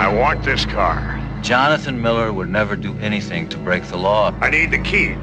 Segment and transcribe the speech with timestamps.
[0.00, 1.20] I want this car.
[1.42, 4.34] Jonathan Miller would never do anything to break the law.
[4.40, 5.18] I need the keys.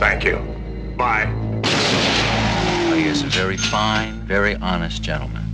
[0.00, 0.38] Thank you.
[0.96, 1.26] Bye.
[2.96, 5.44] He is a very fine, very honest gentleman.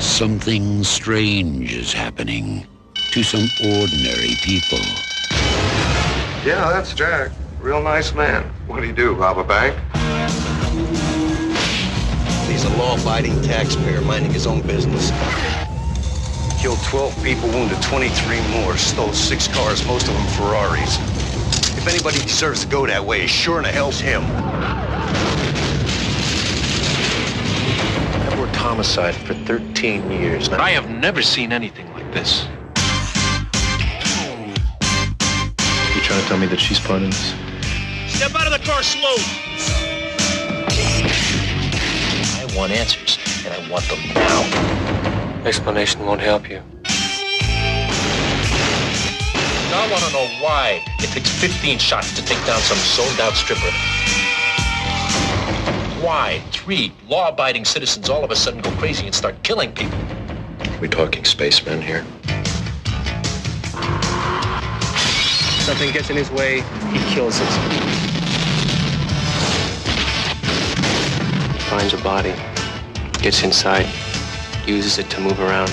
[0.00, 2.66] Something strange is happening
[3.10, 4.80] to some ordinary people.
[6.42, 7.32] Yeah, that's Jack.
[7.60, 8.44] Real nice man.
[8.66, 9.76] What do you do, rob a bank?
[12.56, 15.10] He's a law-abiding taxpayer minding his own business.
[16.58, 20.96] Killed 12 people, wounded 23 more, stole six cars, most of them Ferraris.
[21.76, 24.22] If anybody deserves to go that way, it sure in the hell's him.
[28.24, 30.48] I've worked homicide for 13 years.
[30.48, 32.46] and I have never seen anything like this.
[35.94, 37.34] You trying to tell me that she's part of this?
[38.16, 39.85] Step out of the car slow.
[42.56, 45.44] I want answers, and I want them now.
[45.44, 46.62] Explanation won't help you.
[49.74, 53.70] I want to know why it takes 15 shots to take down some sold-out stripper.
[56.02, 59.98] Why three law-abiding citizens all of a sudden go crazy and start killing people?
[60.80, 62.06] We talking spacemen here?
[65.60, 68.15] Something gets in his way, he kills it.
[71.76, 72.32] Finds a body,
[73.20, 73.86] gets inside,
[74.66, 75.68] uses it to move around.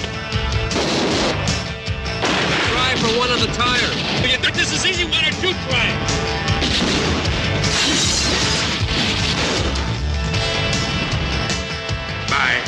[2.74, 3.90] Try for one on the tire.
[4.20, 5.06] But you think this is easy?
[5.06, 5.98] Why don't you try it?
[12.28, 12.60] Bye.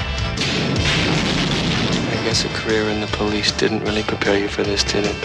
[2.08, 5.22] I guess a career in the police didn't really prepare you for this, did it?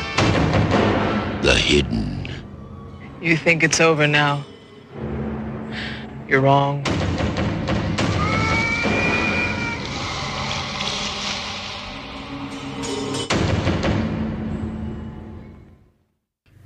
[1.42, 2.28] The hidden.
[3.22, 4.44] You think it's over now?
[6.26, 6.84] You're wrong.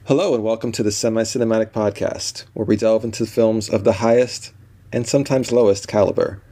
[0.06, 3.94] Hello, and welcome to the Semi Cinematic Podcast, where we delve into films of the
[3.94, 4.53] highest
[4.92, 6.42] and sometimes lowest caliber.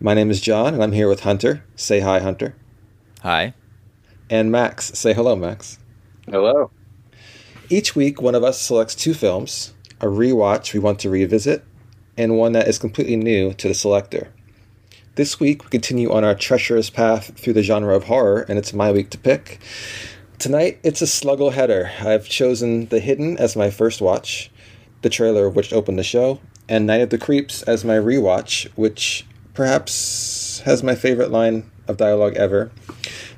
[0.00, 1.64] My name is John, and I'm here with Hunter.
[1.74, 2.54] Say hi, Hunter.
[3.22, 3.54] Hi.
[4.30, 4.96] And Max.
[4.96, 5.80] Say hello, Max.
[6.26, 6.70] Hello.
[7.68, 11.64] Each week, one of us selects two films, a rewatch we want to revisit,
[12.16, 14.32] and one that is completely new to the selector.
[15.16, 18.72] This week, we continue on our treacherous path through the genre of horror, and it's
[18.72, 19.58] my week to pick.
[20.40, 21.90] Tonight, it's a sluggle header.
[22.00, 24.50] I've chosen The Hidden as my first watch,
[25.02, 28.66] the trailer of which opened the show, and Night of the Creeps as my rewatch,
[28.74, 32.70] which perhaps has my favorite line of dialogue ever.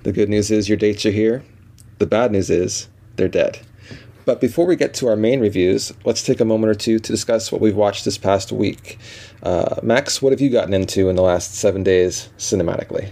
[0.04, 1.42] The good news is your dates are here.
[1.98, 2.86] The bad news is
[3.16, 3.58] they're dead.
[4.24, 7.12] But before we get to our main reviews, let's take a moment or two to
[7.12, 8.96] discuss what we've watched this past week.
[9.42, 13.10] Uh, Max, what have you gotten into in the last seven days cinematically?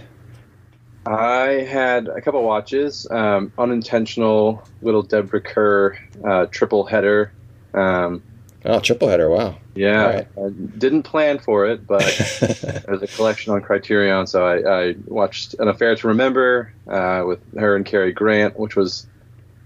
[1.05, 3.07] I had a couple watches.
[3.09, 7.31] Um, unintentional little Deborah Kerr uh, triple header.
[7.73, 8.23] Um,
[8.63, 9.27] Oh, triple header!
[9.27, 9.57] Wow.
[9.73, 10.27] yeah, right.
[10.37, 12.03] I didn't plan for it, but
[12.85, 17.39] there's a collection on Criterion, so I, I watched An Affair to Remember uh, with
[17.57, 19.07] her and Cary Grant, which was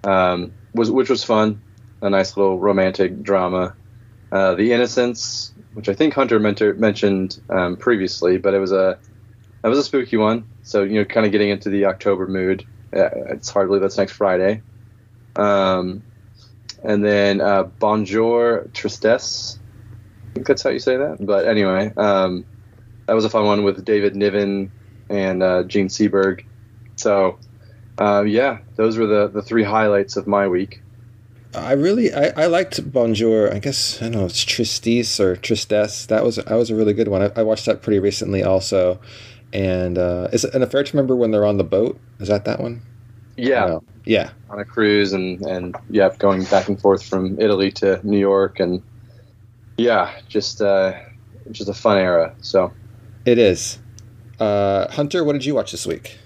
[0.06, 1.62] um, was which was fun,
[2.02, 3.75] a nice little romantic drama.
[4.31, 8.97] Uh, the Innocents, which I think Hunter mentor, mentioned um, previously, but it was a
[9.66, 10.46] that was a spooky one.
[10.62, 12.68] So you know, kind of getting into the October mood.
[12.96, 14.62] Uh, it's hardly that's next Friday.
[15.36, 16.03] Um,
[16.84, 19.58] and then uh, Bonjour Tristesse.
[19.58, 21.18] I think that's how you say that.
[21.20, 22.46] But anyway, um,
[23.08, 24.72] that was a fun one with David Niven
[25.09, 26.46] and uh, Jean Seberg.
[26.96, 27.40] So
[27.97, 30.84] uh, yeah, those were the the three highlights of my week.
[31.56, 33.52] I really I, I liked Bonjour.
[33.52, 36.06] I guess I don't know it's Tristesse or Tristesse.
[36.06, 37.24] That was that was a really good one.
[37.24, 39.00] I, I watched that pretty recently also.
[39.53, 42.00] And uh, is it an affair to remember when they're on the boat?
[42.19, 42.81] Is that that one?
[43.38, 43.83] Yeah, No.
[44.06, 44.29] Yeah.
[44.50, 48.59] on a cruise and and yeah, going back and forth from Italy to New York
[48.59, 48.81] and
[49.78, 50.93] yeah, just uh,
[51.52, 52.34] just a fun era.
[52.41, 52.72] So
[53.25, 53.79] It is.
[54.40, 56.17] Uh, Hunter, what did you watch this week?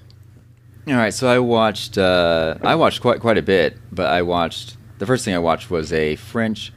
[0.88, 4.77] All right, so I watched uh, I watched quite quite a bit, but I watched
[4.99, 6.73] the first thing I watched was a French.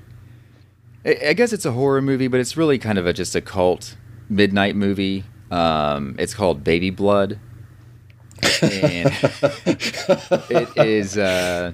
[1.05, 3.41] I, I guess it's a horror movie, but it's really kind of a just a
[3.41, 3.97] cult
[4.29, 5.25] midnight movie.
[5.53, 7.39] Um, it's called Baby Blood,
[8.63, 9.09] and
[10.51, 11.19] it is.
[11.19, 11.73] Uh,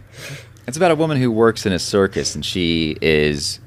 [0.67, 3.61] it's about a woman who works in a circus, and she is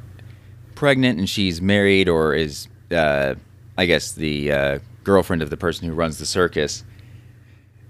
[0.75, 3.35] pregnant, and she's married, or is uh,
[3.77, 6.83] I guess the uh, girlfriend of the person who runs the circus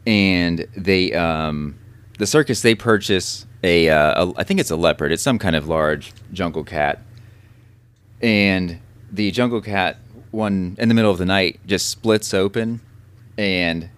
[0.05, 1.77] and they um,
[2.17, 5.11] the circus they purchase a, uh, a I think it's a leopard.
[5.11, 7.01] It's some kind of large jungle cat,
[8.21, 8.79] and
[9.11, 9.97] the jungle cat
[10.31, 12.81] one in the middle of the night just splits open,
[13.37, 13.89] and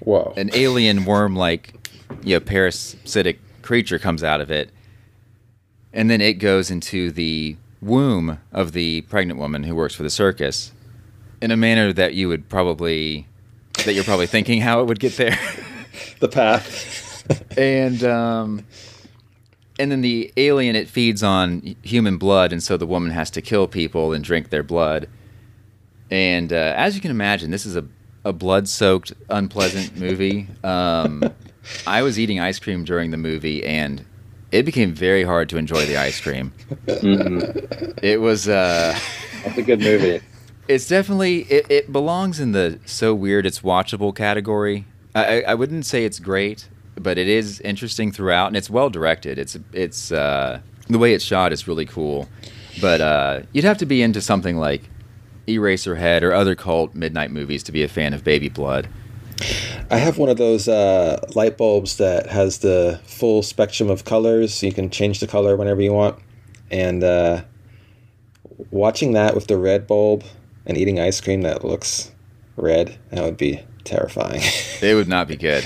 [0.00, 0.32] Whoa.
[0.36, 1.74] an alien worm-like,
[2.22, 4.70] you know, parasitic creature comes out of it,
[5.92, 10.10] and then it goes into the womb of the pregnant woman who works for the
[10.10, 10.72] circus,
[11.40, 13.26] in a manner that you would probably,
[13.84, 15.38] that you're probably thinking how it would get there.
[16.20, 17.58] the path.
[17.58, 18.64] and um,
[19.78, 23.42] and then the alien it feeds on human blood, and so the woman has to
[23.42, 25.08] kill people and drink their blood.
[26.12, 27.84] And uh, as you can imagine, this is a
[28.24, 30.46] a blood-soaked, unpleasant movie.
[30.62, 31.24] Um,
[31.88, 34.04] I was eating ice cream during the movie, and
[34.52, 36.52] it became very hard to enjoy the ice cream.
[36.86, 38.48] It was.
[38.48, 38.96] Uh,
[39.44, 40.20] That's a good movie.
[40.68, 44.84] it's definitely it, it belongs in the so weird it's watchable category.
[45.14, 48.90] I, I- I wouldn't say it's great, but it is interesting throughout, and it's well
[48.90, 49.38] directed.
[49.38, 52.28] It's it's uh, the way it's shot is really cool,
[52.80, 54.82] but uh, you'd have to be into something like
[55.46, 58.88] Eraserhead or other cult midnight movies to be a fan of Baby Blood.
[59.90, 64.54] I have one of those uh, light bulbs that has the full spectrum of colors.
[64.54, 66.18] So you can change the color whenever you want.
[66.70, 67.42] And uh,
[68.70, 70.24] watching that with the red bulb
[70.64, 72.12] and eating ice cream that looks
[72.56, 74.42] red, that would be terrifying.
[74.82, 75.64] It would not be good.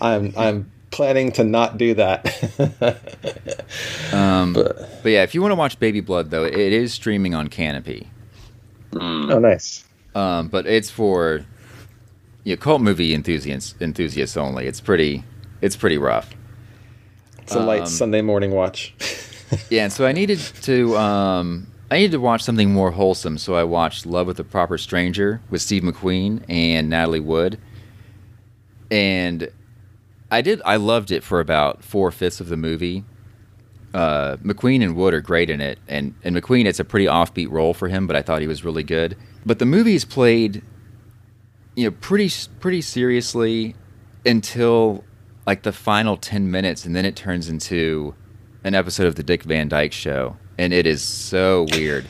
[0.00, 3.00] I'm I'm planning to not do that.
[4.12, 7.34] Um, but, but yeah, if you want to watch Baby Blood, though, it is streaming
[7.34, 8.08] on Kanopy.
[9.00, 9.84] Oh, nice.
[10.14, 11.44] um, but it's for
[12.44, 14.66] you know, cult movie enthusiasts enthusiasts only.
[14.66, 15.24] It's pretty
[15.60, 16.34] it's pretty rough.
[17.42, 18.94] It's a light Um, Sunday morning watch.
[19.68, 23.54] Yeah, and so I needed to um, I needed to watch something more wholesome, so
[23.54, 27.58] I watched Love with a Proper Stranger with Steve McQueen and Natalie Wood.
[28.90, 29.50] And
[30.30, 33.04] I did I loved it for about four fifths of the movie.
[33.94, 37.50] Uh, McQueen and Wood are great in it, and and McQueen it's a pretty offbeat
[37.50, 39.16] role for him, but I thought he was really good.
[39.44, 40.62] But the movie's played,
[41.74, 42.30] you know, pretty
[42.60, 43.74] pretty seriously
[44.24, 45.04] until
[45.46, 48.14] like the final ten minutes, and then it turns into
[48.64, 52.06] an episode of the Dick Van Dyke Show, and it is so weird.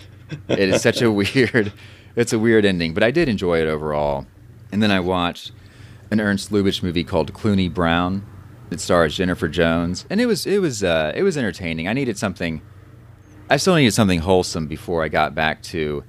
[0.48, 1.72] it is such a weird,
[2.14, 4.26] it's a weird ending, but I did enjoy it overall.
[4.70, 5.52] And then I watched
[6.10, 8.24] an Ernst Lubitsch movie called Cluny Brown.
[8.72, 11.88] It stars Jennifer Jones, and it was it was uh, it was entertaining.
[11.88, 12.62] I needed something.
[13.50, 16.04] I still needed something wholesome before I got back to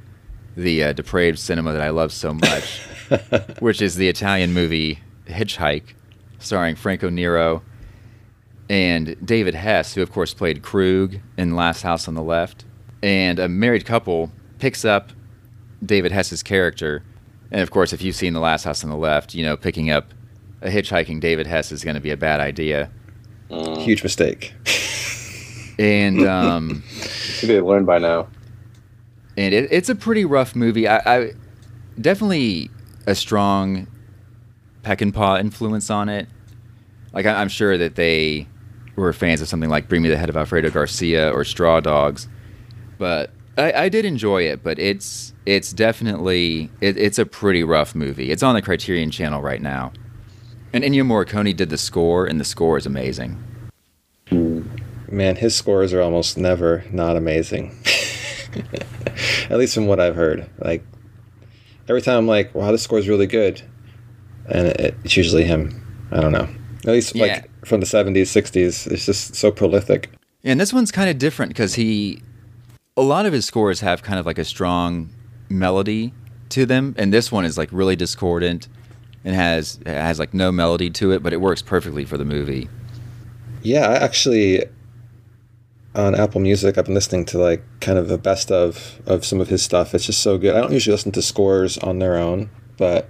[0.55, 2.81] the uh, depraved cinema that I love so much,
[3.59, 5.93] which is the Italian movie Hitchhike,
[6.39, 7.63] starring Franco Nero
[8.69, 12.65] and David Hess, who of course played Krug in Last House on the Left.
[13.01, 15.11] And a married couple picks up
[15.85, 17.03] David Hess's character.
[17.51, 19.91] And of course, if you've seen The Last House on the Left, you know, picking
[19.91, 20.13] up
[20.63, 22.89] a hitchhiking David Hess is going to be a bad idea.
[23.49, 24.53] Huge mistake.
[25.77, 28.27] And um, Should be learned by now.
[29.37, 30.87] and it, it's a pretty rough movie.
[30.87, 31.31] I, I
[32.01, 32.69] definitely
[33.05, 33.87] a strong
[34.83, 36.27] Peckinpah influence on it.
[37.13, 38.47] Like I, I'm sure that they
[38.95, 42.27] were fans of something like Bring Me the Head of Alfredo Garcia or Straw Dogs,
[42.97, 44.63] but I, I did enjoy it.
[44.63, 48.31] But it's it's definitely it, it's a pretty rough movie.
[48.31, 49.91] It's on the Criterion Channel right now,
[50.73, 53.41] and Ennio Morricone did the score, and the score is amazing.
[54.27, 54.81] Mm.
[55.11, 57.77] Man, his scores are almost never not amazing.
[59.49, 60.49] At least from what I've heard.
[60.59, 60.83] Like
[61.87, 63.61] every time I'm like, wow, this score's really good.
[64.49, 66.07] And it, it's usually him.
[66.11, 66.47] I don't know.
[66.79, 67.25] At least Yeah.
[67.25, 68.91] like from the 70s, 60s.
[68.91, 70.09] It's just so prolific.
[70.43, 72.21] And this one's kind of different because he,
[72.97, 75.09] a lot of his scores have kind of like a strong
[75.49, 76.13] melody
[76.49, 78.67] to them, and this one is like really discordant
[79.23, 82.69] and has has like no melody to it, but it works perfectly for the movie.
[83.61, 84.65] Yeah, I actually
[85.95, 89.39] on Apple Music, I've been listening to like kind of the best of of some
[89.39, 89.93] of his stuff.
[89.93, 90.55] It's just so good.
[90.55, 93.09] I don't usually listen to scores on their own, but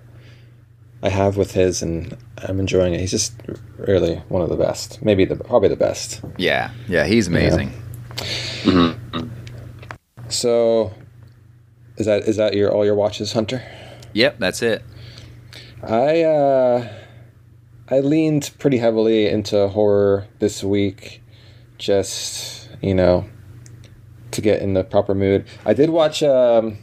[1.02, 3.00] I have with his, and I'm enjoying it.
[3.00, 3.34] He's just
[3.78, 6.22] really one of the best, maybe the probably the best.
[6.38, 7.72] Yeah, yeah, he's amazing.
[8.64, 9.28] Mm-hmm.
[10.30, 10.94] So,
[11.98, 13.64] is that is that your all your watches, Hunter?
[14.14, 14.84] Yep, that's it.
[15.84, 16.88] I uh,
[17.90, 21.22] I leaned pretty heavily into horror this week,
[21.78, 23.26] just you know,
[24.32, 25.46] to get in the proper mood.
[25.66, 26.24] I did watch.
[26.24, 26.78] Um,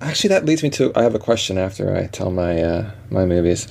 [0.00, 0.92] actually, that leads me to.
[0.94, 3.66] I have a question after I tell my uh, my movies.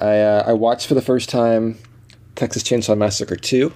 [0.00, 1.78] I uh, I watched for the first time
[2.36, 3.72] Texas Chainsaw Massacre 2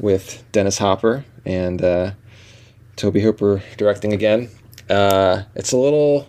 [0.00, 2.12] with Dennis Hopper and uh,
[2.96, 4.50] Tobe Hooper directing again.
[4.88, 6.28] Uh, it's a little.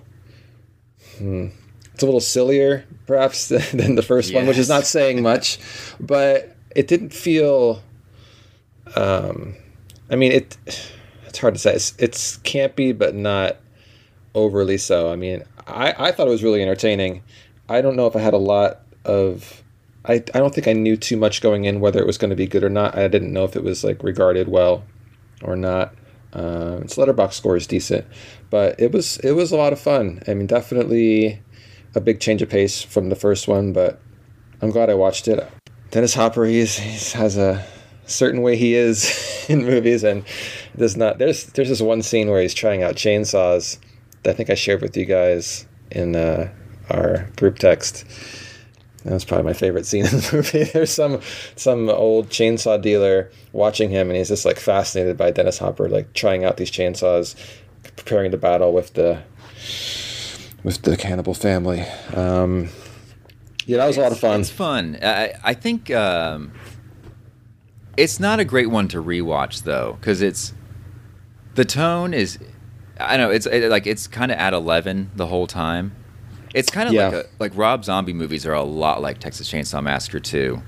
[1.18, 1.48] Hmm,
[1.96, 5.58] it's a little sillier, perhaps, than the first one, which is not saying much,
[5.98, 7.82] but it didn't feel.
[8.98, 9.56] Um,
[10.12, 10.58] I mean, it.
[11.26, 11.74] It's hard to say.
[11.74, 13.58] It's, it's campy, but not
[14.34, 15.10] overly so.
[15.12, 17.24] I mean, I, I thought it was really entertaining.
[17.70, 19.64] I don't know if I had a lot of.
[20.04, 22.36] I, I don't think I knew too much going in whether it was going to
[22.36, 22.98] be good or not.
[22.98, 24.84] I didn't know if it was like regarded well
[25.42, 25.96] or not.
[26.34, 28.06] Um, its Letterboxd score is decent,
[28.50, 30.22] but it was it was a lot of fun.
[30.28, 31.42] I mean, definitely
[31.96, 34.00] a big change of pace from the first one, but
[34.62, 35.48] I'm glad I watched it.
[35.92, 37.66] Dennis Hopper, he's, he has a
[38.06, 40.24] certain way he is in movies, and
[40.76, 43.78] there's not there's there's this one scene where he's trying out chainsaws
[44.24, 46.50] that I think I shared with you guys in uh,
[46.90, 48.06] our group text.
[49.04, 50.64] That's probably my favorite scene in the movie.
[50.64, 51.22] There's some
[51.56, 56.14] some old chainsaw dealer watching him, and he's just like fascinated by Dennis Hopper, like
[56.14, 57.36] trying out these chainsaws,
[57.96, 59.22] preparing to battle with the
[60.66, 61.82] with the cannibal family.
[62.14, 62.70] Um,
[63.68, 64.42] yeah, that was a lot of fun.
[64.42, 64.98] It's fun.
[65.02, 66.52] I, I think um,
[67.96, 70.54] it's not a great one to rewatch though, because it's
[71.54, 72.38] the tone is.
[73.00, 75.96] I know it's it, like it's kind of at eleven the whole time.
[76.54, 77.08] It's kind of Yeah.
[77.10, 80.64] like a, like Rob Zombie movies are a lot like Texas Chainsaw Massacre too.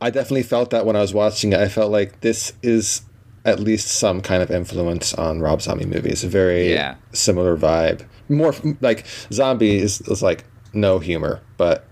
[0.00, 1.60] I definitely felt that when I was watching it.
[1.60, 3.02] I felt like this is
[3.46, 6.24] at least some kind of influence on Rob Zombie movies.
[6.24, 6.96] A very Yeah.
[7.12, 8.04] similar vibe.
[8.28, 11.86] More like Zombie is, is like no humor, but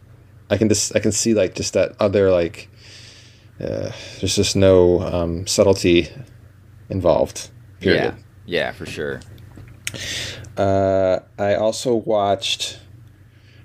[0.50, 2.68] I can just I can see like just that other like
[3.60, 6.08] uh, there's just no um, subtlety
[6.90, 7.50] involved.
[7.80, 8.14] Period.
[8.46, 9.20] Yeah, yeah, for sure.
[10.56, 12.78] Uh, I also watched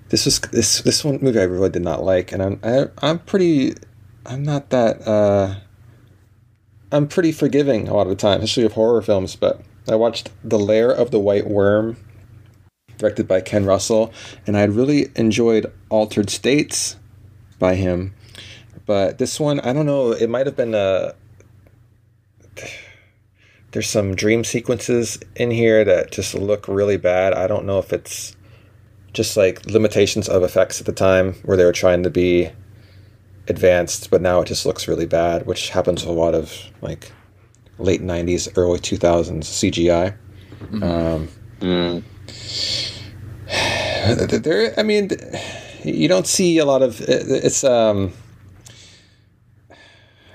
[0.10, 3.20] this was this this one movie I really did not like, and I'm I, I'm
[3.20, 3.74] pretty
[4.26, 5.56] I'm not that uh,
[6.92, 9.36] I'm pretty forgiving a lot of the time, especially of horror films.
[9.36, 11.98] But I watched The Lair of the White Worm,
[12.98, 14.14] directed by Ken Russell,
[14.48, 16.96] and I really enjoyed Altered States
[17.60, 18.14] by him.
[18.86, 20.12] But this one, I don't know.
[20.12, 21.14] It might have been a
[23.72, 27.34] there's some dream sequences in here that just look really bad.
[27.34, 28.36] I don't know if it's
[29.14, 32.50] just like limitations of effects at the time where they were trying to be
[33.50, 37.12] advanced, but now it just looks really bad, which happens with a lot of like
[37.78, 40.16] late 90s, early 2000s CGI.
[40.84, 41.28] Um,
[44.44, 45.10] there, I mean,
[45.84, 48.14] you don't see a lot of it's um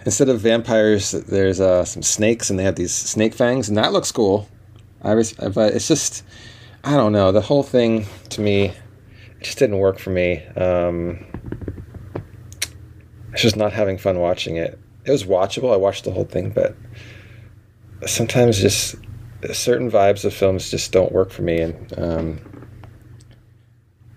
[0.05, 3.93] instead of vampires, there's uh, some snakes, and they have these snake fangs, and that
[3.93, 4.49] looks cool.
[5.03, 6.25] I res- but it's just,
[6.83, 7.33] I don't know.
[7.33, 10.45] The whole thing to me, it just didn't work for me.
[10.57, 11.25] Um,
[13.35, 14.79] was just not having fun watching it.
[15.05, 15.73] It was watchable.
[15.73, 16.75] I watched the whole thing, but
[18.07, 18.97] sometimes just
[19.53, 22.69] certain vibes of films just don't work for me, and um,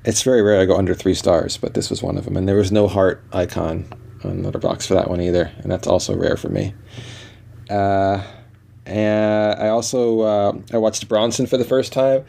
[0.06, 1.58] it's very rare I go under three stars.
[1.58, 3.86] But this was one of them, and there was no heart icon
[4.24, 6.74] on Letterboxd for that one either, and that's also rare for me.
[7.70, 8.24] Uh,
[8.86, 12.24] and I also uh, I watched Bronson for the first time.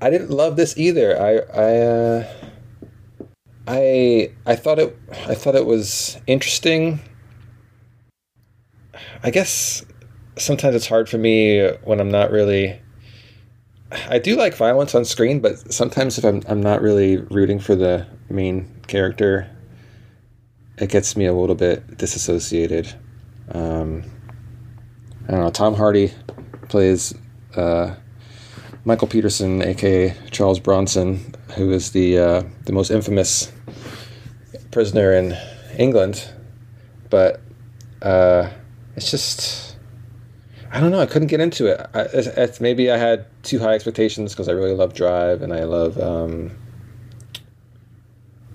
[0.00, 1.20] I didn't love this either.
[1.20, 2.34] I I uh,
[3.68, 7.00] I I thought it I thought it was interesting.
[9.22, 9.84] I guess
[10.36, 12.80] sometimes it's hard for me when I'm not really.
[14.08, 17.76] I do like violence on screen, but sometimes if I'm I'm not really rooting for
[17.76, 19.54] the main character,
[20.78, 22.94] it gets me a little bit disassociated.
[23.52, 24.02] Um,
[25.26, 25.50] I don't know.
[25.50, 26.14] Tom Hardy
[26.70, 27.14] plays
[27.54, 27.94] uh,
[28.86, 33.52] Michael Peterson, aka Charles Bronson, who is the uh, the most infamous
[34.70, 35.36] prisoner in
[35.78, 36.30] England.
[37.10, 37.40] But
[38.02, 38.50] uh,
[38.96, 39.76] it's just
[40.70, 41.00] I don't know.
[41.00, 41.86] I couldn't get into it.
[41.94, 45.52] I, it's, it's, maybe I had too high expectations because I really love Drive and
[45.52, 46.50] I love um,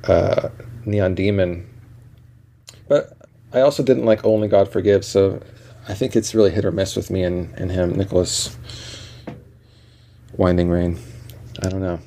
[0.04, 0.50] uh,
[0.86, 1.68] Neon Demon
[2.88, 3.18] but
[3.54, 5.42] I also didn't like Only God Forgives, so
[5.88, 8.58] I think it's really hit or miss with me and, and him, Nicholas
[10.34, 11.00] Winding Refn.
[11.62, 12.00] I don't know.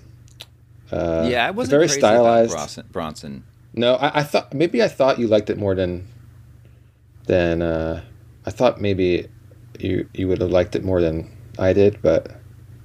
[0.90, 2.52] Uh, yeah, I wasn't very stylized.
[2.52, 2.86] about Bronson.
[2.92, 3.44] Bronson.
[3.74, 6.06] No, I, I thought maybe I thought you liked it more than
[7.26, 8.02] than uh,
[8.44, 9.28] I thought maybe
[9.78, 12.32] you you would have liked it more than I did, but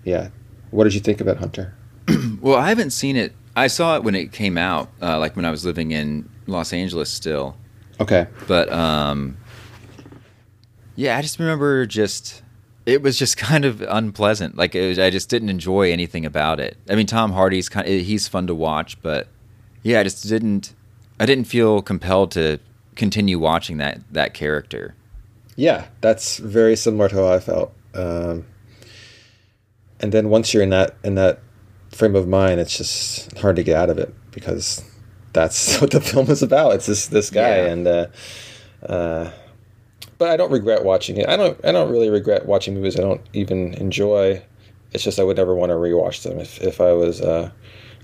[0.04, 0.30] yeah.
[0.72, 1.76] What did you think it, Hunter?
[2.42, 3.34] Well, I haven't seen it.
[3.56, 6.74] I saw it when it came out, uh, like when I was living in Los
[6.74, 7.56] Angeles still.
[8.00, 8.26] Okay.
[8.48, 9.38] But um,
[10.96, 12.42] yeah, I just remember just
[12.86, 14.58] it was just kind of unpleasant.
[14.58, 16.78] Like it was, I just didn't enjoy anything about it.
[16.90, 19.28] I mean, Tom Hardy's kind of, he's fun to watch, but
[19.84, 20.74] yeah, I just didn't.
[21.20, 22.60] I didn't feel compelled to
[22.96, 24.96] continue watching that that character.
[25.56, 27.74] Yeah, that's very similar to how I felt.
[27.94, 28.46] Um,
[30.00, 31.40] and then once you're in that in that
[31.92, 34.84] frame of mind, it's just hard to get out of it because
[35.34, 36.74] that's what the film is about.
[36.74, 37.66] It's this this guy, Yeah.
[37.68, 38.08] and uh,
[38.84, 39.32] uh,
[40.22, 41.28] but I don't regret watching it.
[41.28, 44.40] I don't I don't really regret watching movies I don't even enjoy.
[44.92, 46.38] It's just I would never want to rewatch them.
[46.38, 47.50] If if I was uh,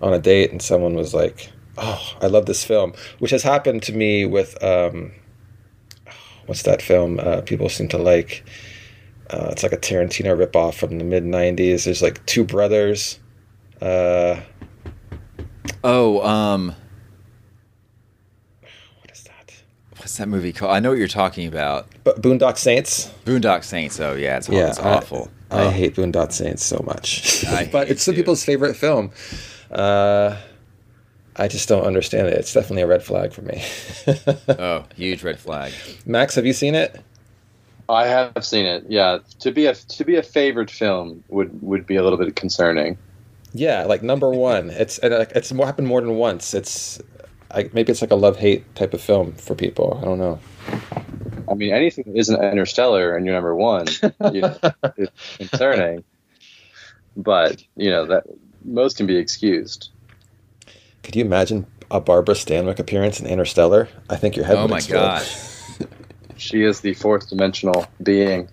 [0.02, 3.84] on a date and someone was like, "Oh, I love this film," which has happened
[3.84, 5.12] to me with um,
[6.48, 8.44] what's that film uh, people seem to like?
[9.30, 11.86] Uh, it's like a Tarantino ripoff from the mid '90s.
[11.86, 13.20] There's like two brothers.
[13.80, 14.42] Uh,
[15.84, 16.74] Oh, um,
[19.02, 19.54] what is that?
[20.08, 20.72] What's that movie called?
[20.72, 21.86] I know what you're talking about.
[22.06, 23.12] But Boondock Saints.
[23.26, 24.00] Boondock Saints.
[24.00, 25.30] Oh yeah, it's, Yeah, it's I- awful.
[25.52, 25.70] I, Oh.
[25.70, 28.18] hate Boondock Saints so much, but it's some it.
[28.18, 29.12] people's favorite film.
[29.70, 30.38] Uh,
[31.36, 32.34] I just don't understand it.
[32.36, 33.62] It's definitely a red flag for me.
[34.60, 35.74] Oh, huge red flag.
[36.06, 37.02] Max, have you seen it?
[37.90, 38.86] I have seen it.
[38.88, 42.34] Yeah, to be a to be a favorite film would would be a little bit
[42.38, 42.98] concerning.
[43.54, 44.70] Yeah, like number one.
[44.70, 46.54] It's it's more, happened more than once.
[46.54, 47.02] It's
[47.52, 49.98] I, maybe it's like a love hate type of film for people.
[50.02, 50.40] I don't know.
[51.50, 53.88] I mean, anything that isn't Interstellar and you're number one,
[54.34, 54.58] you know,
[54.98, 56.04] is concerning.
[57.16, 58.26] But you know that
[58.66, 59.90] most can be excused.
[61.04, 63.88] Could you imagine a Barbara Stanwyck appearance in Interstellar?
[64.10, 64.98] I think your head Oh would my explode.
[65.00, 65.28] god.
[66.40, 68.48] She is the fourth dimensional being.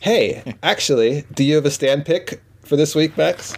[0.00, 3.54] Hey, actually, do you have a stand pick for this week, Max?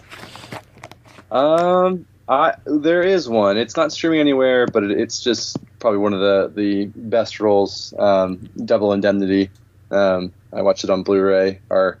[1.31, 3.57] Um, There is one.
[3.57, 7.93] It's not streaming anywhere, but it, it's just probably one of the the best roles.
[7.97, 9.49] Um, Double Indemnity.
[9.91, 11.99] Um, I watched it on Blu-ray or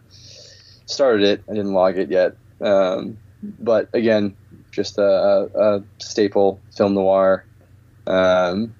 [0.85, 1.43] started it.
[1.49, 2.35] I didn't log it yet.
[2.61, 3.17] Um,
[3.59, 4.35] but again,
[4.71, 7.45] just a, a, a staple film noir.
[8.07, 8.73] Um,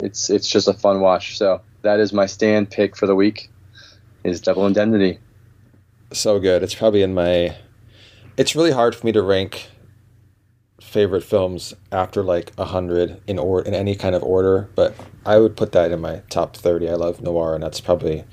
[0.00, 1.38] it's it's just a fun watch.
[1.38, 3.50] So that is my stand pick for the week.
[4.24, 5.20] Is Double Indemnity.
[6.12, 6.62] so good.
[6.64, 7.56] It's probably in my.
[8.36, 9.68] It's really hard for me to rank
[10.80, 14.94] favorite films after like a hundred in or in any kind of order, but
[15.26, 16.88] I would put that in my top thirty.
[16.88, 18.24] I love noir, and that's probably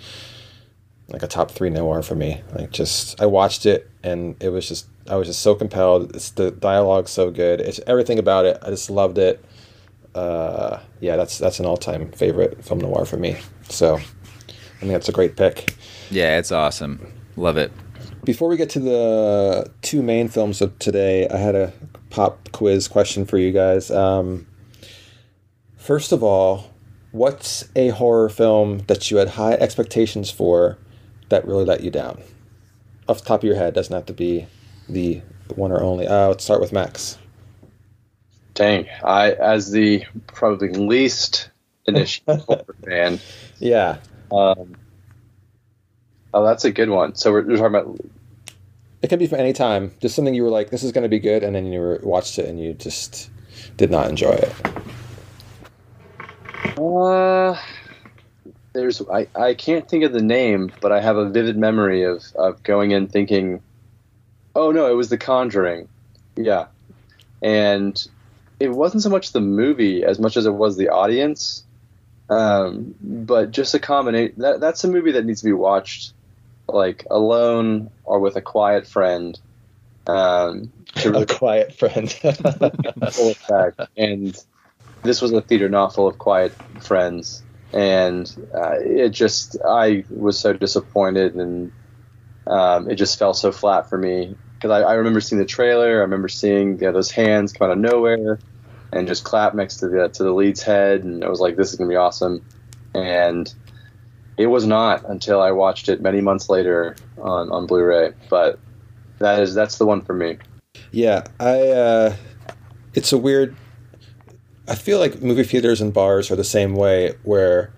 [1.07, 2.41] like a top three noir for me.
[2.53, 6.15] Like just I watched it and it was just I was just so compelled.
[6.15, 7.61] It's the dialogue so good.
[7.61, 8.57] It's everything about it.
[8.61, 9.43] I just loved it.
[10.13, 13.37] Uh, yeah, that's that's an all time favorite film noir for me.
[13.69, 15.75] So I think that's a great pick.
[16.09, 17.11] Yeah, it's awesome.
[17.35, 17.71] Love it.
[18.23, 21.73] Before we get to the two main films of today, I had a
[22.15, 23.91] pop quiz question for you guys.
[23.91, 24.47] Um,
[25.75, 26.71] first of all,
[27.11, 30.77] what's a horror film that you had high expectations for
[31.27, 32.21] that really let you down?
[33.09, 34.47] Off the top of your head, doesn't have to be
[34.87, 35.21] the
[35.55, 36.07] one or only.
[36.07, 37.17] Uh, let's start with Max.
[38.53, 41.49] Dang, I as the probably least
[41.85, 43.19] initial horror fan.
[43.59, 43.97] Yeah,
[44.31, 44.77] Um,
[46.33, 47.15] oh, that's a good one.
[47.15, 47.99] So we're, we're talking about
[49.05, 49.91] it can be from any time.
[50.01, 51.99] Just something you were like, "This is going to be good," and then you were,
[52.01, 53.29] watched it and you just
[53.77, 54.51] did not enjoy it.
[56.75, 57.55] Uh,
[58.73, 62.23] there's I, I can't think of the name, but I have a vivid memory of,
[62.33, 63.61] of going in thinking,
[64.55, 65.87] oh no, it was The Conjuring,
[66.35, 66.65] yeah,
[67.43, 67.95] and
[68.59, 71.63] it wasn't so much the movie as much as it was the audience,
[72.31, 74.33] um, but just a combination.
[74.37, 76.13] That that's a movie that needs to be watched
[76.67, 79.39] like alone or with a quiet friend.
[80.07, 82.11] Um, to really A quiet friend.
[82.11, 83.81] full effect.
[83.97, 84.37] And
[85.03, 87.43] this was a theater not full of quiet friends.
[87.73, 91.71] And uh, it just, I was so disappointed and
[92.47, 94.35] um, it just fell so flat for me.
[94.53, 97.79] Because I, I remember seeing the trailer, I remember seeing those hands come out of
[97.79, 98.39] nowhere
[98.95, 101.71] and just clap next to the to the lead's head, and I was like, "This
[101.71, 102.43] is gonna be awesome."
[102.93, 103.53] And
[104.37, 108.13] it was not until I watched it many months later on, on Blu-ray.
[108.29, 108.59] But
[109.19, 110.37] that is that's the one for me.
[110.91, 111.67] Yeah, I.
[111.69, 112.15] Uh,
[112.93, 113.55] it's a weird.
[114.67, 117.71] I feel like movie theaters and bars are the same way, where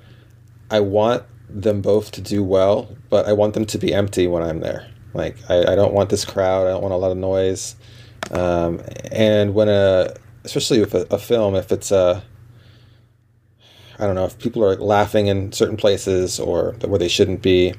[0.72, 4.44] I want them both to do well, but I want them to be empty when
[4.44, 4.88] I'm there.
[5.14, 6.68] Like I, I don't want this crowd.
[6.68, 7.76] I don't want a lot of noise.
[8.32, 12.24] Um, and when a, especially with a, a film, if it's a,
[14.00, 17.74] I don't know, if people are laughing in certain places or where they shouldn't be,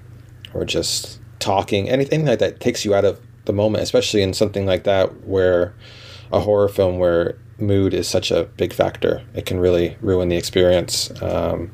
[0.54, 4.66] or just talking, anything like that takes you out of the moment, especially in something
[4.66, 5.74] like that where
[6.33, 9.22] a horror film where mood is such a big factor.
[9.35, 11.70] It can really ruin the experience, um,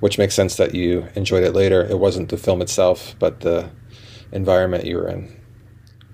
[0.00, 1.84] which makes sense that you enjoyed it later.
[1.84, 3.70] It wasn't the film itself, but the
[4.32, 5.40] environment you were in.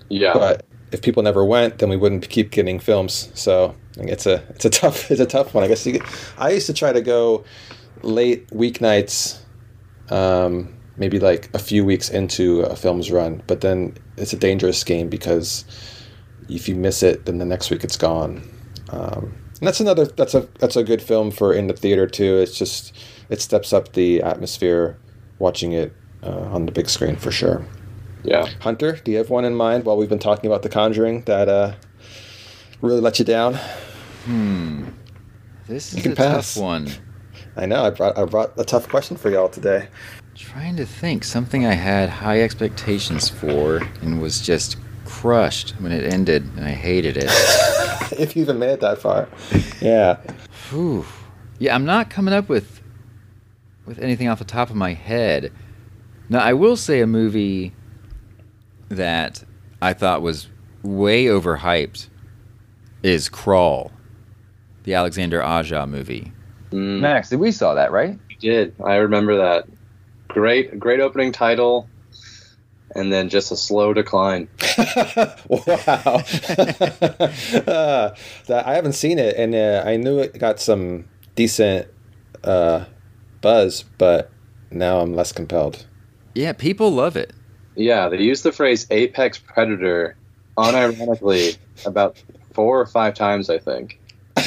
[0.09, 0.33] Yeah.
[0.33, 3.29] But if people never went, then we wouldn't keep getting films.
[3.33, 5.63] So it's a it's a tough it's a tough one.
[5.63, 6.01] I guess you
[6.37, 7.43] I used to try to go
[8.03, 9.39] late weeknights,
[10.09, 13.41] um, maybe like a few weeks into a film's run.
[13.47, 15.65] But then it's a dangerous game because
[16.49, 18.47] if you miss it, then the next week it's gone.
[18.89, 22.37] Um, and that's another that's a that's a good film for in the theater too.
[22.37, 22.95] It's just
[23.29, 24.97] it steps up the atmosphere
[25.39, 27.65] watching it uh, on the big screen for sure.
[28.23, 28.47] Yeah.
[28.61, 31.47] Hunter, do you have one in mind while we've been talking about The Conjuring that
[31.47, 31.75] uh,
[32.81, 33.57] really let you down?
[34.27, 34.89] Hmm.
[35.67, 36.55] This is can a pass.
[36.55, 36.89] tough one.
[37.55, 39.87] I know I brought I brought a tough question for y'all today.
[40.35, 46.11] Trying to think something I had high expectations for and was just crushed when it
[46.13, 47.25] ended, and I hated it.
[48.19, 49.29] if you even made it that far,
[49.81, 50.17] yeah.
[50.69, 51.05] Whew.
[51.59, 52.81] Yeah, I'm not coming up with
[53.85, 55.51] with anything off the top of my head.
[56.29, 57.73] Now, I will say a movie
[58.89, 59.43] that
[59.81, 60.49] I thought was
[60.83, 62.09] way overhyped
[63.01, 63.91] is Crawl,
[64.87, 66.31] the Alexander Aja movie.
[66.71, 68.17] Mm, Max, we saw that, right?
[68.29, 68.73] you did.
[68.81, 69.67] I remember that.
[70.29, 71.89] Great, great opening title,
[72.95, 74.47] and then just a slow decline.
[74.77, 76.23] wow.
[77.67, 78.15] Uh,
[78.47, 81.03] that I haven't seen it, and uh, I knew it got some
[81.35, 81.89] decent
[82.45, 82.85] uh,
[83.41, 84.31] buzz, but
[84.71, 85.85] now I'm less compelled.
[86.33, 87.33] Yeah, people love it.
[87.75, 90.15] Yeah, they use the phrase apex predator
[90.57, 92.23] unironically about
[92.53, 93.99] four or five times, I think.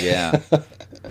[0.02, 0.40] Yeah.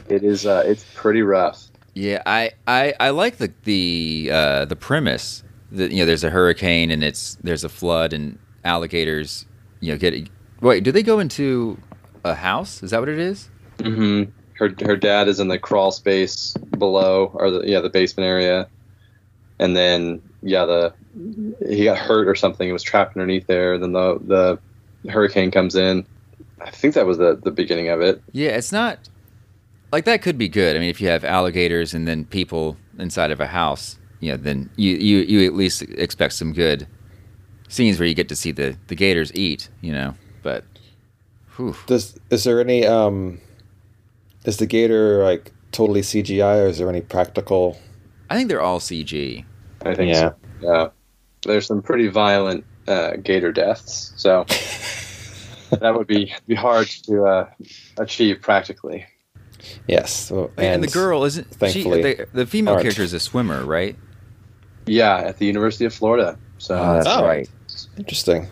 [0.08, 1.66] It is uh it's pretty rough.
[1.96, 6.30] Yeah, I, I, I like the the uh, the premise that you know there's a
[6.30, 9.46] hurricane and it's there's a flood and alligators
[9.80, 10.30] you know get
[10.62, 11.78] wait do they go into
[12.24, 14.32] a house is that what it is Mm-hmm.
[14.54, 18.68] Her her dad is in the crawl space below or the yeah, the basement area.
[19.58, 20.94] And then yeah, the
[21.68, 24.60] he got hurt or something, he was trapped underneath there, then the
[25.04, 26.06] the hurricane comes in.
[26.62, 28.22] I think that was the the beginning of it.
[28.32, 29.00] yeah it's not
[29.92, 33.32] like that could be good I mean if you have alligators and then people inside
[33.32, 36.88] of a house you know then you you, you at least expect some good
[37.70, 40.64] scenes where you get to see the the gators eat you know but
[41.56, 41.76] whew.
[41.88, 43.40] Does is there any um,
[44.46, 47.78] is the gator like totally CGI, or is there any practical?
[48.30, 49.44] I think they're all CG
[49.86, 50.30] I think Yeah.
[50.30, 50.36] so.
[50.62, 50.88] Yeah.
[51.46, 54.46] There's some pretty violent uh, gator deaths, so
[55.72, 57.50] that would be be hard to uh,
[57.98, 59.06] achieve practically.
[59.88, 62.84] Yes, so- and, the girl isn't she the, the female aren't.
[62.84, 63.96] character is a swimmer right
[64.86, 66.38] Yeah, at the University of Florida.
[66.60, 67.26] So Oh, that's Oh.
[67.26, 67.50] right
[67.98, 68.48] Interesting.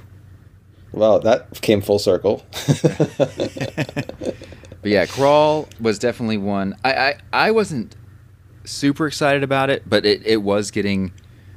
[0.91, 2.45] Well, that came full circle.
[4.81, 6.75] But yeah, Crawl was definitely one.
[6.85, 7.95] I, I, I wasn't
[8.63, 11.11] super excited about it, but it, it was getting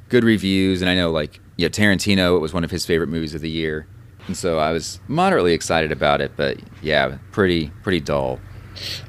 [0.09, 2.35] good reviews, and I know like yeah, Tarantino.
[2.37, 3.87] It was one of his favorite movies of the year,
[4.27, 6.33] and so I was moderately excited about it.
[6.37, 8.39] But yeah, pretty pretty dull.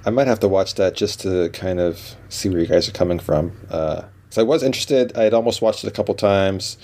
[0.06, 2.94] I might have to watch that just to kind of see where you guys are
[2.94, 3.52] coming from.
[3.70, 5.16] Uh, so I was interested.
[5.16, 6.78] I had almost watched it a couple times,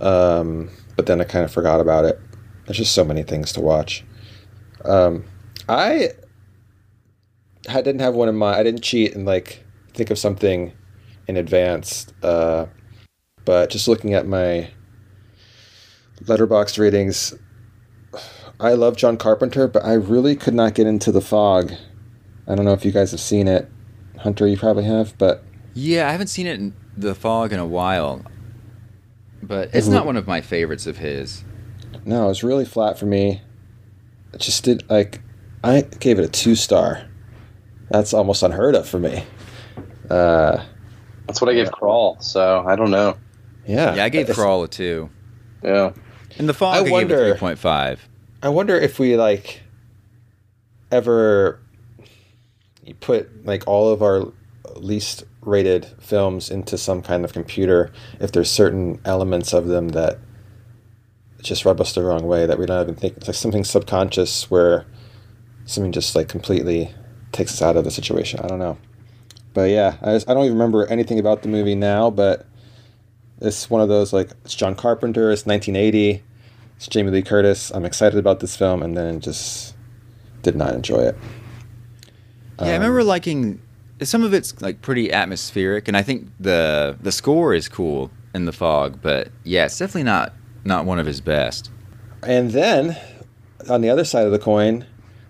[0.00, 2.20] um, but then I kind of forgot about it.
[2.66, 4.04] There's just so many things to watch.
[4.84, 5.24] Um,
[5.68, 6.10] I
[7.68, 8.56] I didn't have one in mind.
[8.56, 10.72] I didn't cheat and like think of something
[11.28, 12.06] in advance.
[12.22, 12.66] Uh,
[13.44, 14.70] but just looking at my
[16.24, 17.34] Letterboxd ratings,
[18.62, 21.72] I love John Carpenter, but I really could not get into the fog.
[22.46, 23.68] I don't know if you guys have seen it.
[24.18, 25.42] Hunter, you probably have, but
[25.74, 28.22] Yeah, I haven't seen it in the fog in a while,
[29.42, 31.42] but it's not one of my favorites of his.
[32.04, 33.40] no, it was really flat for me.
[34.32, 35.20] It just did like
[35.64, 37.04] I gave it a two star.
[37.90, 39.24] That's almost unheard of for me.
[40.08, 40.62] Uh,
[41.26, 42.18] that's what I gave Crawl.
[42.20, 43.16] So I don't know.
[43.66, 45.10] yeah, Yeah, I gave Crawl a two.
[45.62, 45.92] Yeah.
[46.38, 48.08] In the fog, I I, gave wonder- it three point five.
[48.42, 49.62] I wonder if we like
[50.90, 51.60] ever
[52.98, 54.32] put like all of our
[54.74, 60.18] least rated films into some kind of computer if there's certain elements of them that
[61.40, 64.50] just rub us the wrong way that we don't even think it's like something subconscious
[64.50, 64.86] where
[65.64, 66.92] something just like completely
[67.30, 68.40] takes us out of the situation.
[68.40, 68.76] I don't know.
[69.54, 72.46] But yeah i, just, I don't even remember anything about the movie now but
[73.40, 76.22] it's one of those like it's john carpenter it's 1980
[76.82, 77.70] it's Jamie Lee Curtis.
[77.70, 79.76] I'm excited about this film, and then just
[80.42, 81.16] did not enjoy it.
[82.58, 83.62] Yeah, I Um, remember liking
[84.02, 88.46] some of it's like pretty atmospheric, and I think the the score is cool in
[88.46, 88.98] the fog.
[89.00, 90.32] But yeah, it's definitely not
[90.64, 91.70] not one of his best.
[92.24, 92.96] And then,
[93.70, 94.84] on the other side of the coin,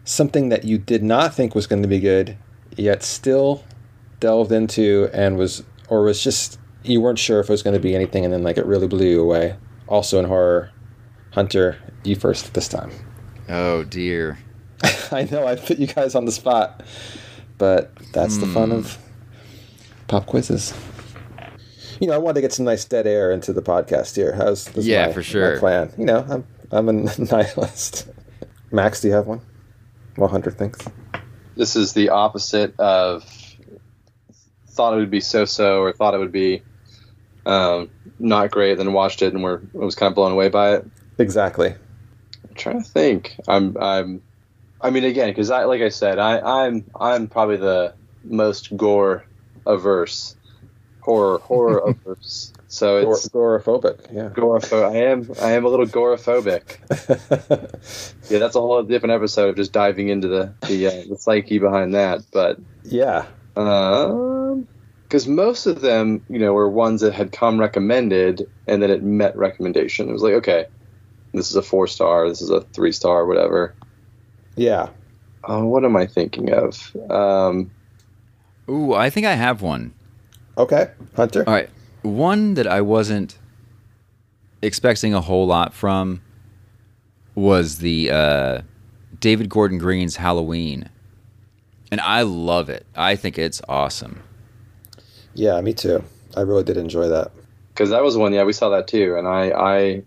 [0.04, 2.38] something that you did not think was going to be good,
[2.78, 3.62] yet still
[4.20, 7.80] delved into and was, or was just you weren't sure if it was going to
[7.80, 9.56] be anything, and then like it really blew you away.
[9.86, 10.70] Also in horror,
[11.32, 12.90] Hunter, you first this time.
[13.48, 14.38] Oh dear.
[15.12, 16.82] I know I put you guys on the spot,
[17.58, 18.76] but that's the fun Hmm.
[18.76, 18.98] of
[20.08, 20.74] pop quizzes.
[22.00, 24.34] You know, I wanted to get some nice dead air into the podcast here.
[24.34, 25.54] How's this Yeah, my- for sure.
[25.54, 25.92] My plan.
[25.96, 28.08] You know, I'm I'm a nihilist.
[28.70, 29.40] Max, do you have one?
[30.16, 30.84] Well, Hunter thinks.
[31.56, 33.24] This is the opposite of
[34.68, 36.62] thought it would be so so or thought it would be
[37.44, 38.76] um, not great.
[38.78, 40.86] Then watched it and were was kind of blown away by it.
[41.18, 41.74] Exactly.
[42.48, 43.36] I'm trying to think.
[43.48, 44.22] I'm I'm.
[44.80, 47.94] I mean, again, because I like I said, I I'm I'm probably the
[48.24, 49.24] most gore
[49.66, 50.36] averse,
[51.00, 52.52] horror horror averse.
[52.68, 54.12] So it's agoraphobic.
[54.12, 54.30] Yeah.
[54.30, 54.92] Agoraphobic.
[54.92, 55.30] I am.
[55.42, 56.78] I am a little agoraphobic.
[58.30, 61.58] yeah, that's a whole different episode of just diving into the the, uh, the psyche
[61.58, 62.22] behind that.
[62.32, 68.48] But yeah, because um, most of them, you know, were ones that had come recommended,
[68.66, 70.08] and then it met recommendation.
[70.08, 70.66] It was like, okay,
[71.32, 72.28] this is a four star.
[72.28, 73.26] This is a three star.
[73.26, 73.74] Whatever.
[74.56, 74.88] Yeah.
[75.44, 76.94] Oh, what am I thinking of?
[77.10, 77.70] Um,
[78.68, 79.92] Ooh, I think I have one.
[80.56, 81.44] Okay, Hunter.
[81.46, 81.70] All right,
[82.02, 83.38] one that I wasn't
[84.60, 86.20] expecting a whole lot from
[87.34, 88.60] was the uh,
[89.18, 90.88] David Gordon Green's Halloween,
[91.90, 92.86] and I love it.
[92.94, 94.22] I think it's awesome.
[95.34, 96.04] Yeah, me too.
[96.36, 97.32] I really did enjoy that
[97.68, 98.32] because that was one.
[98.32, 100.02] Yeah, we saw that too, and I, I,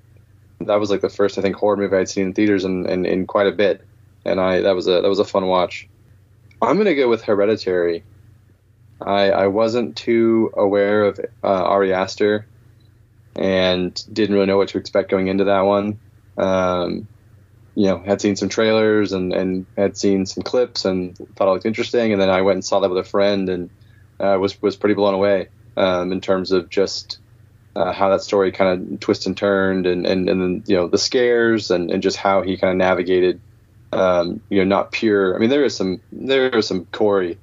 [0.61, 3.05] that was like the first I think horror movie I'd seen in theaters in, in,
[3.05, 3.85] in quite a bit,
[4.23, 5.87] and I that was a that was a fun watch.
[6.61, 8.03] I'm gonna go with Hereditary.
[9.01, 12.47] I, I wasn't too aware of uh, Ari Aster
[13.35, 15.99] and didn't really know what to expect going into that one.
[16.37, 17.07] Um,
[17.75, 21.51] you know, had seen some trailers and, and had seen some clips and thought it
[21.51, 22.13] looked interesting.
[22.13, 23.69] And then I went and saw that with a friend and
[24.19, 27.19] uh, was was pretty blown away um, in terms of just
[27.75, 30.87] uh, how that story kind of twisted and turned and, and, and then, you know,
[30.87, 33.39] the scares and, and just how he kind of navigated,
[33.91, 35.35] um, you know, not pure.
[35.35, 37.37] I mean, there is some, there is some Corey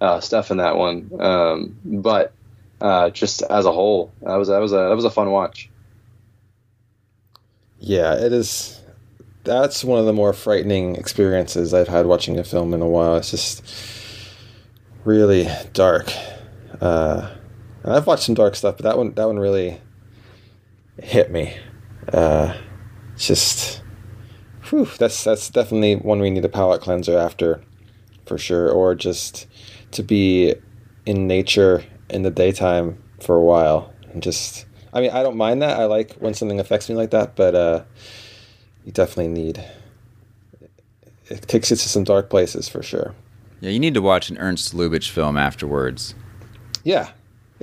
[0.00, 1.10] uh, stuff in that one.
[1.18, 2.32] Um, but
[2.80, 5.70] uh, just as a whole, that was that was a that was a fun watch.
[7.78, 8.80] Yeah, it is.
[9.44, 13.16] That's one of the more frightening experiences I've had watching a film in a while.
[13.16, 13.62] It's just
[15.04, 16.10] really dark.
[16.80, 17.30] Uh,
[17.84, 19.80] I've watched some dark stuff, but that one that one really
[20.98, 21.56] hit me.
[22.12, 22.56] Uh,
[23.16, 23.82] just,
[24.64, 27.62] whew, that's that's definitely one we need a palate cleanser after,
[28.26, 29.46] for sure, or just
[29.92, 30.54] to be
[31.06, 35.60] in nature in the daytime for a while and just I mean I don't mind
[35.62, 35.78] that.
[35.78, 37.82] I like when something affects me like that, but uh,
[38.84, 39.64] you definitely need
[41.26, 43.14] it takes you to some dark places for sure.
[43.60, 46.14] Yeah, you need to watch an Ernst Lubitsch film afterwards.
[46.82, 47.10] Yeah,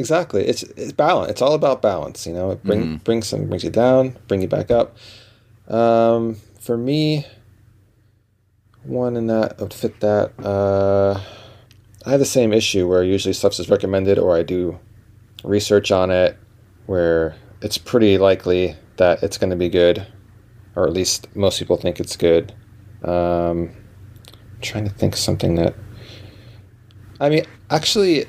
[0.02, 0.46] exactly.
[0.46, 1.32] It's it's balance.
[1.32, 2.28] It's all about balance.
[2.28, 2.96] You know, it bring mm-hmm.
[2.98, 4.98] brings some brings you down, bring you back up.
[5.68, 7.26] Um, for me,
[8.84, 10.34] one in that would fit that.
[10.44, 11.22] Uh,
[12.06, 14.80] I have the same issue where usually stuff is recommended or I do
[15.44, 16.36] research on it
[16.88, 20.06] where it's pretty likely that it's going to be good,
[20.76, 22.54] or at least most people think it's good.
[23.04, 23.72] Um,
[24.62, 25.76] trying to think something that.
[27.20, 28.26] I mean, actually,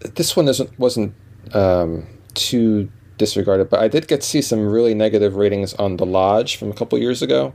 [0.00, 1.14] this one isn't wasn't
[1.52, 6.06] um, too disregarded, but I did get to see some really negative ratings on The
[6.06, 7.54] Lodge from a couple years ago,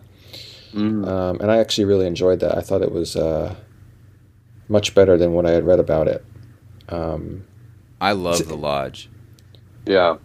[0.74, 1.08] mm.
[1.08, 2.58] um, and I actually really enjoyed that.
[2.58, 3.16] I thought it was.
[3.16, 3.56] Uh,
[4.72, 6.26] much better than what I had read about it.
[6.90, 7.46] Um,
[8.00, 9.10] I love the lodge.
[9.86, 10.18] Yeah,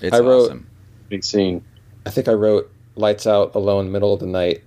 [0.00, 0.70] it's I wrote, awesome.
[1.08, 1.64] Big scene.
[2.06, 4.62] I think I wrote "Lights Out" alone, middle of the night.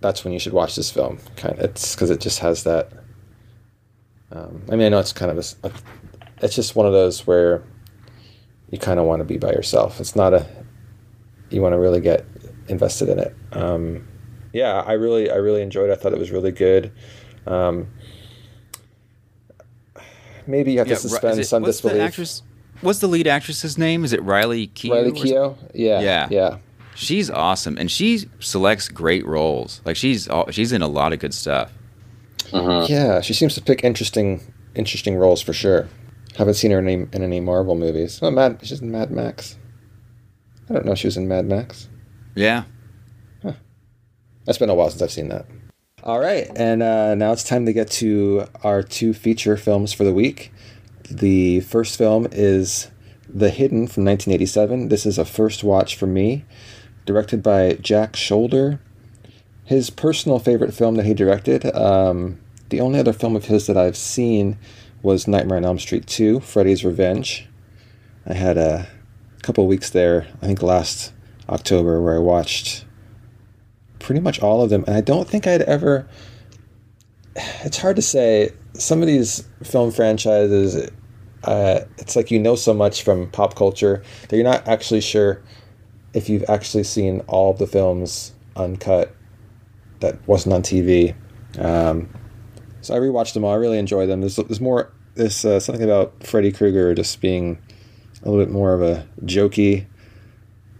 [0.00, 1.18] That's when you should watch this film.
[1.36, 2.90] Kind of, it's because it just has that.
[4.36, 5.72] Um, I mean, I know it's kind of a, a,
[6.42, 7.62] It's just one of those where
[8.70, 10.00] you kind of want to be by yourself.
[10.00, 10.46] It's not a.
[11.50, 12.26] You want to really get
[12.68, 13.34] invested in it.
[13.52, 14.06] Um,
[14.52, 15.90] yeah, I really, I really enjoyed.
[15.90, 15.92] it.
[15.92, 16.92] I thought it was really good.
[17.46, 17.88] Um,
[20.46, 21.98] maybe you have yeah, to suspend it, some what's disbelief.
[21.98, 22.42] The actress,
[22.80, 24.04] what's the lead actress's name?
[24.04, 24.90] Is it Riley Keough?
[24.90, 25.56] Riley Keough?
[25.72, 26.00] Yeah.
[26.00, 26.28] Yeah.
[26.30, 26.58] Yeah.
[26.94, 29.82] She's awesome, and she selects great roles.
[29.84, 31.72] Like she's she's in a lot of good stuff.
[32.52, 32.86] Uh-huh.
[32.88, 34.40] Yeah, she seems to pick interesting
[34.74, 35.88] interesting roles for sure.
[36.36, 38.18] Haven't seen her in any, in any Marvel movies.
[38.22, 39.56] Oh, Mad, she's in Mad Max.
[40.68, 41.88] I don't know she was in Mad Max.
[42.34, 42.64] Yeah.
[43.42, 43.52] Huh.
[44.46, 45.46] It's been a while since I've seen that.
[46.02, 50.04] All right, and uh, now it's time to get to our two feature films for
[50.04, 50.52] the week.
[51.10, 52.90] The first film is
[53.28, 54.88] The Hidden from 1987.
[54.88, 56.44] This is a first watch for me,
[57.06, 58.78] directed by Jack Sholder.
[59.66, 61.66] His personal favorite film that he directed.
[61.76, 64.58] Um, the only other film of his that I've seen
[65.02, 67.48] was Nightmare on Elm Street 2, Freddy's Revenge.
[68.24, 68.88] I had a
[69.42, 71.12] couple weeks there, I think last
[71.48, 72.84] October, where I watched
[73.98, 74.84] pretty much all of them.
[74.86, 76.08] And I don't think I'd ever.
[77.34, 78.50] It's hard to say.
[78.74, 80.90] Some of these film franchises,
[81.44, 85.42] uh, it's like you know so much from pop culture that you're not actually sure
[86.12, 89.14] if you've actually seen all of the films uncut
[90.00, 91.14] that wasn't on TV.
[91.58, 92.08] Um,
[92.80, 93.52] so I rewatched them all.
[93.52, 94.20] I really enjoy them.
[94.20, 94.92] There's, there's more.
[95.14, 97.58] There's uh, something about Freddy Krueger just being
[98.22, 99.86] a little bit more of a jokey.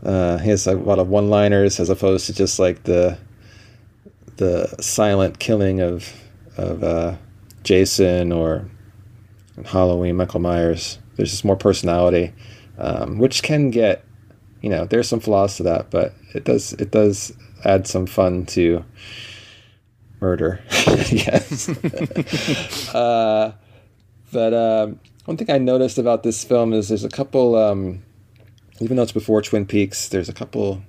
[0.02, 3.18] Uh, he has a lot of one-liners as opposed to just like the
[4.36, 6.12] the silent killing of
[6.56, 7.16] of uh,
[7.62, 8.68] Jason or
[9.64, 10.98] Halloween, Michael Myers.
[11.16, 12.32] There's just more personality,
[12.78, 14.04] um, which can get,
[14.60, 17.32] you know, there's some flaws to that, but it does it does
[17.64, 18.84] add some fun to
[20.20, 20.60] murder.
[21.10, 21.68] yes.
[22.94, 23.52] uh,
[24.32, 28.02] but um, one thing I noticed about this film is there's a couple, um,
[28.80, 30.82] even though it's before Twin Peaks, there's a couple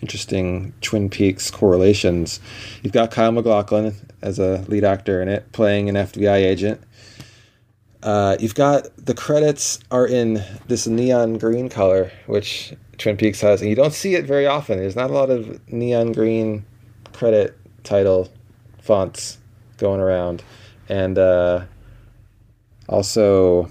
[0.00, 2.40] interesting Twin Peaks correlations.
[2.82, 6.80] You've got Kyle MacLachlan as a lead actor in it, playing an FBI agent.
[8.02, 13.60] Uh, you've got the credits are in this neon green color, which Twin Peaks has,
[13.60, 14.78] and you don't see it very often.
[14.78, 16.64] There's not a lot of neon green
[17.12, 18.30] credit title
[18.80, 19.38] fonts
[19.78, 20.42] going around,
[20.88, 21.64] and uh,
[22.88, 23.70] also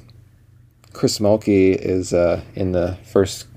[0.93, 3.47] Chris Mulkey is uh, in the first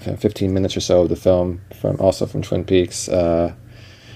[0.00, 3.08] 15 minutes or so of the film from also from Twin Peaks.
[3.08, 3.54] Uh,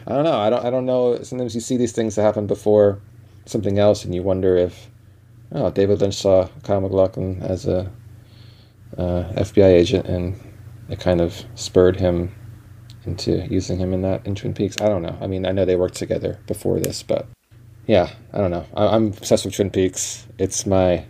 [0.07, 0.39] I don't know.
[0.39, 0.65] I don't.
[0.65, 1.23] I don't know.
[1.23, 3.01] Sometimes you see these things that happen before
[3.45, 4.91] something else, and you wonder if
[5.53, 7.91] oh, David Lynch saw Kyle MacLachlan as a
[8.97, 10.41] uh, FBI agent, and
[10.89, 12.35] it kind of spurred him
[13.05, 14.77] into using him in that in Twin Peaks.
[14.81, 15.17] I don't know.
[15.21, 17.27] I mean, I know they worked together before this, but
[17.87, 18.67] yeah, I don't know.
[18.75, 20.27] I, am obsessed with Twin Peaks.
[20.39, 21.05] It's my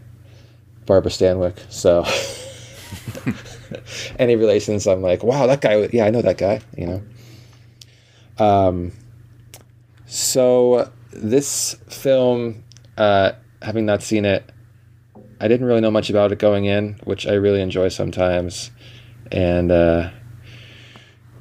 [0.86, 1.58] Barbara Stanwyck.
[1.70, 2.04] So
[4.18, 5.88] any relations, I'm like, wow, that guy.
[5.92, 6.60] Yeah, I know that guy.
[6.76, 8.44] You know.
[8.44, 8.92] Um.
[10.06, 12.64] So this film,
[12.96, 14.48] uh, having not seen it,
[15.40, 18.70] I didn't really know much about it going in, which I really enjoy sometimes,
[19.32, 20.10] and uh,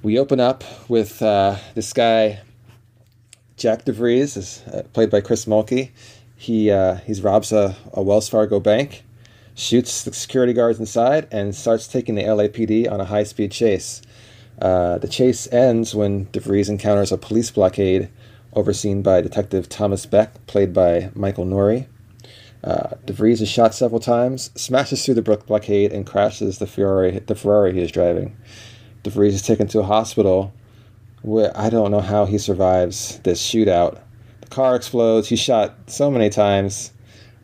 [0.04, 2.42] we open up with uh, this guy,
[3.56, 5.92] Jack DeVries, is uh, played by Chris Mulkey.
[6.36, 9.04] He uh, he robs a, a Wells Fargo bank,
[9.56, 14.02] shoots the security guards inside, and starts taking the LAPD on a high speed chase.
[14.62, 18.10] Uh, the chase ends when DeVries encounters a police blockade
[18.54, 21.88] overseen by Detective Thomas Beck, played by Michael Nouri.
[22.68, 27.18] Uh, DeVries is shot several times, smashes through the brook blockade, and crashes the Ferrari,
[27.20, 28.36] the Ferrari he is driving.
[29.04, 30.54] DeVries is taken to a hospital
[31.22, 34.02] where I don't know how he survives this shootout.
[34.42, 35.30] The car explodes.
[35.30, 36.92] He's shot so many times.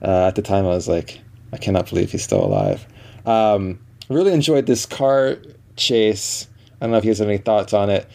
[0.01, 1.21] Uh, at the time, I was like,
[1.53, 2.85] I cannot believe he's still alive.
[3.25, 5.37] Um, really enjoyed this car
[5.77, 6.49] chase.
[6.81, 8.09] I don't know if you guys have any thoughts on it.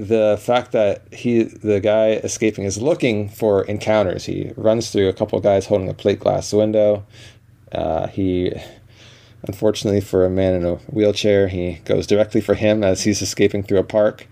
[0.00, 4.24] The fact that he, the guy escaping, is looking for encounters.
[4.24, 7.04] He runs through a couple guys holding a plate glass window.
[7.70, 8.52] Uh, he
[9.42, 13.62] Unfortunately for a man in a wheelchair, he goes directly for him as he's escaping
[13.62, 14.26] through a park.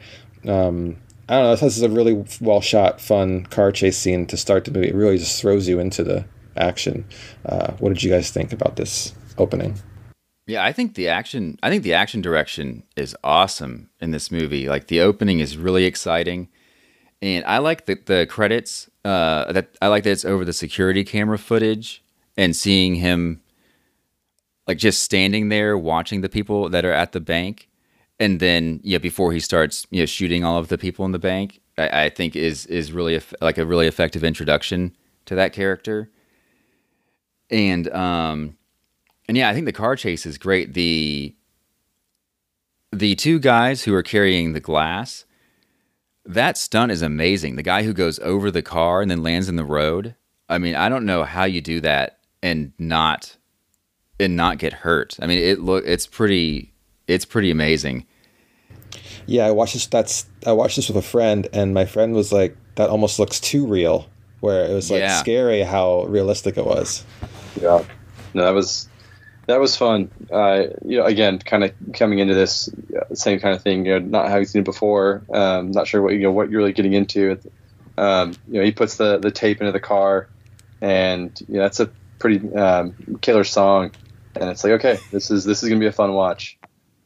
[0.47, 1.57] Um, I don't know.
[1.57, 4.89] This is a really well shot, fun car chase scene to start the movie.
[4.89, 6.27] It really just throws you into the
[6.57, 7.07] action.
[7.47, 9.79] Uh, what did you guys think about this opening?
[10.49, 11.59] Yeah, I think the action.
[11.63, 14.69] I think the action direction is awesome in this movie.
[14.69, 16.49] Like the opening is really exciting,
[17.21, 18.89] and I like the the credits.
[19.05, 22.03] Uh, that I like that it's over the security camera footage
[22.37, 23.43] and seeing him
[24.67, 27.69] like just standing there watching the people that are at the bank
[28.21, 31.19] and then yeah before he starts you know shooting all of the people in the
[31.19, 36.11] bank i, I think is is really like a really effective introduction to that character
[37.51, 38.58] and um
[39.29, 41.35] and yeah i think the car chase is great the
[42.91, 45.25] the two guys who are carrying the glass
[46.25, 49.57] that stunt is amazing the guy who goes over the car and then lands in
[49.57, 50.15] the road
[50.49, 53.37] i mean i don't know how you do that and not
[54.21, 55.17] and not get hurt.
[55.21, 56.73] I mean, it look it's pretty
[57.07, 58.07] it's pretty amazing.
[59.27, 59.87] Yeah, I watched this.
[59.87, 63.41] That's I watched this with a friend, and my friend was like, "That almost looks
[63.41, 64.09] too real."
[64.41, 65.19] Where it was like yeah.
[65.19, 67.05] scary how realistic it was.
[67.61, 67.85] Yeah,
[68.35, 68.88] no, that was
[69.49, 70.11] that was fun.
[70.31, 72.71] Uh, you know, again, kind of coming into this
[73.15, 73.85] same kind of thing.
[73.85, 75.25] You know, not having seen it before.
[75.33, 77.39] Um, not sure what you know what you're really getting into.
[77.97, 80.29] Um, you know, he puts the the tape into the car,
[80.81, 83.91] and you know, that's a pretty um, killer song
[84.41, 86.59] and it's like okay, this is this is gonna be a fun watch.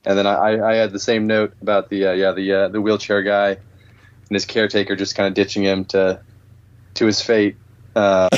[0.05, 2.81] And then I, I had the same note about the uh, yeah the uh, the
[2.81, 6.21] wheelchair guy and his caretaker just kind of ditching him to
[6.95, 7.57] to his fate.
[7.95, 8.29] Uh,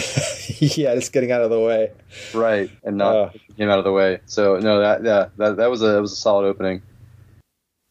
[0.59, 1.93] yeah, just getting out of the way.
[2.33, 3.31] Right, and not uh.
[3.57, 4.21] him out of the way.
[4.27, 6.83] So no, that yeah that that was a that was a solid opening.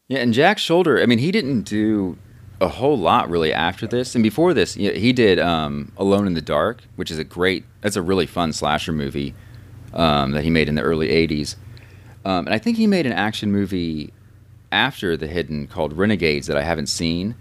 [0.08, 1.02] Yeah, and Jack Sholder.
[1.02, 2.18] I mean, he didn't do
[2.60, 6.34] a whole lot really after this, and before this, Yeah, he did um, Alone in
[6.34, 7.64] the Dark, which is a great.
[7.80, 9.34] That's a really fun slasher movie
[9.94, 11.56] um, that he made in the early 80s.
[12.24, 14.12] Um, and I think he made an action movie
[14.72, 17.36] after The Hidden called Renegades that I haven't seen.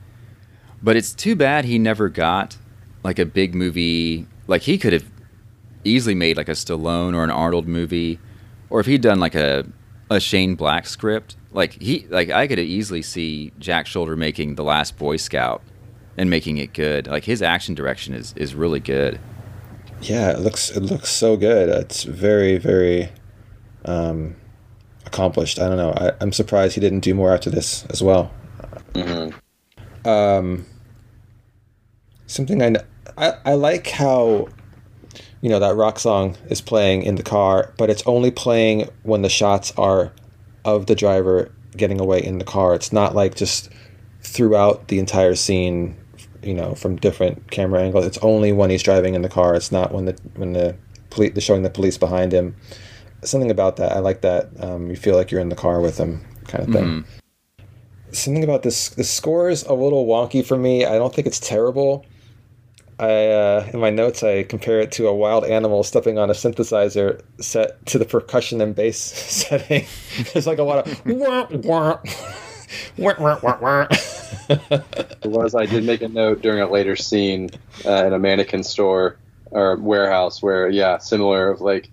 [0.81, 2.57] But it's too bad he never got
[3.03, 4.27] like a big movie.
[4.47, 5.05] Like he could have
[5.83, 8.19] easily made like a Stallone or an Arnold movie,
[8.69, 9.65] or if he'd done like a
[10.09, 11.35] a Shane Black script.
[11.51, 15.61] Like he, like I could easily see Jack Sholder making The Last Boy Scout
[16.17, 17.07] and making it good.
[17.07, 19.19] Like his action direction is is really good.
[20.01, 21.69] Yeah, it looks it looks so good.
[21.69, 23.09] It's very very
[23.85, 24.35] um,
[25.05, 25.59] accomplished.
[25.59, 25.91] I don't know.
[25.91, 28.31] I, I'm surprised he didn't do more after this as well.
[28.93, 30.07] Mm-hmm.
[30.07, 30.65] Um,
[32.25, 32.85] something I, kn-
[33.17, 34.47] I I like how
[35.41, 39.21] you know that rock song is playing in the car, but it's only playing when
[39.21, 40.11] the shots are
[40.65, 42.73] of the driver getting away in the car.
[42.73, 43.69] It's not like just
[44.21, 45.97] throughout the entire scene,
[46.41, 48.05] you know, from different camera angles.
[48.05, 49.55] It's only when he's driving in the car.
[49.55, 50.75] It's not when the when the
[51.09, 52.55] police they're showing the police behind him.
[53.23, 53.91] Something about that.
[53.93, 54.49] I like that.
[54.59, 56.85] Um, you feel like you're in the car with him, kind of thing.
[56.85, 57.05] Mhm.
[58.11, 58.89] Something about this.
[58.89, 60.85] The score is a little wonky for me.
[60.85, 62.05] I don't think it's terrible.
[63.03, 66.33] I uh, in my notes I compare it to a wild animal stepping on a
[66.33, 69.85] synthesizer set to the percussion and bass setting.
[70.31, 71.99] There's like a lot of wah, wah,
[72.97, 73.87] wah, wah, wah, wah.
[74.49, 75.53] It was.
[75.53, 77.49] I did make a note during a later scene
[77.85, 79.17] uh, in a mannequin store
[79.51, 81.89] or warehouse where, yeah, similar of like,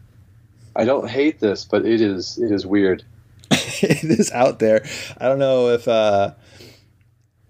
[0.77, 3.05] I don't hate this, but it is it is weird.
[3.51, 4.85] it is out there.
[5.19, 6.35] I don't know if uh,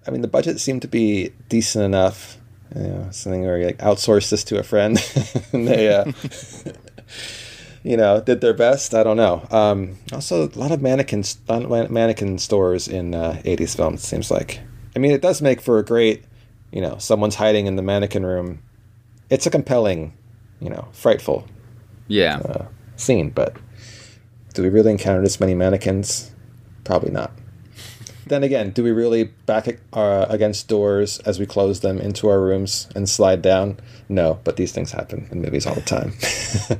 [0.06, 2.38] I mean the budget seemed to be decent enough.
[2.74, 4.96] You know, something where you like outsource this to a friend
[5.52, 6.04] and they uh,
[7.82, 8.94] you know did their best.
[8.94, 9.46] I don't know.
[9.50, 14.02] Um, also, a lot of mannequins, mannequin stores in uh, '80s films.
[14.02, 14.60] Seems like.
[14.94, 16.24] I mean, it does make for a great,
[16.72, 18.60] you know, someone's hiding in the mannequin room.
[19.30, 20.12] It's a compelling,
[20.60, 21.46] you know, frightful
[22.08, 22.38] Yeah.
[22.38, 22.66] uh,
[22.96, 23.56] scene, but
[24.54, 26.32] do we really encounter this many mannequins?
[26.82, 27.30] Probably not.
[28.30, 32.40] Then again, do we really back uh, against doors as we close them into our
[32.40, 33.80] rooms and slide down?
[34.08, 36.12] No, but these things happen in movies all the time.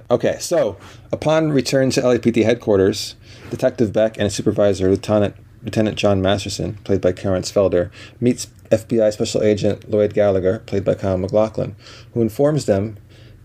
[0.13, 0.79] okay, so
[1.11, 3.17] upon return to LAPD headquarters,
[3.51, 5.35] Detective Beck and his supervisor, Lieutenant
[5.65, 7.91] Lieutenant John Masterson, played by Karen Felder,
[8.21, 11.75] meets FBI Special Agent Lloyd Gallagher, played by Kyle MacLachlan,
[12.15, 12.97] who informs them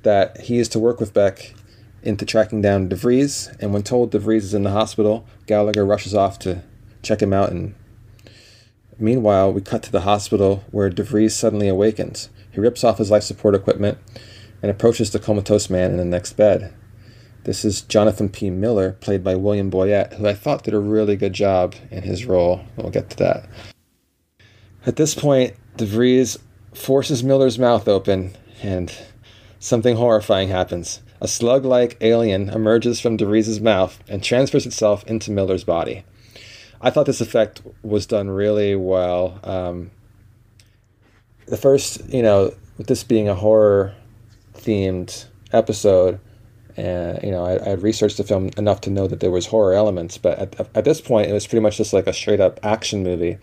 [0.03, 1.55] that he is to work with Beck
[2.03, 6.37] into tracking down DeVries, and when told DeVries is in the hospital, Gallagher rushes off
[6.39, 6.61] to
[7.01, 7.49] check him out.
[7.49, 7.73] And
[8.97, 12.29] meanwhile, we cut to the hospital where DeVries suddenly awakens.
[12.51, 13.97] He rips off his life support equipment
[14.61, 16.73] and approaches the comatose man in the next bed.
[17.43, 18.49] This is Jonathan P.
[18.49, 22.25] Miller, played by William Boyett, who I thought did a really good job in his
[22.25, 22.61] role.
[22.75, 23.47] We'll get to that.
[24.85, 26.39] At this point, DeVries
[26.73, 28.91] forces Miller's mouth open, and
[29.59, 31.01] something horrifying happens.
[31.21, 36.03] A slug like alien emerges from DeVries' mouth and transfers itself into Miller's body.
[36.85, 39.39] I thought this effect was done really well.
[39.43, 39.89] Um,
[41.47, 43.95] the first, you know, with this being a horror
[44.53, 46.19] themed episode,
[46.77, 49.47] and you know, I, I had researched the film enough to know that there was
[49.47, 52.39] horror elements, but at, at this point, it was pretty much just like a straight
[52.39, 53.39] up action movie,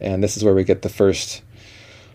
[0.00, 1.42] and this is where we get the first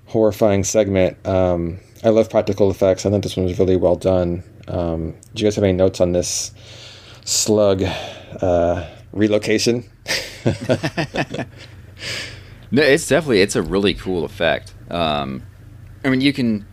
[0.07, 1.16] horrifying segment.
[1.28, 3.05] Um, I love practical effects.
[3.05, 4.43] I think this one was really well done.
[4.68, 6.51] Um, do you guys have any notes on this
[7.24, 7.84] slug
[8.41, 9.91] uh, relocation?
[12.71, 14.73] No, it's definitely it's a really cool effect.
[14.89, 15.43] Um,
[16.03, 16.65] I mean, you can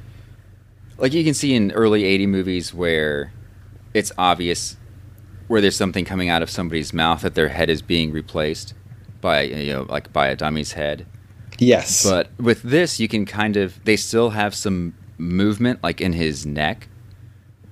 [0.99, 3.33] like you can see in early '80 movies where
[3.95, 4.77] it's obvious
[5.49, 8.75] where there's something coming out of somebody's mouth that their head is being replaced
[9.21, 11.07] by you know like by a dummy's head.
[11.59, 12.09] yes.
[12.09, 16.47] But with this, you can kind of they still have some movement like in his
[16.47, 16.89] neck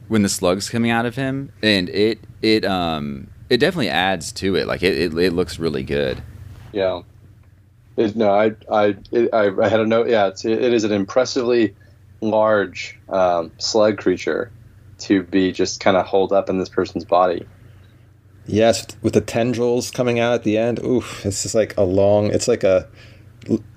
[0.08, 4.56] when the slug's coming out of him, and it it um it definitely adds to
[4.56, 4.66] it.
[4.66, 6.22] Like it it, it looks really good.
[6.72, 7.02] Yeah.
[7.96, 10.08] It, no, I I, it, I I had a note.
[10.08, 11.74] Yeah, it's, it is an impressively
[12.20, 14.50] large um, slug creature
[15.00, 17.46] to be just kind of holed up in this person's body.
[18.46, 20.82] Yes, with the tendrils coming out at the end.
[20.84, 22.30] Oof, it's just like a long.
[22.30, 22.88] It's like a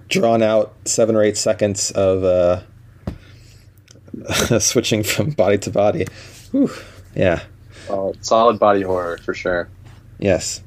[0.10, 2.62] drawn out seven or eight seconds of uh,
[4.60, 6.06] switching from body to body.
[6.54, 6.72] Ooh,
[7.16, 7.42] yeah.
[7.90, 9.70] Uh, solid body horror for sure.
[10.20, 10.62] Yes.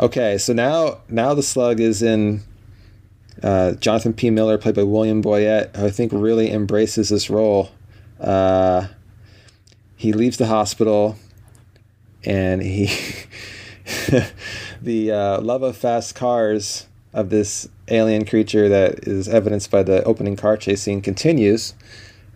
[0.00, 2.42] Okay, so now now the slug is in
[3.42, 4.30] uh, Jonathan P.
[4.30, 7.70] Miller, played by William Boyett, who I think really embraces this role.
[8.20, 8.88] Uh,
[9.96, 11.16] he leaves the hospital,
[12.24, 12.86] and he
[14.82, 20.04] the uh, love of fast cars of this alien creature that is evidenced by the
[20.04, 21.74] opening car chase scene continues.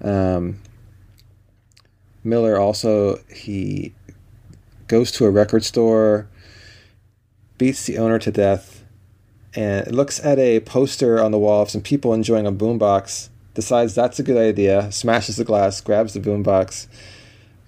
[0.00, 0.58] Um,
[2.24, 3.94] Miller also he
[4.88, 6.28] goes to a record store,
[7.58, 8.84] beats the owner to death,
[9.54, 13.28] and looks at a poster on the wall of some people enjoying a boombox.
[13.54, 14.90] Decides that's a good idea.
[14.92, 16.86] Smashes the glass, grabs the boombox.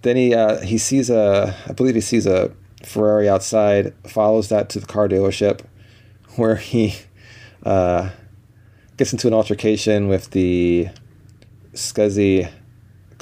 [0.02, 2.52] Then he uh, he sees a I believe he sees a
[2.82, 5.62] Ferrari outside, follows that to the car dealership,
[6.36, 6.94] where he
[7.64, 8.10] uh,
[8.96, 10.88] gets into an altercation with the
[11.72, 12.50] scuzzy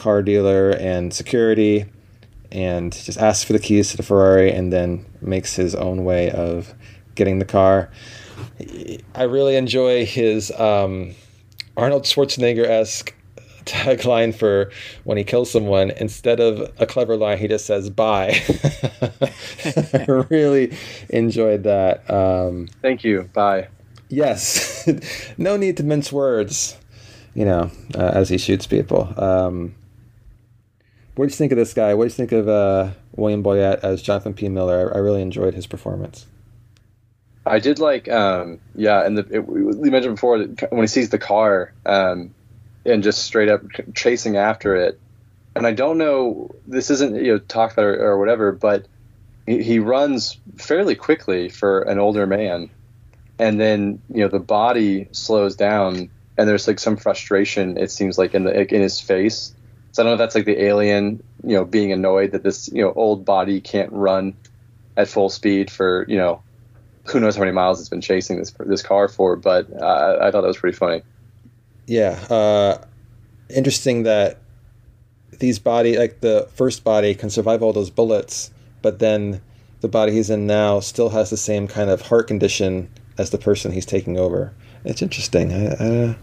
[0.02, 1.84] car dealer and security,
[2.50, 6.30] and just asks for the keys to the Ferrari, and then makes his own way
[6.30, 6.74] of
[7.14, 7.90] getting the car.
[9.14, 11.14] I really enjoy his um,
[11.76, 13.14] Arnold Schwarzenegger esque
[13.64, 14.70] tagline for
[15.04, 15.90] when he kills someone.
[15.92, 18.40] Instead of a clever line, he just says "bye."
[19.94, 20.76] I really
[21.10, 22.08] enjoyed that.
[22.10, 23.30] Um, Thank you.
[23.32, 23.68] Bye.
[24.08, 24.86] Yes,
[25.38, 26.76] no need to mince words.
[27.34, 29.12] You know, uh, as he shoots people.
[29.16, 29.74] Um,
[31.14, 31.94] what do you think of this guy?
[31.94, 34.48] What do you think of uh, William Boyett as Jonathan P.
[34.48, 34.92] Miller?
[34.92, 36.26] I, I really enjoyed his performance.
[37.44, 41.10] I did like, um, yeah, and the it, we mentioned before that when he sees
[41.10, 42.34] the car um,
[42.86, 43.62] and just straight up
[43.94, 45.00] chasing after it,
[45.54, 48.86] and I don't know, this isn't you know talked about or, or whatever, but
[49.46, 52.70] he, he runs fairly quickly for an older man,
[53.40, 58.18] and then you know the body slows down, and there's like some frustration it seems
[58.18, 59.52] like in the in his face.
[59.92, 62.68] So I don't know if that's like the alien, you know, being annoyed that this
[62.72, 64.34] you know old body can't run
[64.96, 66.42] at full speed for you know
[67.06, 70.30] who knows how many miles it's been chasing this this car for, but uh, I
[70.30, 71.02] thought that was pretty funny.
[71.86, 72.78] Yeah, uh,
[73.50, 74.38] interesting that
[75.38, 79.40] these body, like the first body, can survive all those bullets, but then
[79.80, 82.88] the body he's in now still has the same kind of heart condition
[83.18, 84.54] as the person he's taking over.
[84.84, 85.52] It's interesting.
[85.52, 86.16] I, I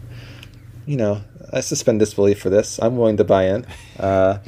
[0.86, 1.22] you know,
[1.52, 2.80] I suspend disbelief for this.
[2.82, 3.66] I'm willing to buy in.
[4.00, 4.40] Uh,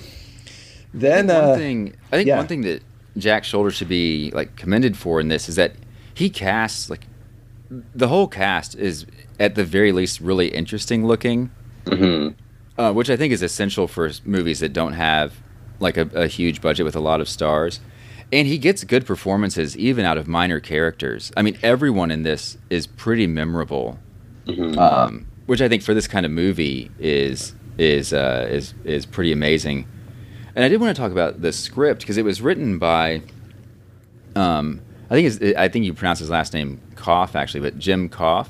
[0.94, 2.38] then I think one uh, thing I think yeah.
[2.38, 2.84] one thing that
[3.18, 5.74] Jack Sholder should be like commended for in this is that
[6.14, 7.06] he casts like
[7.96, 9.06] the whole cast is
[9.40, 11.52] at the very least really interesting looking,
[11.86, 12.30] mm-hmm.
[12.80, 15.34] uh, which I think is essential for movies that don't have
[15.80, 17.80] like a, a huge budget with a lot of stars.
[18.34, 21.32] And he gets good performances even out of minor characters.
[21.36, 24.00] I mean, everyone in this is pretty memorable,
[24.78, 29.34] um, which I think for this kind of movie is is uh, is is pretty
[29.34, 29.86] amazing.
[30.56, 33.22] And I did want to talk about the script because it was written by,
[34.34, 34.80] um,
[35.10, 38.48] I think I think you pronounce his last name Kouf actually, but Jim Kouf,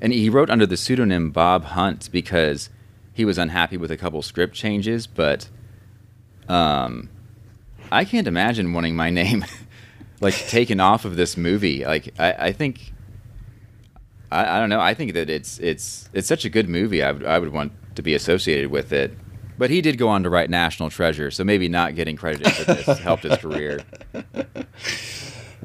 [0.00, 2.70] and he wrote under the pseudonym Bob Hunt because
[3.12, 5.08] he was unhappy with a couple script changes.
[5.08, 5.48] But
[6.48, 7.08] um,
[7.90, 9.44] I can't imagine wanting my name
[10.20, 11.84] like taken off of this movie.
[11.84, 12.92] Like I, I think.
[14.30, 14.80] I, I don't know.
[14.80, 17.02] I think that it's it's it's such a good movie.
[17.02, 19.16] I would I would want to be associated with it.
[19.58, 22.74] But he did go on to write National Treasure, so maybe not getting credited for
[22.74, 23.80] this helped his career.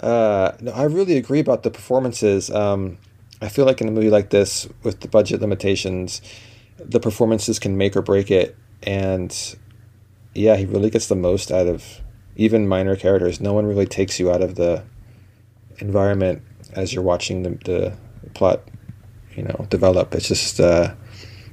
[0.01, 2.49] Uh, no, I really agree about the performances.
[2.49, 2.97] Um,
[3.39, 6.22] I feel like in a movie like this, with the budget limitations,
[6.78, 8.57] the performances can make or break it.
[8.82, 9.55] And
[10.34, 12.01] yeah, he really gets the most out of
[12.36, 13.39] even minor characters.
[13.39, 14.84] No one really takes you out of the
[15.78, 16.41] environment
[16.74, 17.97] as you're watching the, the
[18.34, 18.62] plot,
[19.36, 20.14] you know, develop.
[20.14, 20.94] It's just uh,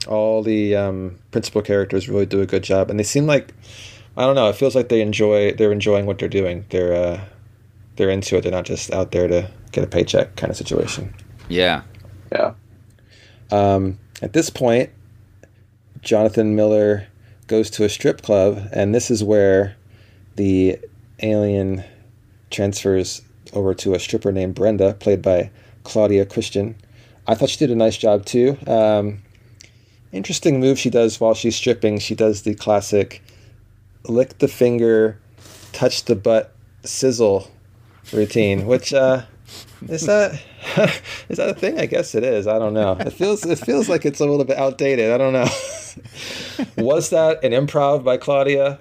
[0.09, 3.55] all the um, principal characters really do a good job, and they seem like
[4.17, 4.49] I don't know.
[4.49, 6.65] It feels like they enjoy they're enjoying what they're doing.
[6.71, 7.25] They're uh,
[7.97, 8.43] they're into it.
[8.43, 11.15] They're not just out there to get a paycheck kind of situation.
[11.49, 11.83] Yeah.
[12.33, 12.55] Yeah.
[13.51, 14.91] Um, at this point,
[16.03, 17.07] Jonathan Miller
[17.47, 19.77] goes to a strip club, and this is where
[20.37, 20.79] the
[21.23, 21.85] alien
[22.51, 25.51] transfers over to a stripper named Brenda, played by
[25.85, 26.77] Claudia Christian.
[27.27, 28.57] I thought she did a nice job too.
[28.67, 29.23] Um,
[30.13, 31.99] interesting move she does while she's stripping.
[31.99, 33.23] She does the classic
[34.09, 35.19] lick the finger,
[35.73, 36.55] touch the butt,
[36.85, 37.51] sizzle
[38.13, 39.23] routine, which uh,
[39.89, 40.41] is that
[41.29, 41.79] is that a thing?
[41.79, 42.47] I guess it is.
[42.47, 42.97] I don't know.
[42.99, 45.11] It feels it feels like it's a little bit outdated.
[45.13, 45.49] I don't know.
[46.77, 48.79] Was that an improv by Claudia?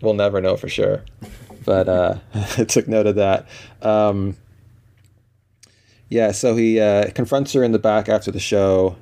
[0.00, 1.04] We'll never know for sure.
[1.64, 2.18] But uh,
[2.58, 3.48] I took note of that.
[3.82, 4.36] Um,
[6.08, 8.96] yeah, so he uh, confronts her in the back after the show,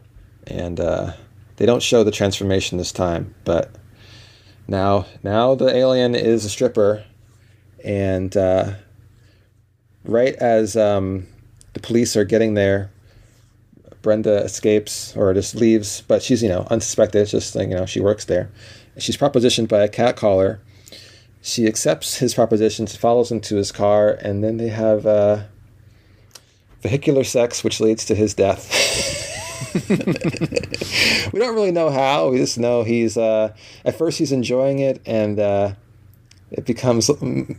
[0.47, 1.13] and uh,
[1.57, 3.35] they don't show the transformation this time.
[3.45, 3.71] But
[4.69, 7.05] now, now the alien is a stripper,
[7.85, 8.75] and uh,
[10.05, 11.27] right as um,
[11.75, 12.91] the police are getting there,
[14.03, 17.23] Brenda escapes or just leaves, but she's you know unsuspected.
[17.23, 18.51] It's just like you know she works there.
[18.99, 20.61] She's propositioned by a cat caller.
[21.41, 25.45] She accepts his propositions, follows him to his car, and then they have uh,
[26.83, 28.68] vehicular sex, which leads to his death.
[31.33, 32.28] we don't really know how.
[32.28, 33.55] We just know he's uh,
[33.85, 35.74] at first he's enjoying it, and uh,
[36.51, 37.11] it becomes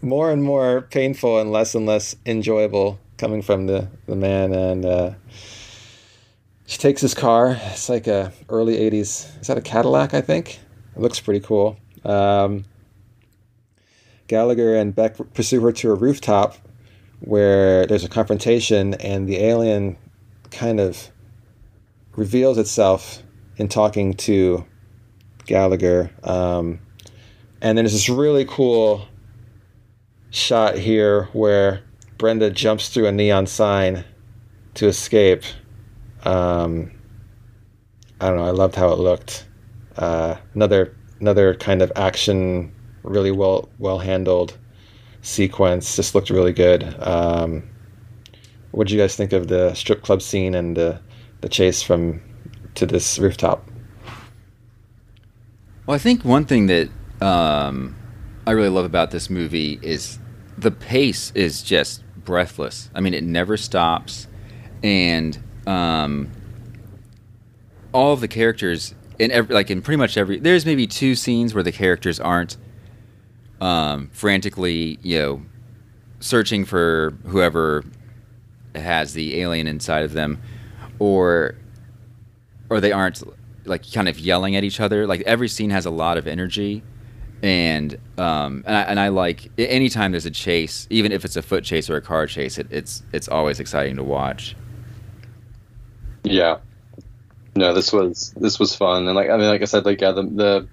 [0.03, 4.53] more and more painful and less and less enjoyable coming from the the man.
[4.53, 5.13] And uh,
[6.65, 7.57] she takes his car.
[7.71, 9.41] It's like a early '80s.
[9.41, 10.13] Is that a Cadillac?
[10.13, 10.59] I think
[10.95, 11.78] it looks pretty cool.
[12.03, 12.65] Um,
[14.28, 16.57] Gallagher and Beck pursue her to a rooftop
[17.24, 19.95] where there's a confrontation, and the alien
[20.51, 21.09] kind of
[22.15, 23.24] reveals itself
[23.57, 24.65] in talking to
[25.45, 26.11] Gallagher.
[26.24, 26.80] Um,
[27.61, 29.07] and then there's this really cool
[30.32, 31.82] shot here where
[32.17, 34.03] Brenda jumps through a neon sign
[34.74, 35.43] to escape.
[36.24, 36.91] Um,
[38.19, 38.45] I don't know.
[38.45, 39.47] I loved how it looked.
[39.97, 44.57] Uh, another another kind of action, really well well handled
[45.24, 45.95] sequence.
[45.95, 46.84] Just looked really good.
[46.99, 47.63] Um,
[48.71, 50.99] what did you guys think of the strip club scene and the
[51.41, 52.21] the chase from
[52.76, 53.67] to this rooftop?
[55.86, 56.89] Well, I think one thing that
[57.21, 57.95] um,
[58.47, 60.19] I really love about this movie is
[60.57, 62.89] the pace is just breathless.
[62.95, 64.28] I mean, it never stops,
[64.82, 66.32] and um,
[67.91, 71.53] all of the characters in every like in pretty much every there's maybe two scenes
[71.53, 72.57] where the characters aren't
[73.62, 75.41] um, frantically you know
[76.20, 77.84] searching for whoever
[78.76, 80.41] has the alien inside of them
[80.99, 81.56] or
[82.70, 83.22] or they aren't
[83.66, 85.06] like kind of yelling at each other.
[85.06, 86.84] Like every scene has a lot of energy
[87.41, 91.41] and um and I, and I like anytime there's a chase even if it's a
[91.41, 94.56] foot chase or a car chase it, it's it's always exciting to watch.
[96.24, 96.60] Yeah.
[97.56, 100.12] No, this was this was fun, and like I mean, like I said, like yeah,
[100.12, 100.68] the the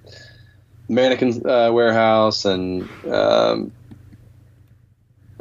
[0.90, 3.72] mannequin uh, warehouse, and um,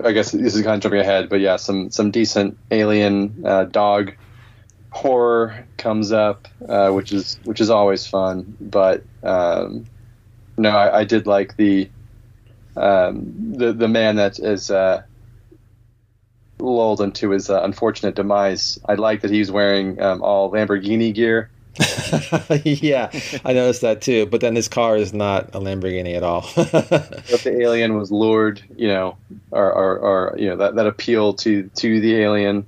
[0.03, 3.65] I guess this is kind of jumping ahead, but yeah, some some decent alien uh,
[3.65, 4.13] dog
[4.91, 8.55] horror comes up, uh, which is which is always fun.
[8.61, 9.85] But um,
[10.57, 11.89] no, I, I did like the
[12.77, 15.03] um, the the man that is uh,
[16.59, 18.79] lulled into his uh, unfortunate demise.
[18.87, 21.49] I like that he's wearing um, all Lamborghini gear.
[22.63, 23.09] yeah,
[23.45, 24.25] I noticed that too.
[24.25, 26.45] But then his car is not a Lamborghini at all.
[26.57, 29.17] if the alien was lured, you know,
[29.51, 32.65] or, or, or you know that, that appeal to to the alien,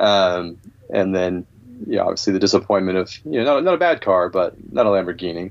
[0.00, 0.58] um,
[0.90, 1.46] and then
[1.86, 4.88] yeah, obviously the disappointment of you know not, not a bad car, but not a
[4.88, 5.50] Lamborghini.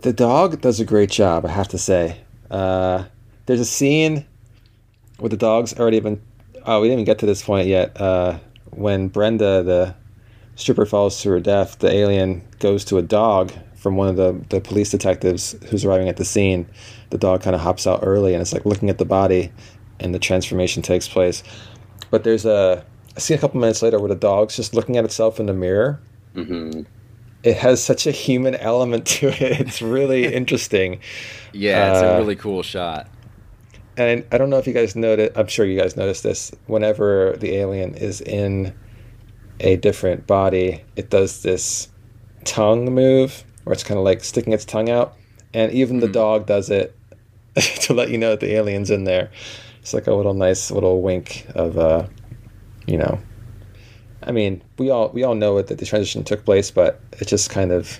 [0.00, 2.20] the dog does a great job, I have to say.
[2.50, 3.04] Uh,
[3.46, 4.26] there's a scene
[5.18, 6.20] where the dog's already been.
[6.64, 8.00] Oh, we didn't even get to this point yet.
[8.00, 8.38] Uh,
[8.70, 9.94] when Brenda, the
[10.56, 14.40] stripper, falls to her death, the alien goes to a dog from one of the,
[14.50, 16.66] the police detectives who's arriving at the scene.
[17.10, 19.50] The dog kind of hops out early and it's like looking at the body,
[20.00, 21.42] and the transformation takes place.
[22.10, 22.84] But there's a,
[23.16, 25.52] a scene a couple minutes later where the dog's just looking at itself in the
[25.54, 26.00] mirror.
[26.34, 26.82] Mm-hmm.
[27.42, 29.60] It has such a human element to it.
[29.66, 31.00] It's really interesting.
[31.52, 33.08] yeah it's Uh, a really cool shot
[33.96, 35.36] and I don't know if you guys noticed.
[35.36, 36.50] I'm sure you guys noticed this.
[36.66, 38.72] Whenever the alien is in
[39.62, 41.88] a different body, it does this
[42.44, 45.14] tongue move, where it's kind of like sticking its tongue out,
[45.54, 46.96] and even the dog does it
[47.54, 49.30] to let you know that the alien's in there.
[49.80, 52.06] It's like a little nice little wink of, uh,
[52.86, 53.18] you know.
[54.22, 57.26] I mean, we all we all know it that the transition took place, but it
[57.26, 57.98] just kind of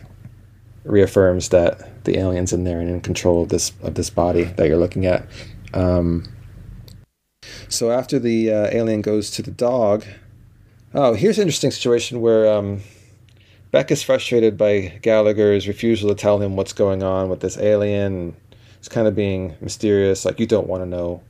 [0.85, 4.69] reaffirms that the alien's in there and in control of this of this body that
[4.69, 5.27] you're looking at.
[5.75, 6.33] Um,
[7.69, 10.05] so after the uh, alien goes to the dog,
[10.95, 12.81] oh, here's an interesting situation where um,
[13.71, 18.37] Beck is frustrated by Gallagher's refusal to tell him what's going on with this alien.
[18.79, 21.23] It's kind of being mysterious, like you don't want to know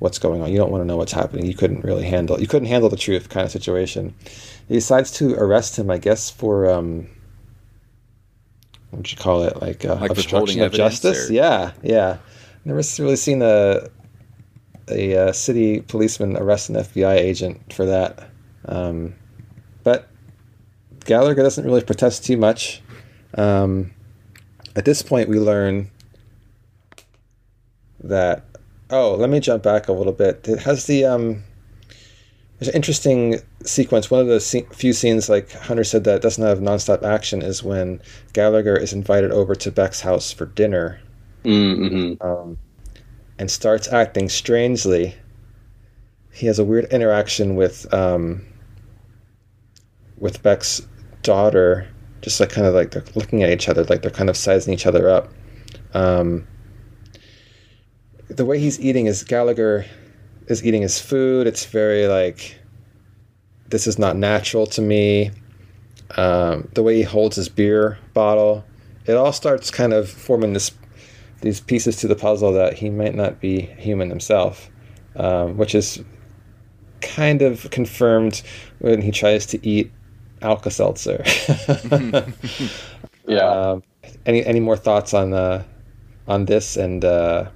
[0.00, 0.50] what's going on.
[0.50, 1.46] You don't want to know what's happening.
[1.46, 2.40] You couldn't really handle.
[2.40, 4.14] You couldn't handle the truth, kind of situation.
[4.68, 7.06] He decides to arrest him, I guess, for um,
[8.90, 11.30] what would you call it, like, uh, Like obstruction of justice?
[11.30, 12.18] or- Yeah, yeah.
[12.64, 13.88] Never really seen a
[14.88, 18.28] a uh, city policeman arrest an FBI agent for that.
[18.66, 19.14] Um,
[19.84, 20.08] but
[21.04, 22.82] Gallagher doesn't really protest too much.
[23.34, 23.92] Um,
[24.76, 25.90] at this point, we learn
[28.02, 28.44] that.
[28.90, 30.46] Oh, let me jump back a little bit.
[30.48, 31.44] It has the um,
[32.58, 34.10] there's an interesting sequence.
[34.10, 37.62] One of the se- few scenes, like Hunter said, that doesn't have nonstop action is
[37.62, 38.02] when
[38.32, 41.00] Gallagher is invited over to Beck's house for dinner
[41.42, 42.22] Mm-hmm.
[42.26, 42.58] um,
[43.38, 45.14] and starts acting strangely.
[46.32, 48.44] He has a weird interaction with um,
[50.20, 50.86] with Beck's
[51.22, 51.88] daughter,
[52.20, 54.72] just like kind of like they're looking at each other, like they're kind of sizing
[54.72, 55.32] each other up.
[55.94, 56.46] Um,
[58.28, 59.86] the way he's eating is Gallagher
[60.46, 61.46] is eating his food.
[61.46, 62.58] It's very like
[63.68, 65.30] this is not natural to me.
[66.16, 68.64] Um, the way he holds his beer bottle,
[69.06, 70.72] it all starts kind of forming this
[71.40, 74.68] these pieces to the puzzle that he might not be human himself,
[75.16, 76.04] um, which is
[77.00, 78.42] kind of confirmed
[78.80, 79.90] when he tries to eat
[80.42, 81.22] Alka Seltzer.
[83.30, 83.48] Yeah.
[83.48, 83.82] Um,
[84.26, 85.62] any any more thoughts on uh,
[86.26, 87.48] on this and uh,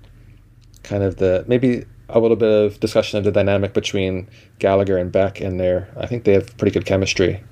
[0.82, 4.28] kind of the maybe a little bit of discussion of the dynamic between
[4.58, 7.42] Gallagher and Beck and their I think they have pretty good chemistry.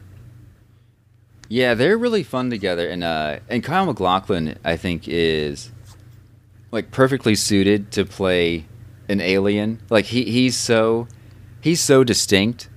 [1.49, 5.72] Yeah, they're really fun together, and uh, and Kyle MacLachlan I think is
[6.70, 8.66] like perfectly suited to play
[9.09, 9.80] an alien.
[9.91, 11.09] Like he he's so
[11.61, 12.68] he's so distinct.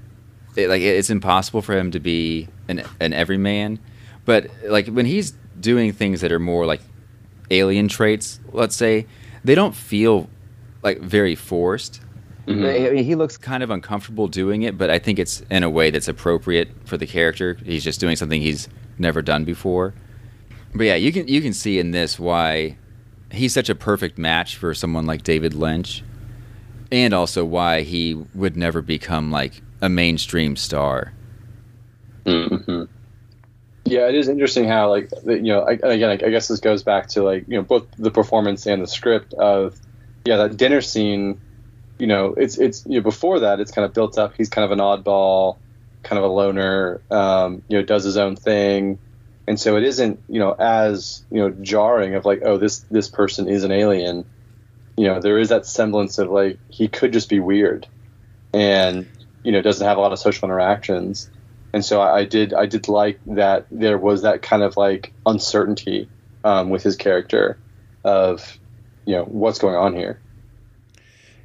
[0.56, 3.80] It, like it's impossible for him to be an an everyman.
[4.26, 6.82] But like when he's doing things that are more like
[7.52, 9.06] alien traits, let's say,
[9.44, 10.30] they don't feel
[10.84, 12.02] like very forced.
[12.48, 12.66] Mm-hmm.
[12.66, 15.70] I mean, he looks kind of uncomfortable doing it, but I think it's in a
[15.70, 17.58] way that's appropriate for the character.
[17.66, 19.96] He's just doing something he's never done before.
[20.74, 22.78] But yeah, you can you can see in this why
[23.32, 26.04] he's such a perfect match for someone like David Lynch,
[26.92, 31.14] and also why he would never become like a mainstream star.
[32.26, 32.86] Mm-hmm.
[33.86, 37.22] Yeah, it is interesting how like you know again I guess this goes back to
[37.22, 39.80] like you know both the performance and the script of
[40.26, 41.40] yeah that dinner scene.
[42.00, 44.34] You know, it's it's you know before that it's kind of built up.
[44.36, 45.58] He's kind of an oddball,
[46.02, 47.00] kind of a loner.
[47.12, 48.98] Um, you know, does his own thing,
[49.48, 53.08] and so it isn't you know as you know jarring of like oh this this
[53.08, 54.26] person is an alien.
[54.98, 57.88] You know, there is that semblance of like he could just be weird,
[58.52, 59.06] and
[59.46, 61.30] you know doesn't have a lot of social interactions
[61.76, 66.08] and so I, did I did like that there was that kind of like uncertainty
[66.46, 67.58] um, with his character
[68.06, 68.58] of
[69.06, 70.18] you know what's going on here.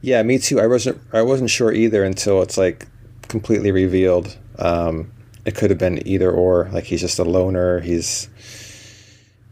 [0.02, 0.60] Yeah, me too.
[0.60, 2.86] I wasn't I wasn't sure either until it's like
[3.22, 4.38] completely revealed.
[4.60, 5.10] Um,
[5.44, 6.68] it could have been either or.
[6.72, 7.80] Like he's just a loner.
[7.80, 8.28] He's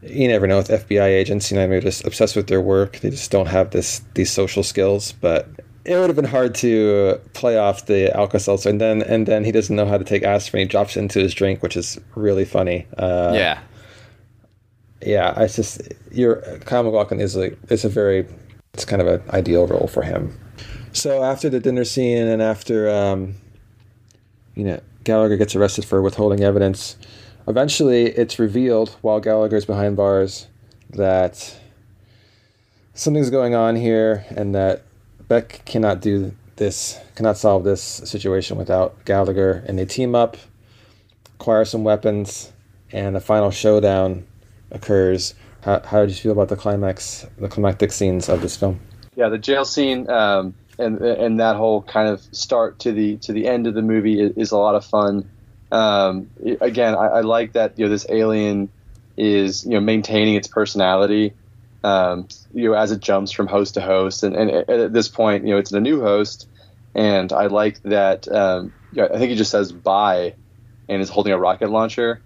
[0.01, 1.51] you never know with FBI agents.
[1.51, 2.99] You know, they're just obsessed with their work.
[2.99, 5.11] They just don't have this these social skills.
[5.11, 5.49] But
[5.85, 9.43] it would have been hard to play off the Alka Seltzer, and then and then
[9.43, 10.61] he doesn't know how to take aspirin.
[10.61, 12.85] He drops it into his drink, which is really funny.
[12.97, 13.59] Uh, yeah,
[15.01, 15.39] yeah.
[15.41, 18.27] It's just your Kyle MacLachlan is like it's a very
[18.73, 20.37] it's kind of an ideal role for him.
[20.91, 23.35] So after the dinner scene and after um,
[24.55, 26.97] you know Gallagher gets arrested for withholding evidence,
[27.47, 30.47] eventually it's revealed while Gallagher's behind bars
[30.91, 31.57] that
[32.93, 34.83] something's going on here and that
[35.29, 40.35] Beck cannot do this, cannot solve this situation without Gallagher, and they team up,
[41.35, 42.51] acquire some weapons,
[42.91, 44.25] and the final showdown
[44.71, 45.35] occurs.
[45.61, 48.81] How, how did you feel about the climax, the climactic scenes of this film?
[49.15, 53.33] Yeah, the jail scene um, and and that whole kind of start to the to
[53.33, 55.29] the end of the movie is, is a lot of fun.
[55.71, 56.29] Um,
[56.61, 58.69] again, I, I like that you know this alien
[59.17, 61.33] is you know maintaining its personality.
[61.83, 65.07] Um, you know, as it jumps from host to host, and, and at at this
[65.07, 66.47] point, you know, it's a new host,
[66.93, 68.27] and I like that.
[68.27, 70.35] Um, yeah, I think he just says "bye,"
[70.89, 72.21] and is holding a rocket launcher,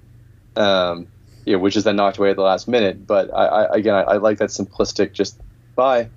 [0.55, 1.07] um,
[1.45, 3.05] you know, which is then knocked away at the last minute.
[3.05, 5.39] But I, I again, I, I like that simplistic, just
[5.75, 6.09] "bye,"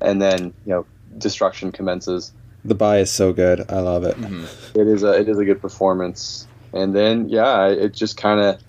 [0.00, 0.86] and then you know,
[1.18, 2.32] destruction commences.
[2.64, 3.64] The buy is so good.
[3.70, 4.16] I love it.
[4.74, 8.60] It is a it is a good performance, and then yeah, it just kind of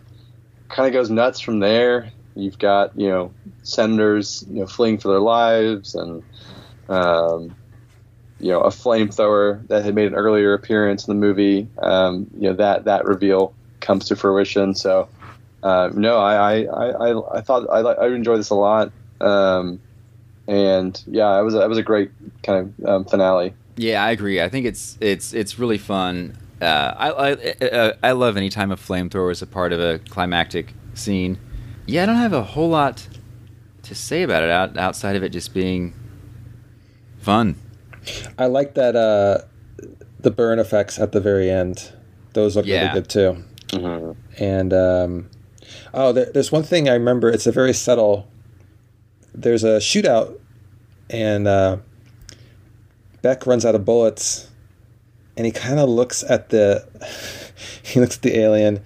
[0.69, 2.11] kind of goes nuts from there.
[2.35, 6.23] You've got you know senators you know fleeing for their lives, and
[6.89, 7.55] um,
[8.39, 11.67] you know a flamethrower that had made an earlier appearance in the movie.
[11.81, 14.75] Um, you know that that reveal comes to fruition.
[14.75, 15.07] So
[15.61, 18.91] uh, no, I I, I, I- thought I I enjoyed this a lot.
[19.21, 19.79] Um,
[20.47, 22.11] and yeah, it was a, it was a great
[22.43, 23.53] kind of um, finale.
[23.77, 24.41] Yeah, I agree.
[24.41, 26.37] I think it's it's it's really fun.
[26.61, 29.99] Uh, I I, uh, I love any time a flamethrower is a part of a
[30.09, 31.39] climactic scene.
[31.85, 33.07] Yeah, I don't have a whole lot
[33.83, 35.93] to say about it out, outside of it just being
[37.19, 37.55] fun.
[38.37, 39.39] I like that uh,
[40.19, 41.91] the burn effects at the very end.
[42.33, 42.87] Those look Yeah.
[42.89, 43.43] really good too.
[44.39, 45.29] And um,
[45.93, 47.29] oh, there, there's one thing I remember.
[47.29, 48.27] It's a very subtle.
[49.33, 50.39] There's a shootout,
[51.09, 51.77] and uh,
[53.23, 54.47] Beck runs out of bullets,
[55.35, 56.87] and he kind of looks at the
[57.83, 58.77] he looks at the alien,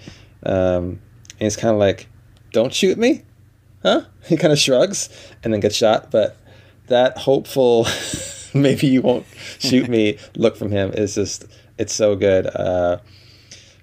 [0.43, 0.99] um,
[1.31, 2.07] and he's kind of like,
[2.51, 3.23] "Don't shoot me."
[3.83, 4.01] Huh?
[4.27, 5.09] He kind of shrugs
[5.43, 6.35] and then gets shot, but
[6.87, 7.87] that hopeful
[8.53, 9.25] maybe you won't
[9.59, 11.45] shoot me look from him is just
[11.77, 12.97] it's so good uh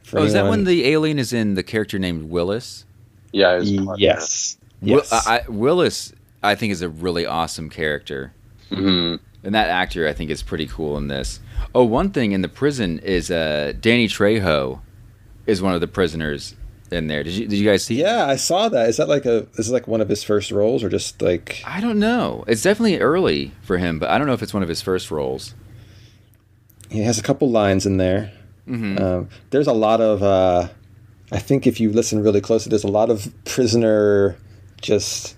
[0.02, 2.84] for Oh, is that anyone- when the alien is in the character named Willis?
[3.32, 3.58] Yeah,
[3.96, 6.12] yes Will, yes I, I- Willis,
[6.42, 8.32] I think, is a really awesome character.
[8.70, 9.18] Mhm.
[9.42, 11.40] And that actor, I think, is pretty cool in this.
[11.74, 14.80] Oh, one thing in the prison is uh, Danny Trejo
[15.46, 16.54] is one of the prisoners
[16.90, 17.22] in there.
[17.24, 17.96] Did you did you guys see?
[18.00, 20.50] yeah i saw that is that like a is it like one of his first
[20.50, 22.44] roles or just like I don't know.
[22.46, 25.10] It's definitely early for him, but I don't know if it's one of his first
[25.10, 25.54] roles.
[26.90, 28.32] he has a couple lines in there
[28.68, 29.00] Mhm.
[29.00, 30.68] um, there's a lot of uh
[31.32, 34.36] i think if you listen really closely there's a lot of prisoner
[34.80, 35.36] just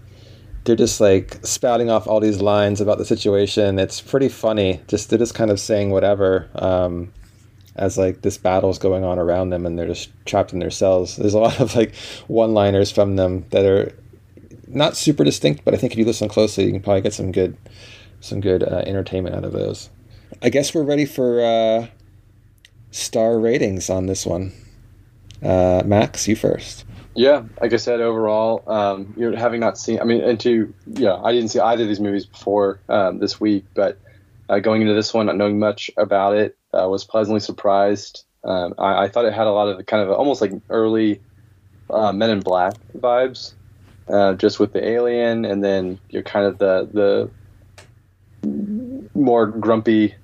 [0.64, 3.78] they're just like spouting off all these lines about the situation.
[3.78, 4.80] It's pretty funny.
[4.88, 7.12] Just they're just kind of saying whatever um,
[7.76, 11.16] as like this battle's going on around them, and they're just trapped in their cells.
[11.16, 11.94] There's a lot of like
[12.26, 13.92] one-liners from them that are
[14.66, 17.32] not super distinct, but I think if you listen closely, you can probably get some
[17.32, 17.56] good
[18.20, 19.90] some good uh, entertainment out of those.
[20.42, 21.86] I guess we're ready for uh,
[22.90, 24.52] star ratings on this one.
[25.42, 26.84] Uh, Max, you first.
[27.14, 30.72] Yeah, like I said, overall, um, you know, having not seen, I mean, and to,
[30.86, 33.98] yeah, I didn't see either of these movies before um, this week, but
[34.50, 38.24] uh, going into this one, not knowing much about it, uh, was pleasantly surprised.
[38.44, 41.20] Um, I, I, thought it had a lot of kind of almost like early
[41.90, 43.54] uh, Men in Black vibes,
[44.08, 47.30] uh, just with the alien, and then you're kind of the the
[49.14, 50.14] more grumpy,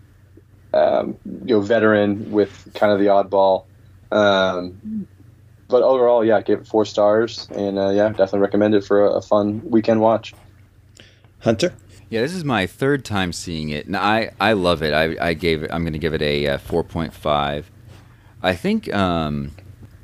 [0.73, 3.65] um, you know, veteran with kind of the oddball.
[4.13, 5.09] Um,
[5.69, 9.07] but overall, yeah, I gave it four stars, and uh, yeah, definitely recommend it for
[9.07, 10.35] a, a, fun weekend watch.
[11.41, 11.75] Hunter.
[12.13, 14.93] Yeah, this is my third time seeing it, and I, I love it.
[14.93, 15.73] I, I gave it.
[15.73, 17.65] I'm going to give it a, uh, 4.5.
[18.43, 19.53] I think um,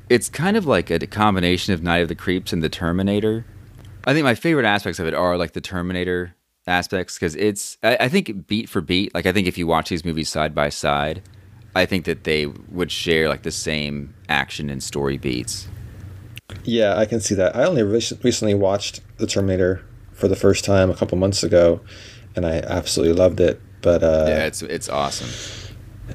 [0.09, 3.45] it's kind of like a combination of Night of the Creeps and The Terminator.
[4.05, 6.33] I think my favorite aspects of it are like the Terminator
[6.65, 9.89] aspects because it's I, I, think beat for beat like i think if you watch
[9.89, 11.23] these movies side by side
[11.73, 15.67] i think that they would share like the same action and story beats
[16.65, 19.83] yeah i can see that i only re- recently watched the terminator
[20.19, 21.79] for the first time a couple months ago
[22.35, 25.29] and i absolutely loved it but uh, yeah it's it's awesome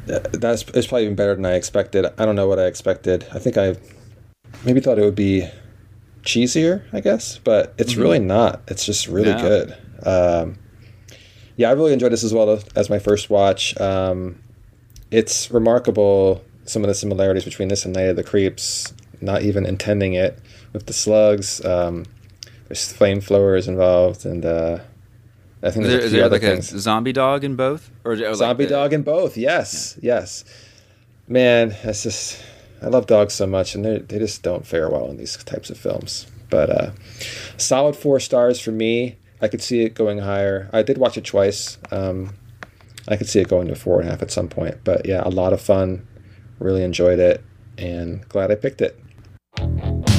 [0.07, 3.39] that's it's probably even better than i expected i don't know what i expected i
[3.39, 3.75] think i
[4.65, 5.49] maybe thought it would be
[6.23, 8.03] cheesier i guess but it's mm-hmm.
[8.03, 9.41] really not it's just really no.
[9.41, 9.77] good
[10.07, 10.59] um,
[11.57, 13.79] yeah, I really enjoyed this as well as my first watch.
[13.81, 14.43] Um,
[15.11, 18.93] it's remarkable some of the similarities between this and Night of the Creeps.
[19.21, 20.39] Not even intending it
[20.73, 21.65] with the slugs.
[21.65, 22.05] Um,
[22.69, 24.79] there's flame flamethrowers involved, and uh,
[25.62, 26.73] I think there's is there, is there like things.
[26.73, 28.75] a zombie dog in both, or, or zombie like the...
[28.75, 29.37] dog in both?
[29.37, 30.15] Yes, yeah.
[30.21, 30.45] yes.
[31.27, 32.43] Man, that's just
[32.83, 35.71] I love dogs so much, and they they just don't fare well in these types
[35.71, 36.27] of films.
[36.51, 36.91] But uh,
[37.57, 39.17] solid four stars for me.
[39.41, 40.71] I could see it going higher.
[40.73, 41.79] I did watch it twice.
[41.91, 42.35] Um,
[43.09, 44.79] I could see it going to four and a half at some point.
[44.85, 46.07] But yeah, a lot of fun.
[46.59, 47.43] Really enjoyed it,
[47.77, 50.14] and glad I picked it.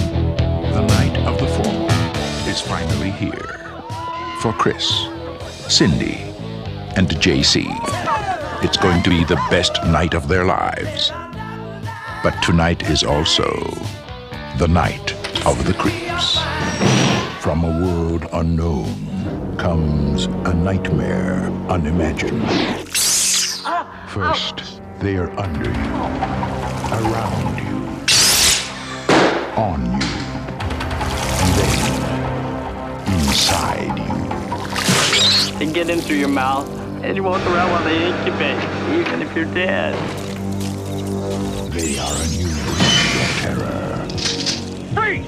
[2.55, 3.59] Is finally here
[4.39, 5.07] for Chris,
[5.67, 6.15] Cindy,
[6.95, 7.65] and JC.
[8.63, 11.11] It's going to be the best night of their lives.
[12.23, 13.49] But tonight is also
[14.57, 15.13] the night
[15.45, 16.39] of the creeps.
[17.43, 22.49] From a world unknown comes a nightmare unimagined.
[24.07, 25.91] First, they are under you,
[27.01, 27.79] around you,
[29.57, 30.07] on you,
[31.41, 32.04] and then
[33.35, 35.59] inside you.
[35.59, 36.69] They get in through your mouth,
[37.03, 38.63] and you walk around while they incubate,
[38.97, 39.93] even if you're dead.
[41.71, 42.53] They are a new
[43.41, 44.07] terror.
[44.95, 45.27] Freeze!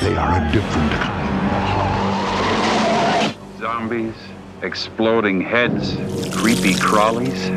[0.00, 1.62] They are a different kind of
[3.30, 3.60] horror.
[3.60, 4.18] Zombies,
[4.62, 5.94] exploding heads,
[6.34, 7.52] creepy crawlies.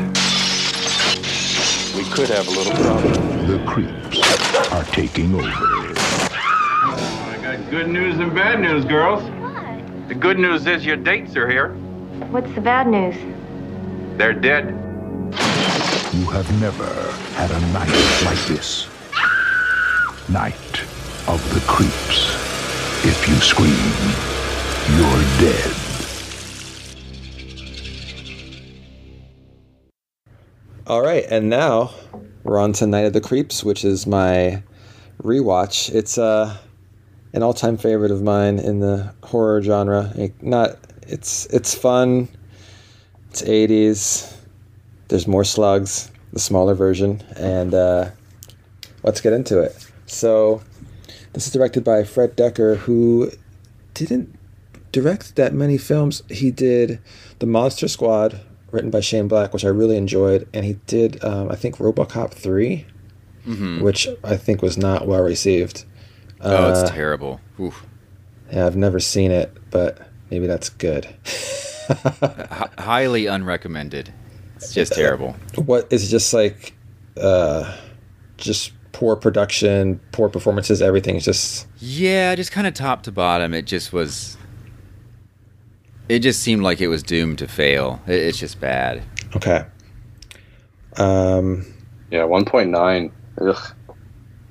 [1.96, 3.46] We could have a little problem.
[3.48, 6.27] The creeps are taking over.
[7.68, 9.22] I got good news and bad news, girls.
[9.22, 10.08] What?
[10.08, 11.74] The good news is your dates are here.
[12.30, 13.14] What's the bad news?
[14.16, 14.68] They're dead.
[16.14, 16.86] You have never
[17.34, 18.88] had a night like this.
[20.30, 20.80] Night
[21.28, 22.34] of the creeps.
[23.04, 23.74] If you scream,
[24.96, 25.74] you're dead.
[30.86, 31.90] All right, and now
[32.44, 34.62] we're on to Night of the Creeps, which is my
[35.22, 35.94] rewatch.
[35.94, 36.56] It's uh,
[37.32, 40.12] an all-time favorite of mine in the horror genre.
[40.16, 42.28] It, not, it's it's fun.
[43.30, 44.34] It's 80s.
[45.08, 48.10] There's more slugs, the smaller version, and uh,
[49.02, 49.90] let's get into it.
[50.06, 50.62] So,
[51.32, 53.30] this is directed by Fred Dekker, who
[53.94, 54.38] didn't
[54.92, 56.22] direct that many films.
[56.28, 57.00] He did
[57.38, 61.50] The Monster Squad, written by Shane Black, which I really enjoyed, and he did, um,
[61.50, 62.86] I think, RoboCop 3,
[63.46, 63.82] mm-hmm.
[63.82, 65.84] which I think was not well received.
[66.40, 67.40] Oh, uh, it's terrible.
[67.60, 67.84] Oof.
[68.52, 71.06] Yeah, I've never seen it, but maybe that's good.
[71.90, 74.08] H- highly unrecommended.
[74.56, 75.36] It's just terrible.
[75.56, 76.74] What is just like,
[77.20, 77.76] uh,
[78.36, 83.54] just poor production, poor performances, everything's just yeah, just kind of top to bottom.
[83.54, 84.36] It just was.
[86.08, 88.00] It just seemed like it was doomed to fail.
[88.06, 89.02] It, it's just bad.
[89.36, 89.64] Okay.
[90.96, 91.66] Um.
[92.10, 93.12] Yeah, one point nine.
[93.40, 93.74] Ugh.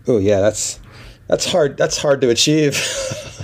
[0.07, 0.79] Oh yeah, that's
[1.27, 1.77] that's hard.
[1.77, 2.75] That's hard to achieve.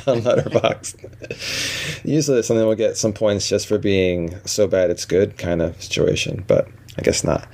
[0.07, 2.03] on Letterboxd.
[2.05, 5.81] Usually, something will get some points just for being so bad it's good kind of
[5.81, 6.67] situation, but
[6.97, 7.47] I guess not.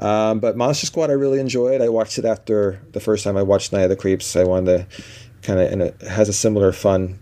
[0.00, 1.80] Um, but Monster Squad, I really enjoyed.
[1.80, 4.36] I watched it after the first time I watched Night of the Creeps.
[4.36, 5.02] I wanted to
[5.42, 7.18] kind of, and it has a similar fun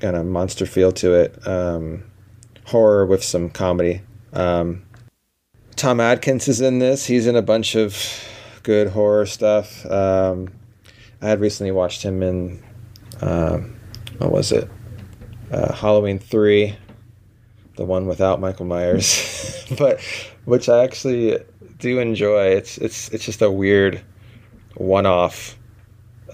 [0.00, 1.46] kind of monster feel to it.
[1.46, 2.04] Um,
[2.66, 4.02] horror with some comedy.
[4.32, 4.84] Um,
[5.76, 7.06] Tom Atkins is in this.
[7.06, 7.96] He's in a bunch of
[8.62, 9.86] good horror stuff.
[9.86, 10.48] Um,
[11.20, 12.62] I had recently watched him in
[13.20, 13.78] um,
[14.18, 14.70] what was it?
[15.50, 16.76] Uh, Halloween three,
[17.76, 20.00] the one without Michael Myers, but
[20.44, 21.38] which I actually
[21.78, 22.48] do enjoy.
[22.48, 24.02] It's it's it's just a weird
[24.74, 25.58] one off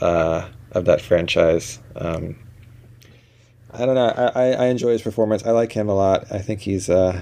[0.00, 1.78] uh, of that franchise.
[1.96, 2.36] Um,
[3.72, 4.06] I don't know.
[4.06, 5.44] I, I enjoy his performance.
[5.44, 6.30] I like him a lot.
[6.30, 7.20] I think he's uh,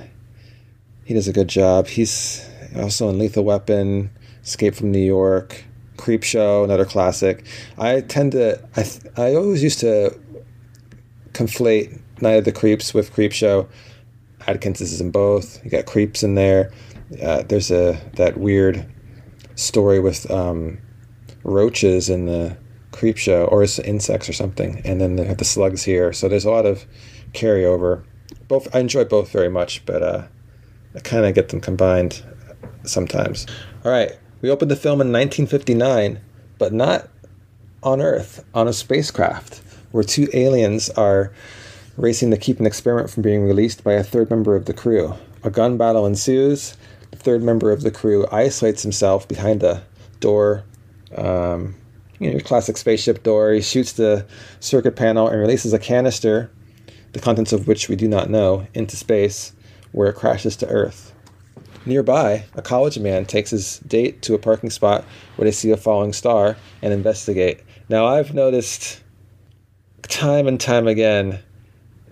[1.05, 1.87] he does a good job.
[1.87, 4.11] He's also in Lethal Weapon,
[4.43, 5.65] Escape from New York,
[6.03, 7.47] Creepshow, another classic.
[7.79, 8.85] I tend to I
[9.17, 10.19] I always used to
[11.33, 13.69] conflate Night of the Creeps with Creepshow.
[14.47, 15.65] Atkins is in both.
[15.65, 16.73] You got creeps in there.
[17.23, 18.85] Uh, there's a that weird
[19.55, 20.79] story with um,
[21.45, 22.57] roaches in the
[22.91, 26.13] creep show, or it's insects or something, and then they have the slugs here.
[26.13, 26.85] So there's a lot of
[27.33, 28.05] carryover.
[28.49, 30.27] Both I enjoy both very much, but uh,
[30.97, 32.23] I kind of get them combined
[32.85, 33.47] sometimes.
[33.85, 34.13] All right,
[34.43, 36.21] we opened the film in 1959,
[36.59, 37.09] but not
[37.83, 39.63] on Earth, on a spacecraft,
[39.93, 41.33] where two aliens are
[41.97, 45.15] racing to keep an experiment from being released by a third member of the crew.
[45.45, 46.77] A gun battle ensues.
[47.13, 49.85] The third member of the crew isolates himself behind a
[50.21, 50.65] door.
[51.17, 51.77] Um,
[52.19, 53.53] you know, classic spaceship door.
[53.53, 54.27] He shoots the
[54.61, 56.51] circuit panel and releases a canister,
[57.13, 59.53] the contents of which we do not know, into space,
[59.93, 61.12] where it crashes to Earth.
[61.85, 65.05] Nearby, a college man takes his date to a parking spot
[65.37, 67.61] where they see a falling star and investigate.
[67.89, 69.03] Now, I've noticed
[70.09, 71.41] time and time again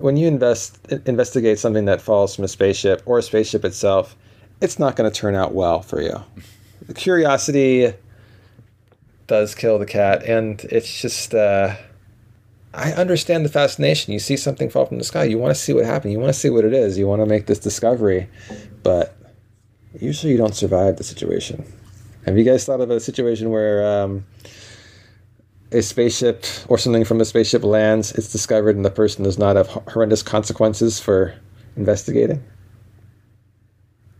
[0.00, 4.16] when you invest investigate something that falls from a spaceship or a spaceship itself,
[4.60, 6.22] it's not going to turn out well for you.
[6.86, 7.92] The curiosity
[9.26, 11.34] does kill the cat, and it's just.
[11.34, 11.76] Uh,
[12.72, 14.12] I understand the fascination.
[14.12, 16.12] You see something fall from the sky, you want to see what happened.
[16.12, 16.96] You want to see what it is.
[16.96, 18.28] You want to make this discovery,
[18.84, 19.16] but
[19.98, 21.64] usually you don't survive the situation.
[22.26, 24.26] Have you guys thought of a situation where um,
[25.72, 29.56] a spaceship or something from a spaceship lands, it's discovered, and the person does not
[29.56, 31.34] have horrendous consequences for
[31.76, 32.42] investigating?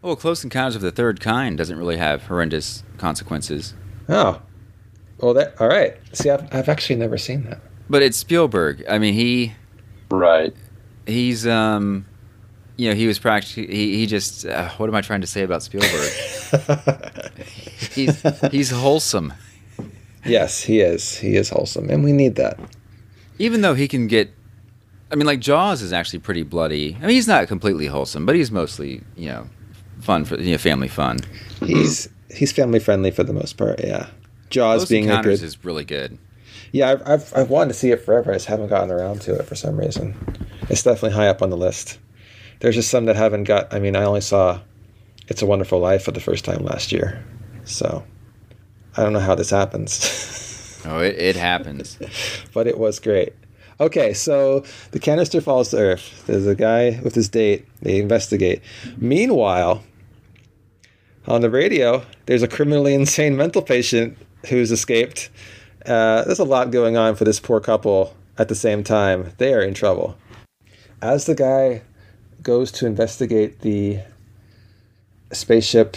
[0.02, 3.74] Well, Close Encounters of the Third Kind doesn't really have horrendous consequences.
[4.08, 4.40] Oh,
[5.18, 5.96] well, that all right.
[6.12, 7.60] See, I've, I've actually never seen that.
[7.90, 8.82] But it's Spielberg.
[8.88, 9.52] I mean, he
[10.10, 10.54] right.
[11.06, 12.06] He's um,
[12.80, 15.42] you know, he was practically he, he just uh, what am I trying to say
[15.42, 16.10] about Spielberg?
[17.92, 19.34] he's he's wholesome.
[20.24, 21.18] Yes, he is.
[21.18, 22.58] He is wholesome, and we need that.
[23.38, 24.32] Even though he can get,
[25.12, 26.96] I mean, like Jaws is actually pretty bloody.
[26.96, 29.46] I mean, he's not completely wholesome, but he's mostly you know
[30.00, 31.18] fun for you know family fun.
[31.62, 33.84] He's he's family friendly for the most part.
[33.84, 34.08] Yeah.
[34.48, 35.42] Jaws Close being a good.
[35.42, 36.16] is really good.
[36.72, 38.30] Yeah, I've, I've I've wanted to see it forever.
[38.30, 40.16] I just haven't gotten around to it for some reason.
[40.70, 41.98] It's definitely high up on the list.
[42.61, 43.72] There's just some that haven't got.
[43.72, 44.61] I mean, I only saw
[45.28, 47.24] "It's a Wonderful Life" for the first time last year,
[47.64, 48.04] so
[48.96, 50.82] I don't know how this happens.
[50.86, 51.98] oh, it, it happens.
[52.54, 53.34] but it was great.
[53.80, 56.24] Okay, so the canister falls to Earth.
[56.26, 57.66] There's a guy with his date.
[57.80, 58.61] They investigate.
[58.98, 59.82] Meanwhile,
[61.26, 65.30] on the radio, there's a criminally insane mental patient who's escaped.
[65.86, 69.32] Uh, there's a lot going on for this poor couple at the same time.
[69.38, 70.16] They are in trouble.
[71.00, 71.82] As the guy
[72.43, 74.01] goes to investigate the
[75.32, 75.97] spaceship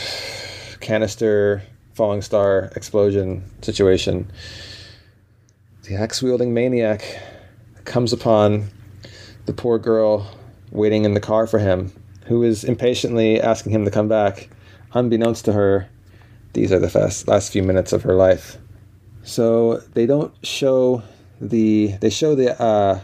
[0.79, 1.63] canister
[1.93, 4.31] falling star explosion situation,
[5.83, 7.19] the axe wielding maniac
[7.85, 8.69] comes upon
[9.45, 10.29] the poor girl
[10.71, 11.91] waiting in the car for him,
[12.25, 14.49] who is impatiently asking him to come back.
[14.93, 15.89] Unbeknownst to her,
[16.53, 18.57] these are the fast, last few minutes of her life.
[19.23, 21.03] So they don't show
[21.41, 22.99] the they show the uh,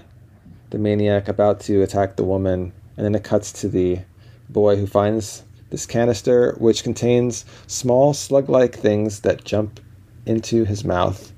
[0.69, 3.97] the maniac about to attack the woman, and then it cuts to the
[4.49, 9.79] boy who finds this canister, which contains small slug-like things that jump
[10.25, 11.31] into his mouth.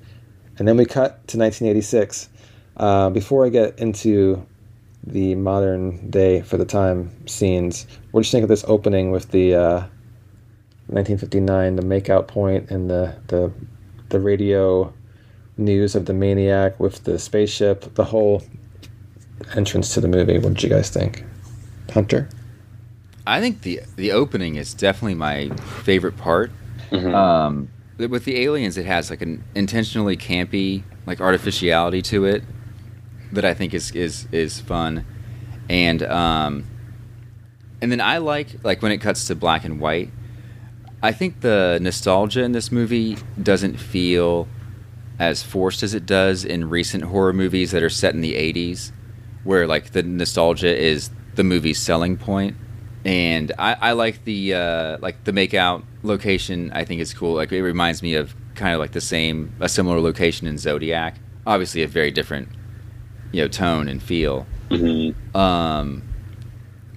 [0.58, 2.28] And then we cut to 1986.
[2.76, 4.44] Uh, before I get into
[5.06, 9.30] the modern day for the time scenes, what do you think of this opening with
[9.30, 9.80] the uh,
[10.88, 13.52] 1959, the makeout point, and the the
[14.08, 14.92] the radio
[15.56, 18.42] news of the maniac with the spaceship, the whole
[19.54, 20.38] entrance to the movie?
[20.38, 21.24] What did you guys think,
[21.92, 22.28] Hunter?
[23.26, 25.48] I think the the opening is definitely my
[25.84, 26.50] favorite part.
[26.90, 27.14] Mhm.
[27.14, 27.68] Um,
[27.98, 32.42] with the aliens, it has like an intentionally campy like artificiality to it.
[33.32, 35.06] that I think is is is fun,
[35.70, 36.64] and um,
[37.80, 40.10] and then I like like when it cuts to black and white.
[41.02, 44.46] I think the nostalgia in this movie doesn't feel
[45.18, 48.92] as forced as it does in recent horror movies that are set in the 80s,
[49.44, 52.56] where like the nostalgia is the movie's selling point.
[53.04, 56.70] And I, I like the uh, like the makeout location.
[56.72, 57.34] I think is cool.
[57.34, 61.16] Like it reminds me of kind of like the same a similar location in Zodiac.
[61.46, 62.48] Obviously, a very different
[63.32, 64.46] you know tone and feel.
[64.70, 65.36] Mm-hmm.
[65.36, 66.02] Um,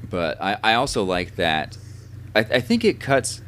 [0.10, 1.78] but I, I also like that.
[2.36, 3.42] I, I think it cuts.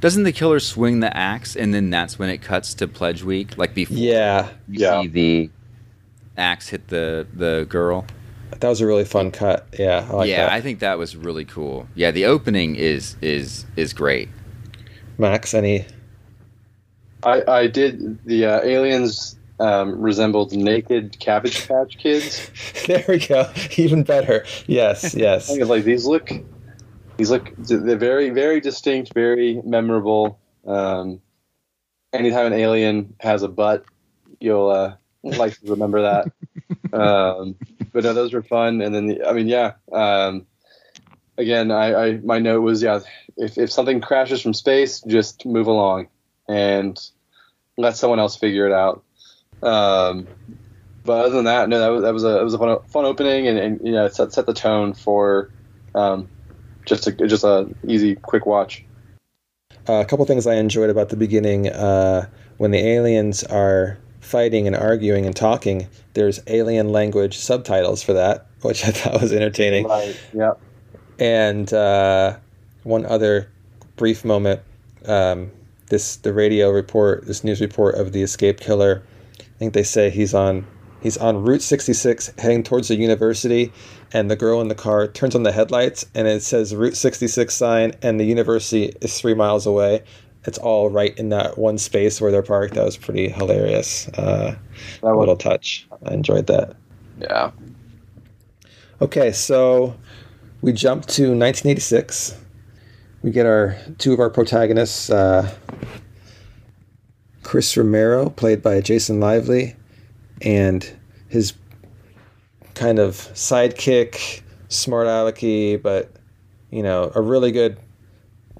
[0.00, 3.56] Doesn't the killer swing the axe and then that's when it cuts to Pledge Week?
[3.56, 4.48] Like before Yeah.
[4.68, 5.00] you Yeah.
[5.02, 5.50] see the
[6.36, 8.04] axe hit the the girl.
[8.62, 9.66] That was a really fun cut.
[9.76, 10.06] Yeah.
[10.08, 10.52] I like yeah, that.
[10.52, 11.88] I think that was really cool.
[11.96, 14.28] Yeah, the opening is is is great.
[15.18, 15.84] Max, any?
[17.24, 22.50] I, I did the uh, aliens um, resembled naked Cabbage Patch Kids.
[22.86, 23.50] There we go.
[23.76, 24.44] Even better.
[24.68, 25.12] Yes.
[25.16, 25.50] Yes.
[25.50, 26.30] I think like these look,
[27.16, 30.38] these look, they're very, very distinct, very memorable.
[30.64, 31.20] Um,
[32.12, 33.84] anytime an alien has a butt,
[34.38, 34.94] you'll uh,
[35.24, 36.32] like to remember that.
[36.92, 37.56] um,
[37.92, 38.80] but no, those were fun.
[38.80, 39.72] And then, the, I mean, yeah.
[39.92, 40.46] Um,
[41.38, 43.00] again, I, I my note was yeah,
[43.36, 46.08] if if something crashes from space, just move along
[46.48, 46.98] and
[47.76, 49.02] let someone else figure it out.
[49.62, 50.26] Um,
[51.04, 53.04] but other than that, no, that was that was a that was a fun, fun
[53.04, 55.50] opening, and, and you know, it set set the tone for
[55.94, 56.28] um,
[56.84, 58.84] just a just a easy quick watch.
[59.88, 62.28] Uh, a couple things I enjoyed about the beginning uh,
[62.58, 65.88] when the aliens are fighting and arguing and talking.
[66.14, 69.86] There's alien language subtitles for that, which I thought was entertaining.
[69.86, 70.18] Right.
[70.32, 70.52] Yeah.
[71.18, 72.36] And uh,
[72.82, 73.50] one other
[73.96, 74.60] brief moment:
[75.06, 75.50] um,
[75.88, 79.02] this the radio report, this news report of the escape killer.
[79.40, 80.66] I think they say he's on
[81.02, 83.72] he's on Route 66 heading towards the university,
[84.12, 87.54] and the girl in the car turns on the headlights, and it says Route 66
[87.54, 90.02] sign, and the university is three miles away.
[90.44, 92.74] It's all right in that one space where they're parked.
[92.74, 94.08] That was pretty hilarious.
[94.08, 94.56] Uh,
[95.02, 95.86] That was- little touch.
[96.04, 96.76] I enjoyed that.
[97.20, 97.52] Yeah.
[99.00, 99.96] Okay, so
[100.60, 102.38] we jump to 1986.
[103.22, 105.52] We get our two of our protagonists, uh,
[107.42, 109.76] Chris Romero, played by Jason Lively,
[110.40, 110.88] and
[111.28, 111.54] his
[112.74, 116.10] kind of sidekick, smart alecky, but
[116.70, 117.78] you know, a really good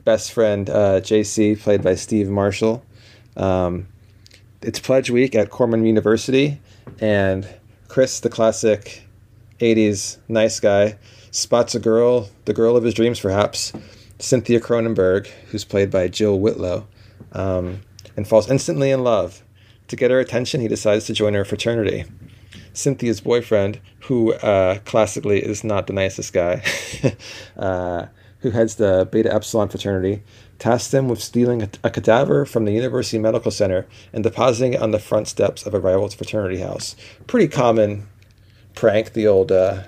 [0.04, 2.84] best friend, uh, JC, played by Steve Marshall.
[3.36, 3.88] Um,
[4.60, 6.60] it's Pledge Week at Corman University,
[7.00, 7.48] and
[7.88, 9.04] Chris, the classic
[9.58, 10.98] 80s nice guy,
[11.30, 13.72] spots a girl, the girl of his dreams perhaps,
[14.18, 16.86] Cynthia Cronenberg, who's played by Jill Whitlow,
[17.32, 17.82] um,
[18.16, 19.42] and falls instantly in love.
[19.88, 22.04] To get her attention, he decides to join her fraternity.
[22.72, 26.62] Cynthia's boyfriend, who uh, classically is not the nicest guy,
[27.56, 28.06] uh,
[28.42, 30.22] who heads the Beta Epsilon fraternity,
[30.58, 34.90] tasks them with stealing a, cadaver from the University Medical Center and depositing it on
[34.90, 36.96] the front steps of a rival's fraternity house.
[37.26, 38.08] Pretty common
[38.74, 39.84] prank, the old uh,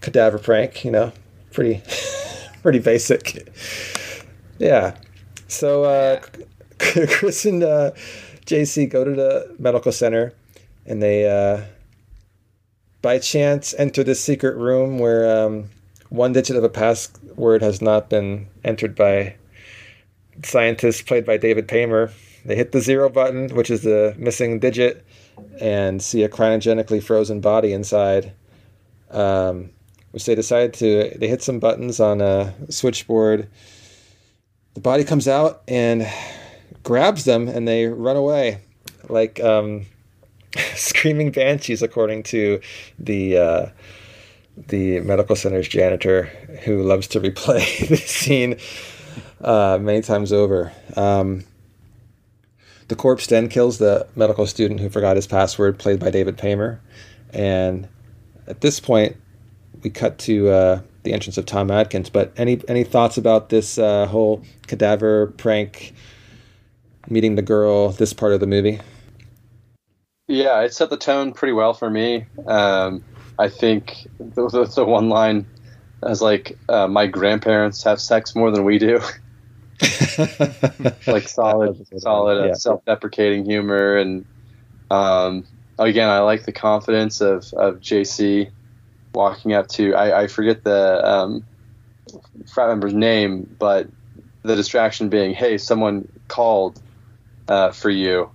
[0.00, 1.12] cadaver prank, you know,
[1.52, 1.82] pretty,
[2.62, 3.48] pretty basic.
[4.58, 4.96] Yeah.
[5.48, 6.20] So uh,
[6.78, 7.90] Chris and uh,
[8.46, 10.32] JC go to the medical center,
[10.86, 11.64] and they, uh,
[13.02, 15.70] by chance, enter this secret room where um,
[16.10, 19.36] one digit of a password has not been entered by
[20.44, 22.12] scientists played by David Paymer.
[22.44, 25.04] They hit the zero button, which is the missing digit,
[25.60, 28.32] and see a cryogenically frozen body inside.
[29.10, 29.70] Um,
[30.12, 33.48] which they decide to they hit some buttons on a switchboard.
[34.74, 36.08] The body comes out and
[36.82, 38.60] grabs them, and they run away
[39.08, 39.86] like um,
[40.74, 42.60] screaming banshees, according to
[42.98, 43.66] the uh,
[44.68, 46.24] the medical center's janitor,
[46.64, 48.56] who loves to replay the scene
[49.40, 50.72] uh, many times over.
[50.96, 51.44] Um,
[52.88, 56.80] the corpse then kills the medical student who forgot his password, played by David Paymer.
[57.32, 57.88] And
[58.48, 59.16] at this point,
[59.82, 62.10] we cut to uh, the entrance of Tom Atkins.
[62.10, 65.94] But any any thoughts about this uh, whole cadaver prank,
[67.08, 68.80] meeting the girl, this part of the movie?
[70.26, 72.26] Yeah, it set the tone pretty well for me.
[72.46, 73.04] Um,
[73.40, 75.46] I think the, the, the one line
[76.04, 79.00] is like, uh, "My grandparents have sex more than we do."
[81.06, 82.54] like solid, solid, uh, Yeah.
[82.54, 84.26] self-deprecating humor, and
[84.90, 85.46] um,
[85.78, 88.50] again, I like the confidence of of JC
[89.14, 89.94] walking up to.
[89.94, 91.42] I, I forget the um,
[92.52, 93.88] frat member's name, but
[94.42, 96.78] the distraction being, "Hey, someone called
[97.48, 98.30] uh, for you,"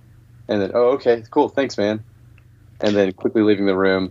[0.48, 2.02] and then, "Oh, okay, cool, thanks, man,"
[2.80, 4.10] and then quickly leaving the room.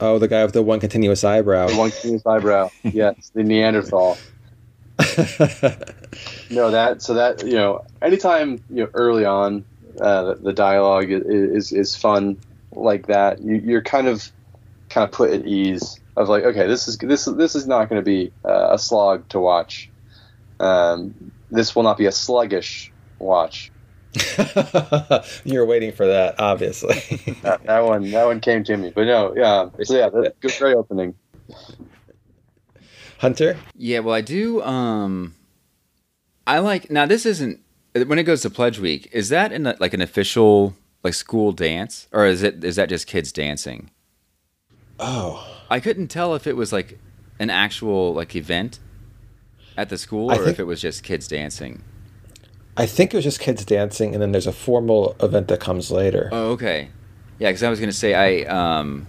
[0.00, 1.68] Oh, the guy with the one continuous eyebrow.
[1.68, 2.70] The one continuous eyebrow.
[2.82, 4.18] yes, the Neanderthal.
[6.50, 9.64] no, that so that you know, anytime you know early on,
[10.00, 12.38] uh, the, dialogue is, is is fun
[12.72, 13.42] like that.
[13.42, 14.30] You, you're kind of
[14.88, 18.00] kind of put at ease of like, okay, this is this this is not going
[18.00, 19.90] to be uh, a slog to watch.
[20.60, 23.72] Um, this will not be a sluggish watch.
[25.44, 26.94] You're waiting for that, obviously.
[27.42, 28.92] that, that, one, that one came to me.
[28.94, 31.14] But no, yeah, so yeah, that's good, great opening.
[33.18, 33.56] Hunter.
[33.74, 34.62] Yeah, well, I do.
[34.62, 35.34] Um,
[36.46, 37.06] I like now.
[37.06, 37.60] This isn't
[37.94, 39.08] when it goes to Pledge Week.
[39.12, 42.88] Is that in a, like an official like school dance, or is it is that
[42.88, 43.90] just kids dancing?
[44.98, 46.98] Oh, I couldn't tell if it was like
[47.38, 48.78] an actual like event
[49.76, 51.82] at the school, or think, if it was just kids dancing.
[52.76, 55.90] I think it was just kids dancing, and then there's a formal event that comes
[55.90, 56.28] later.
[56.32, 56.88] Oh, okay.
[57.38, 59.06] Yeah, because I was gonna say I um,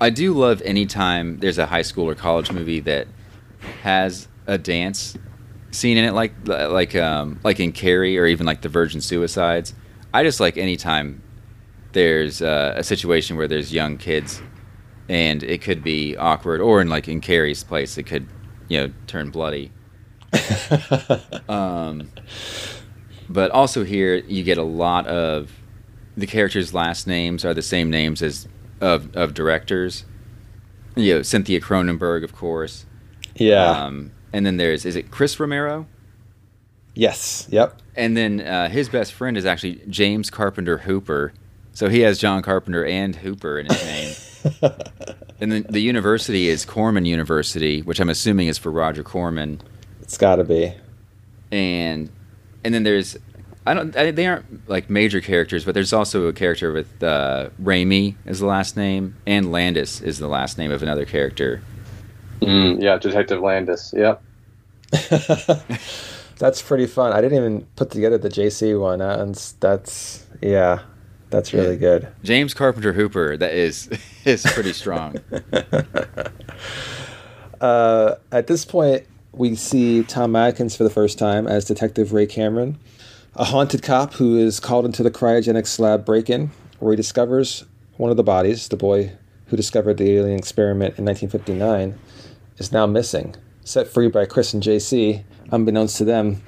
[0.00, 3.08] I do love anytime there's a high school or college movie that
[3.82, 5.16] has a dance
[5.70, 9.74] scene in it, like like um, like in Carrie or even like the Virgin Suicides.
[10.14, 11.22] I just like anytime
[11.92, 14.40] there's uh, a situation where there's young kids
[15.08, 18.26] and it could be awkward, or in like in Carrie's place, it could
[18.68, 19.72] you know turn bloody.
[21.48, 22.10] um,
[23.28, 25.50] but also here you get a lot of
[26.16, 28.48] the characters' last names are the same names as
[28.80, 30.04] of of directors.
[30.94, 32.86] You know, Cynthia Cronenberg, of course.
[33.34, 33.70] Yeah.
[33.70, 35.86] Um, and then there's is it Chris Romero?
[36.94, 37.46] Yes.
[37.50, 37.80] Yep.
[37.94, 41.32] And then uh, his best friend is actually James Carpenter Hooper.
[41.72, 44.14] So he has John Carpenter and Hooper in his name.
[45.40, 49.60] and then the university is Corman University, which I'm assuming is for Roger Corman.
[50.06, 50.72] It's got to be.
[51.50, 52.10] And
[52.62, 53.16] and then there's
[53.66, 57.50] I don't I, they aren't like major characters, but there's also a character with uh,
[57.60, 61.60] Raimi is the last name, and Landis is the last name of another character.
[62.40, 63.92] Mm, yeah, Detective Landis.
[63.96, 64.22] Yep.
[66.38, 67.12] that's pretty fun.
[67.12, 69.00] I didn't even put together the JC one.
[69.00, 70.82] That's that's yeah,
[71.30, 71.80] that's really yeah.
[71.80, 72.08] good.
[72.22, 73.36] James Carpenter Hooper.
[73.36, 73.90] That is
[74.24, 75.16] is pretty strong.
[77.60, 79.04] uh, at this point,
[79.36, 82.78] we see Tom Atkins for the first time as Detective Ray Cameron
[83.38, 87.64] a haunted cop who is called into the cryogenic slab break in, where he discovers
[87.98, 89.12] one of the bodies, the boy
[89.46, 91.98] who discovered the alien experiment in 1959,
[92.56, 93.34] is now missing.
[93.62, 96.42] Set free by Chris and JC, unbeknownst to them,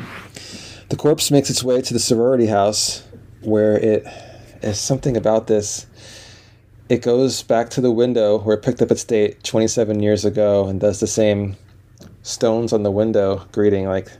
[0.89, 3.07] the corpse makes its way to the sorority house,
[3.43, 4.07] where it
[4.63, 5.87] is something about this.
[6.89, 10.67] It goes back to the window where it picked up its date 27 years ago
[10.67, 11.57] and does the same
[12.23, 14.11] stones on the window greeting, like,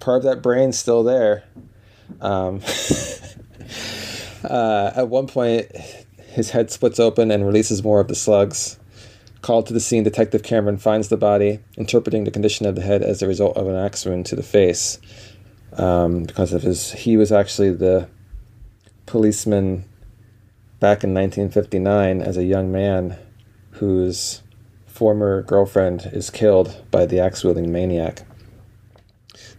[0.00, 1.44] part of that brain's still there.
[2.20, 2.60] Um,
[4.44, 5.70] uh, at one point,
[6.28, 8.78] his head splits open and releases more of the slugs.
[9.40, 13.02] Called to the scene, Detective Cameron finds the body, interpreting the condition of the head
[13.02, 14.98] as a result of an axe wound to the face.
[15.74, 18.08] Um, because of his, he was actually the
[19.06, 19.84] policeman
[20.80, 23.16] back in 1959 as a young man
[23.72, 24.42] whose
[24.98, 28.26] former girlfriend is killed by the axe wielding maniac.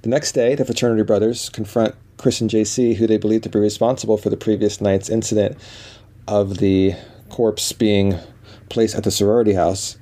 [0.02, 3.58] The next day, the fraternity brothers confront Chris and JC, who they believe to be
[3.58, 5.58] responsible for the previous night's incident
[6.28, 6.94] of the
[7.30, 8.18] corpse being
[8.68, 9.98] placed at the sorority house.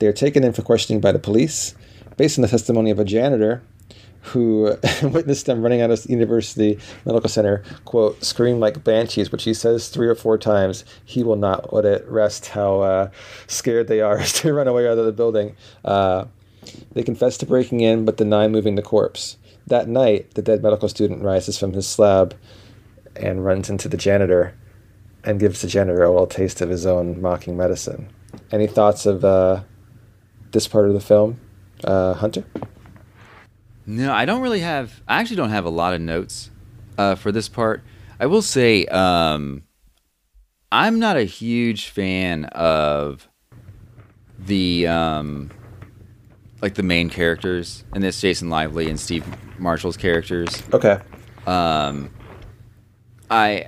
[0.00, 1.74] They are taken in for questioning by the police,
[2.18, 3.62] based on the testimony of a janitor
[4.24, 9.44] who witnessed them running out of the university medical center quote scream like banshees which
[9.44, 13.10] he says three or four times he will not let it rest how uh,
[13.46, 16.24] scared they are as they run away out of the building uh,
[16.92, 19.36] they confess to breaking in but deny moving the corpse
[19.66, 22.34] that night, the dead medical student rises from his slab
[23.16, 24.54] and runs into the janitor
[25.24, 28.08] and gives the janitor a little taste of his own mocking medicine.
[28.52, 29.62] Any thoughts of uh,
[30.50, 31.40] this part of the film,
[31.84, 32.44] uh, Hunter?
[33.86, 35.02] No, I don't really have.
[35.06, 36.50] I actually don't have a lot of notes
[36.96, 37.82] uh, for this part.
[38.18, 39.64] I will say, um,
[40.72, 43.28] I'm not a huge fan of
[44.38, 45.50] the um,
[46.62, 49.24] like the main characters in this, Jason Lively and Steve
[49.58, 50.62] Marshall's characters.
[50.72, 50.98] Okay.
[51.46, 52.10] Um,
[53.30, 53.66] I,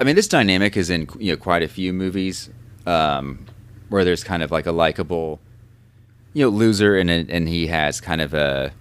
[0.00, 2.50] I mean, this dynamic is in you know quite a few movies,
[2.86, 3.46] um,
[3.88, 5.40] where there's kind of like a likable,
[6.34, 8.72] you know, loser, and and he has kind of a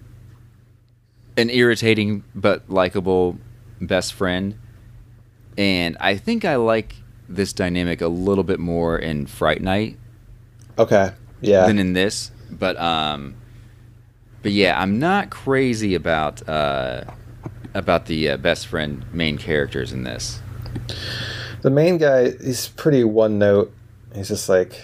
[1.38, 3.38] an irritating but likable
[3.80, 4.58] best friend,
[5.58, 6.96] and I think I like
[7.28, 9.98] this dynamic a little bit more in Fright Night.
[10.78, 11.12] Okay.
[11.42, 11.66] Yeah.
[11.66, 13.36] Than in this, but um,
[14.42, 17.04] but yeah, I'm not crazy about uh,
[17.74, 20.40] about the uh, best friend main characters in this.
[21.62, 23.74] The main guy, he's pretty one note.
[24.16, 24.82] he's just like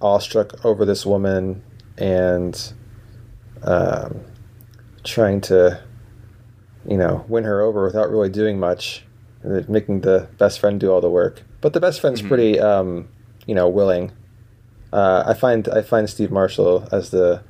[0.00, 1.62] awestruck over this woman
[1.96, 2.72] and
[3.62, 4.20] um,
[5.06, 5.82] trying to,
[6.88, 9.04] you know, win her over without really doing much,
[9.42, 11.42] and making the best friend do all the work.
[11.60, 13.08] But the best friend's pretty, um,
[13.46, 14.12] you know, willing.
[14.92, 17.42] Uh, I find I find Steve Marshall as the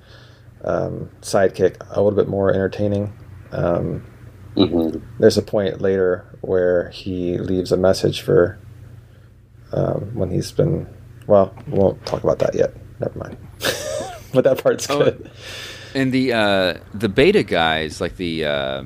[0.64, 3.12] um, sidekick a little bit more entertaining.
[3.52, 4.04] Um,
[5.18, 8.58] There's a point later where he leaves a message for
[9.72, 10.86] um, when he's been.
[11.26, 12.72] Well, we won't talk about that yet.
[13.00, 13.36] Never mind.
[14.32, 15.30] but that part's Oh, good.
[15.96, 18.84] And the uh, the beta guys, like the uh,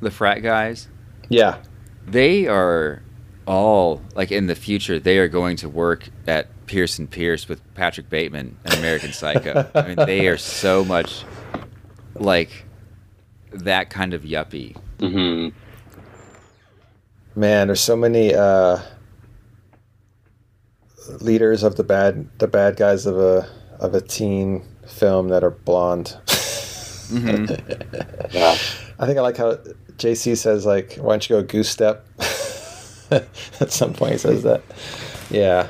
[0.00, 0.88] the frat guys,
[1.28, 1.58] Yeah.
[2.06, 3.02] they are
[3.46, 4.98] all like in the future.
[4.98, 9.70] They are going to work at Pierce & Pierce with Patrick Bateman and American Psycho.
[9.74, 11.24] I mean, they are so much
[12.14, 12.64] like
[13.52, 14.76] that kind of yuppie.
[14.98, 15.54] Mm-hmm.
[17.38, 18.78] Man, there's so many uh,
[21.20, 23.46] leaders of the bad the bad guys of a
[23.78, 26.16] of a teen film that are blonde.
[28.32, 28.58] Yeah.
[28.98, 29.58] I think I like how
[29.98, 32.06] JC says like, "Why don't you go goose step?"
[33.10, 34.64] At some point, he says that.
[35.30, 35.68] Yeah,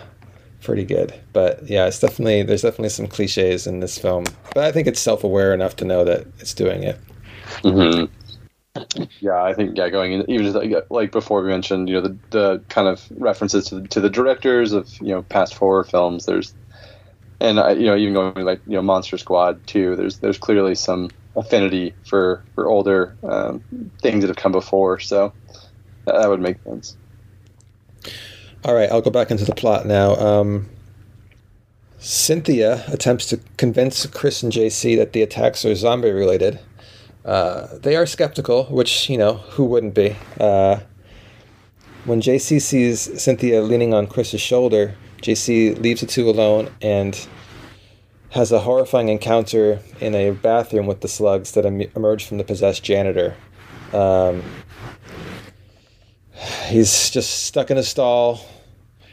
[0.63, 1.15] pretty good.
[1.33, 5.01] But yeah, it's definitely there's definitely some cliches in this film, but I think it's
[5.01, 7.01] self aware enough to know that it's doing it.
[7.65, 8.07] hmm
[9.21, 12.01] Yeah, I think yeah, going in, even just like, like before we mentioned, you know,
[12.03, 15.85] the, the kind of references to the, to the directors of you know past horror
[15.85, 16.27] films.
[16.27, 16.55] There's,
[17.41, 19.97] and I, you know, even going like you know Monster Squad too.
[19.97, 23.63] There's there's clearly some affinity for for older um,
[24.03, 24.99] things that have come before.
[24.99, 25.33] So
[26.05, 26.97] that, that would make sense.
[28.65, 30.17] All right, I'll go back into the plot now.
[30.17, 30.69] Um,
[31.99, 36.59] Cynthia attempts to convince Chris and JC that the attacks are zombie related.
[37.25, 40.15] Uh, they are skeptical, which, you know, who wouldn't be?
[40.41, 40.79] Uh,
[42.05, 47.27] when JC sees Cynthia leaning on Chris's shoulder, JC leaves the two alone and
[48.31, 52.44] has a horrifying encounter in a bathroom with the slugs that em- emerge from the
[52.44, 53.36] possessed janitor.
[53.93, 54.43] Um,
[56.66, 58.40] he's just stuck in a stall.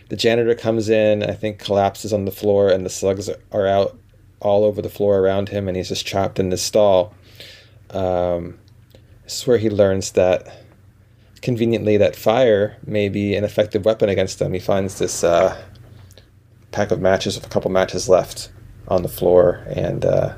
[0.10, 3.98] The janitor comes in, I think collapses on the floor, and the slugs are out
[4.40, 7.14] all over the floor around him, and he's just trapped in this stall.
[7.92, 8.60] Um,
[9.24, 10.66] this is where he learns that,
[11.42, 14.54] conveniently, that fire may be an effective weapon against them.
[14.54, 15.60] He finds this uh,
[16.72, 18.50] pack of matches with a couple matches left
[18.88, 20.36] on the floor and uh,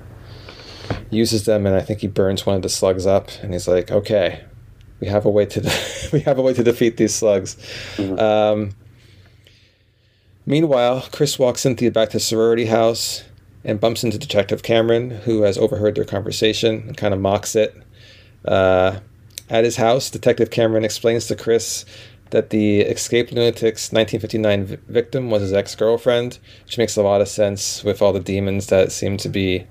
[1.10, 3.92] uses them, and I think he burns one of the slugs up, and he's like,
[3.92, 4.44] "Okay,
[5.00, 5.72] we have a way to de-
[6.14, 7.58] we have a way to defeat these slugs."
[8.00, 8.72] Um,
[10.46, 13.24] meanwhile, Chris walks Cynthia back to sorority house
[13.64, 17.76] and bumps into Detective Cameron, who has overheard their conversation and kind of mocks it.
[18.46, 19.00] Uh,
[19.50, 21.86] at his house, Detective Cameron explains to Chris
[22.32, 27.28] that the escaped lunatic's 1959 vi- victim was his ex-girlfriend, which makes a lot of
[27.28, 29.66] sense with all the demons that seem to be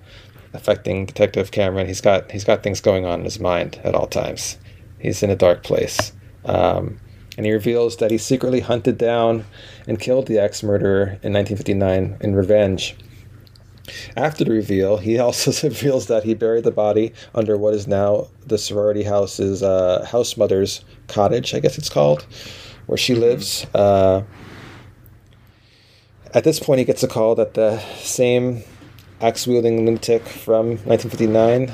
[0.53, 1.87] affecting Detective Cameron.
[1.87, 4.57] He's got he's got things going on in his mind at all times.
[4.99, 6.13] He's in a dark place.
[6.45, 7.01] Um,
[7.37, 9.45] and he reveals that he secretly hunted down
[9.87, 12.97] and killed the ex murderer in 1959 in revenge.
[14.17, 18.29] After the reveal, he also reveals that he buried the body under what is now
[18.47, 20.85] the sorority house's uh, house mother's
[21.15, 22.27] cottage, I guess it's called,
[22.87, 23.67] where she lives.
[23.75, 24.23] Uh,
[26.35, 28.65] at this point, he gets a call that the same
[29.21, 31.69] axe wielding lunatic from 1959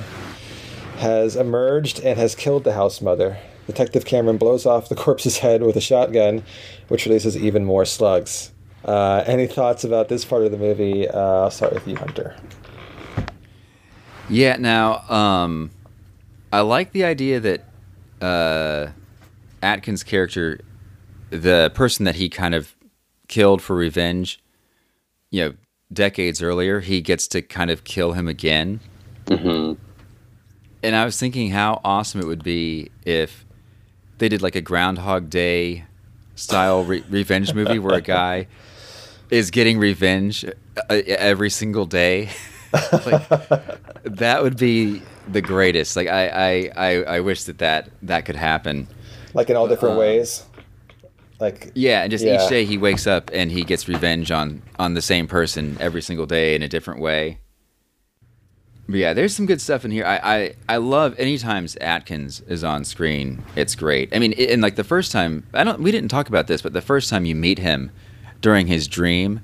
[0.99, 3.39] has emerged and has killed the house mother.
[3.67, 6.45] Detective Cameron blows off the corpse's head with a shotgun,
[6.89, 8.53] which releases even more slugs.
[8.85, 11.09] Uh, any thoughts about this part of the movie?
[11.09, 12.37] Uh, I'll start with you, Hunter.
[14.29, 14.57] Yeah.
[14.57, 15.71] Now, um,
[16.53, 17.65] I like the idea that
[18.21, 18.93] uh,
[19.62, 20.61] Atkins' character,
[21.31, 22.74] the person that he kind of
[23.28, 24.43] killed for revenge,
[25.31, 25.55] you know,
[25.93, 28.81] decades earlier, he gets to kind of kill him again.
[29.27, 29.81] Mm-hmm.
[30.82, 33.45] And I was thinking how awesome it would be if
[34.19, 35.85] they did like a Groundhog Day
[36.35, 38.47] style re- revenge movie where a guy
[39.31, 40.53] is getting revenge uh,
[40.89, 42.31] every single day.
[42.73, 43.28] like,
[44.05, 45.97] that would be the greatest.
[45.97, 48.89] Like I, I, I, I wish that, that that could happen.
[49.35, 50.44] Like in all different Uh, ways.
[51.39, 52.43] Like Yeah, and just Yeah.
[52.43, 56.02] each day he wakes up and he gets revenge on on the same person every
[56.02, 57.39] single day in a different way.
[58.89, 60.05] But yeah, there's some good stuff in here.
[60.05, 63.43] I I, I love anytime Atkins is on screen.
[63.55, 64.15] It's great.
[64.15, 65.81] I mean, and like the first time, I don't.
[65.81, 67.93] We didn't talk about this, but the first time you meet him
[68.40, 69.40] during his dream,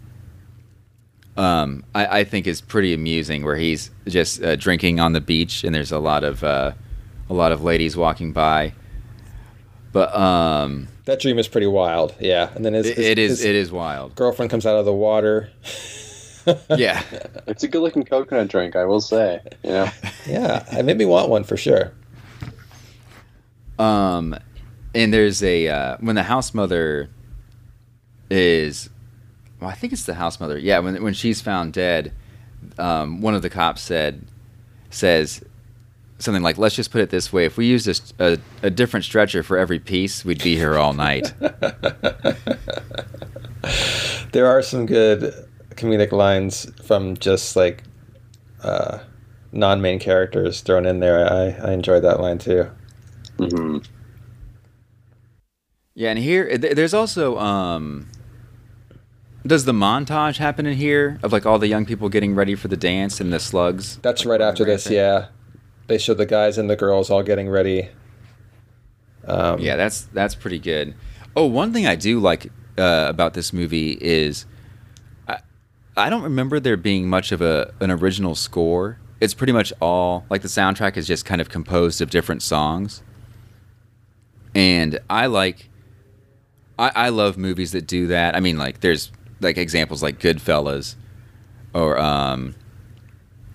[1.36, 3.44] um, I, I think is pretty amusing.
[3.44, 6.72] Where he's just uh, drinking on the beach, and there's a lot of uh,
[7.30, 8.72] a lot of ladies walking by.
[9.97, 12.14] But um, That dream is pretty wild.
[12.20, 14.14] Yeah, and then his, his- it is his it is wild.
[14.14, 15.48] girlfriend comes out of the water.
[16.68, 17.02] Yeah.
[17.48, 19.40] It's a good looking coconut drink, I will say.
[19.64, 19.89] You know,
[20.28, 21.93] Yeah, it made me want one for sure.
[23.81, 24.36] Um,
[24.94, 27.10] and there's a uh, when the house mother
[28.31, 28.90] is,
[29.60, 30.56] well, I think it's the house mother.
[30.56, 32.12] Yeah, when when she's found dead,
[32.78, 34.24] um, one of the cops said
[34.90, 35.43] says
[36.18, 39.59] something like, "Let's just put it this way: if we used a different stretcher for
[39.59, 41.32] every piece, we'd be here all night."
[44.32, 45.32] There are some good
[45.70, 47.82] comedic lines from just like
[48.62, 48.98] uh,
[49.52, 51.26] non-main characters thrown in there.
[51.30, 52.70] I, I enjoyed that line too.
[53.38, 53.78] mm-hmm.
[55.94, 58.09] yeah, and here th- there's also um.
[59.47, 62.66] Does the montage happen in here of like all the young people getting ready for
[62.66, 63.97] the dance and the slugs?
[63.98, 64.90] That's right after this.
[64.90, 65.28] Yeah,
[65.86, 67.88] they show the guys and the girls all getting ready.
[69.26, 70.94] Um, yeah, that's that's pretty good.
[71.34, 72.46] Oh, one thing I do like
[72.78, 74.46] uh, about this movie is
[75.28, 75.38] I,
[75.96, 78.98] I don't remember there being much of a an original score.
[79.20, 83.02] It's pretty much all like the soundtrack is just kind of composed of different songs.
[84.54, 85.68] And I like
[86.78, 88.36] I, I love movies that do that.
[88.36, 89.10] I mean like there's
[89.40, 90.94] like examples like Goodfellas
[91.74, 92.54] or um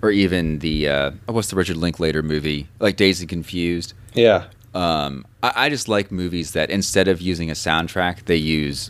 [0.01, 2.67] or even the uh what's the Richard Linklater movie?
[2.79, 7.49] Like Dazed and Confused yeah, um, I, I just like movies that instead of using
[7.49, 8.89] a soundtrack, they use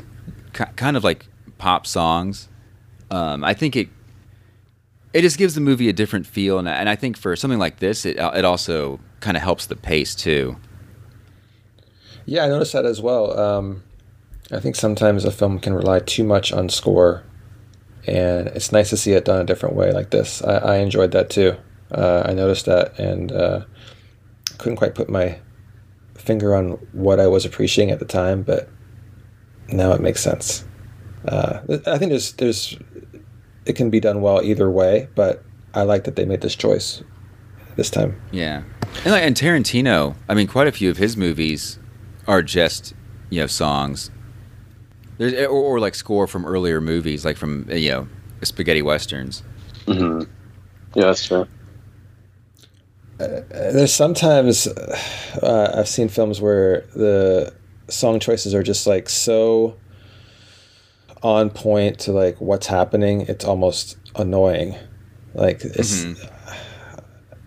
[0.53, 1.27] ki kind of like
[1.57, 2.47] pop songs.
[3.11, 3.89] Um, I think it
[5.13, 7.59] it just gives the movie a different feel, and, I- and I think for something
[7.59, 10.55] like this, it it also kind of helps the pace too.
[12.25, 13.38] yeah, I noticed that as well.
[13.39, 13.83] Um,
[14.51, 17.23] I think sometimes a film can rely too much on score,
[18.07, 20.41] and it's nice to see it done a different way like this.
[20.44, 21.56] I, I enjoyed that too.
[21.91, 23.65] Uh, I noticed that, and uh,
[24.57, 25.40] couldn't quite put my
[26.15, 28.69] finger on what I was appreciating at the time, but
[29.69, 30.65] now it makes sense.
[31.28, 32.78] Uh, I think there's there's
[33.65, 37.03] it can be done well either way, but I like that they made this choice
[37.76, 38.19] this time.
[38.32, 38.64] Yeah,
[39.03, 41.80] and, like, and Tarantino, I mean, quite a few of his movies
[42.28, 42.94] are just
[43.30, 44.10] you know songs.
[45.22, 48.07] There's or, or like score from earlier movies, like from uh, you know
[48.41, 49.43] spaghetti westerns.
[49.85, 50.23] Mm-hmm.
[50.95, 51.48] Yeah, that's true.
[53.19, 57.53] Uh, there's sometimes uh, I've seen films where the
[57.88, 59.77] song choices are just like so
[61.22, 63.22] on point to like what's happening.
[63.22, 64.76] It's almost annoying.
[65.35, 66.03] Like it's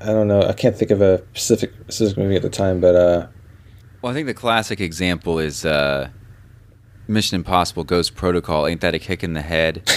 [0.01, 0.43] I don't know.
[0.43, 3.27] I can't think of a specific specific movie at the time, but uh,
[4.01, 6.11] Well, I think the classic example is uh,
[7.07, 8.67] Mission Impossible Ghost Protocol.
[8.67, 9.89] Ain't that a kick in the head?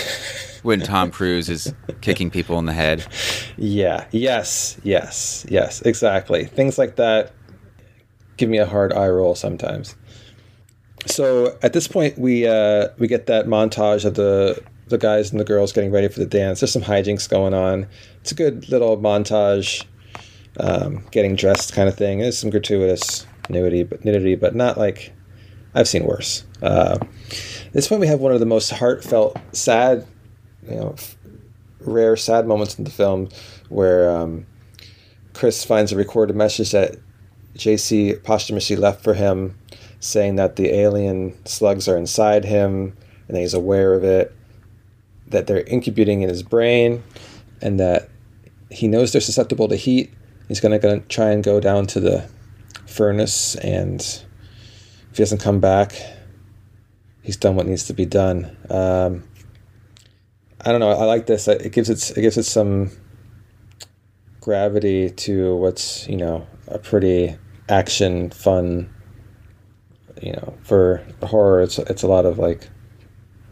[0.64, 3.06] when Tom Cruise is kicking people in the head.
[3.58, 6.46] yeah, yes, yes, yes, exactly.
[6.46, 7.32] Things like that
[8.38, 9.96] give me a hard eye roll sometimes.
[11.06, 15.40] So at this point, we uh, we get that montage of the the guys and
[15.40, 16.60] the girls getting ready for the dance.
[16.60, 17.88] There's some hijinks going on.
[18.22, 19.86] It's a good little montage,
[20.60, 22.20] um, getting dressed kind of thing.
[22.20, 25.14] There's some gratuitous nudity, but nudity, but not like
[25.78, 26.44] I've seen worse.
[26.60, 26.98] Uh,
[27.72, 30.08] this point, we have one of the most heartfelt, sad,
[30.68, 30.96] you know,
[31.82, 33.30] rare sad moments in the film,
[33.70, 34.48] where um,
[35.36, 36.96] Chris finds a recorded message that
[37.56, 39.56] JC posthumously left for him,
[40.00, 42.98] saying that the alien slugs are inside him
[43.28, 44.34] and that he's aware of it,
[45.28, 47.04] that they're incubating in his brain,
[47.62, 48.10] and that
[48.72, 50.12] he knows they're susceptible to heat.
[50.48, 52.28] He's gonna, gonna try and go down to the
[52.88, 54.24] furnace, and
[55.18, 56.00] if he doesn't come back,
[57.24, 58.56] he's done what needs to be done.
[58.70, 59.28] Um,
[60.62, 60.92] I don't know.
[60.92, 61.48] I like this.
[61.48, 62.92] It gives it it gives it some
[64.42, 67.36] gravity to what's you know a pretty
[67.68, 68.94] action fun.
[70.22, 72.70] You know, for horror, it's it's a lot of like,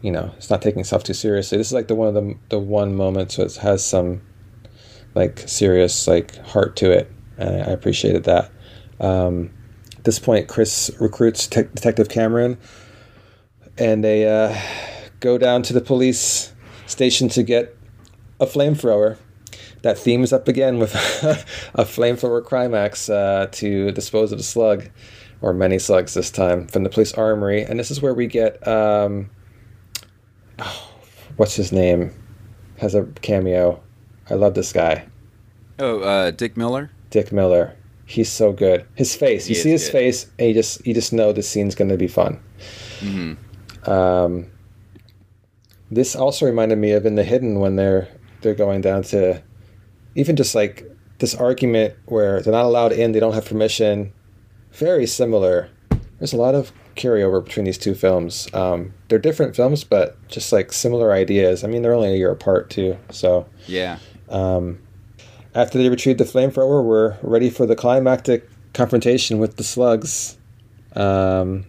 [0.02, 1.58] you know, it's not taking itself too seriously.
[1.58, 4.22] This is like the one of the the one moments that has some
[5.16, 7.10] like serious like heart to it.
[7.38, 8.52] And I appreciated that.
[9.00, 9.50] Um,
[10.06, 12.56] this point, Chris recruits Te- Detective Cameron,
[13.76, 14.58] and they uh,
[15.20, 16.54] go down to the police
[16.86, 17.76] station to get
[18.40, 19.18] a flamethrower.
[19.82, 20.94] That theme is up again with
[21.74, 24.88] a flamethrower climax uh, to dispose of the slug,
[25.42, 27.62] or many slugs this time, from the police armory.
[27.62, 29.28] And this is where we get um,
[30.58, 30.90] oh,
[31.36, 32.12] what's his name?
[32.78, 33.82] Has a cameo.
[34.28, 35.06] I love this guy,
[35.78, 36.90] Oh, uh, Dick Miller.
[37.10, 37.76] Dick Miller.
[38.08, 38.86] He's so good.
[38.94, 39.46] His face.
[39.46, 39.92] He You see his good.
[39.92, 42.40] face, and you just you just know the scene's going to be fun.
[43.00, 43.90] Mm-hmm.
[43.90, 44.46] Um,
[45.90, 48.08] this also reminded me of in the hidden when they're
[48.42, 49.42] they're going down to
[50.14, 50.84] even just like
[51.18, 54.12] this argument where they're not allowed in, they don't have permission.
[54.72, 55.68] Very similar.
[56.18, 58.48] There's a lot of carryover between these two films.
[58.54, 61.64] Um, they're different films, but just like similar ideas.
[61.64, 62.96] I mean, they're only a year apart too.
[63.10, 63.98] So Yeah.
[64.28, 64.78] um,
[65.56, 70.36] after they retrieve the flamethrower, we're ready for the climactic confrontation with the slugs.
[70.94, 71.64] Um,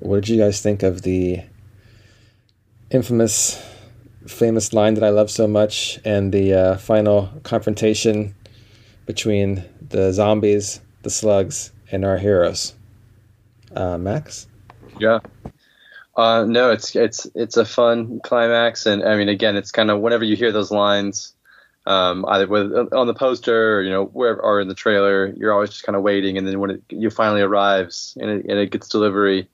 [0.00, 1.42] what did you guys think of the
[2.90, 3.62] infamous,
[4.26, 8.34] famous line that I love so much, and the uh, final confrontation
[9.04, 12.74] between the zombies, the slugs, and our heroes?
[13.74, 14.46] Uh, Max.
[14.98, 15.18] Yeah.
[16.16, 20.00] Uh, no, it's it's it's a fun climax, and I mean, again, it's kind of
[20.00, 21.35] whenever you hear those lines,
[21.86, 25.52] um, either with on the poster or you know wherever or in the trailer, you're
[25.52, 28.58] always just kind of waiting, and then when it you finally arrives and it, and
[28.58, 29.48] it gets delivery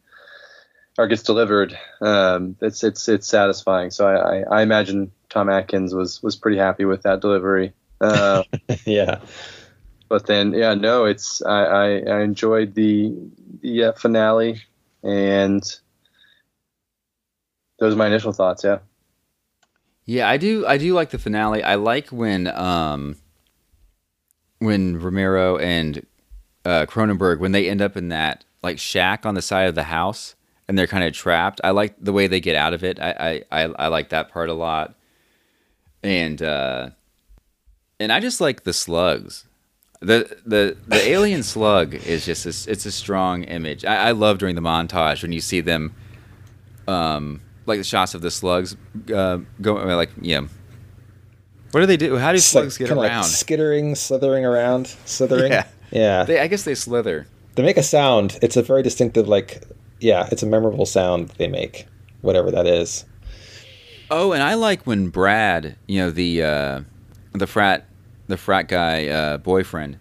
[0.98, 3.90] or gets delivered, um, it's it's it's satisfying.
[3.90, 7.72] So I, I, I imagine Tom Atkins was was pretty happy with that delivery.
[8.00, 8.42] Uh,
[8.84, 9.20] yeah.
[10.08, 13.14] but then yeah, no, it's I I, I enjoyed the
[13.60, 14.62] the uh, finale
[15.02, 15.62] and
[17.78, 18.64] those are my initial thoughts.
[18.64, 18.78] Yeah.
[20.04, 20.66] Yeah, I do.
[20.66, 21.62] I do like the finale.
[21.62, 23.16] I like when um
[24.58, 26.06] when Romero and
[26.64, 29.84] uh, Cronenberg when they end up in that like shack on the side of the
[29.84, 30.34] house
[30.68, 31.60] and they're kind of trapped.
[31.64, 33.00] I like the way they get out of it.
[33.00, 34.94] I I I, I like that part a lot.
[36.02, 36.90] And uh
[38.00, 39.46] and I just like the slugs.
[40.00, 43.84] The the the alien slug is just a, it's a strong image.
[43.84, 45.94] I, I love during the montage when you see them
[46.88, 48.76] um like the shots of the slugs
[49.14, 50.40] uh, go like yeah.
[51.70, 52.16] What do they do?
[52.18, 53.22] How do It's slugs like, get around?
[53.22, 55.52] Like skittering, slithering around, slithering.
[55.52, 55.66] Yeah.
[55.90, 56.24] Yeah.
[56.24, 57.26] They, I guess they slither.
[57.54, 58.38] They make a sound.
[58.42, 59.62] It's a very distinctive, like,
[60.00, 61.86] yeah, it's a memorable sound they make,
[62.22, 63.04] whatever that is.
[64.10, 66.80] Oh, and I like when Brad, you know the uh,
[67.32, 67.86] the frat
[68.26, 69.98] the frat guy uh, boyfriend,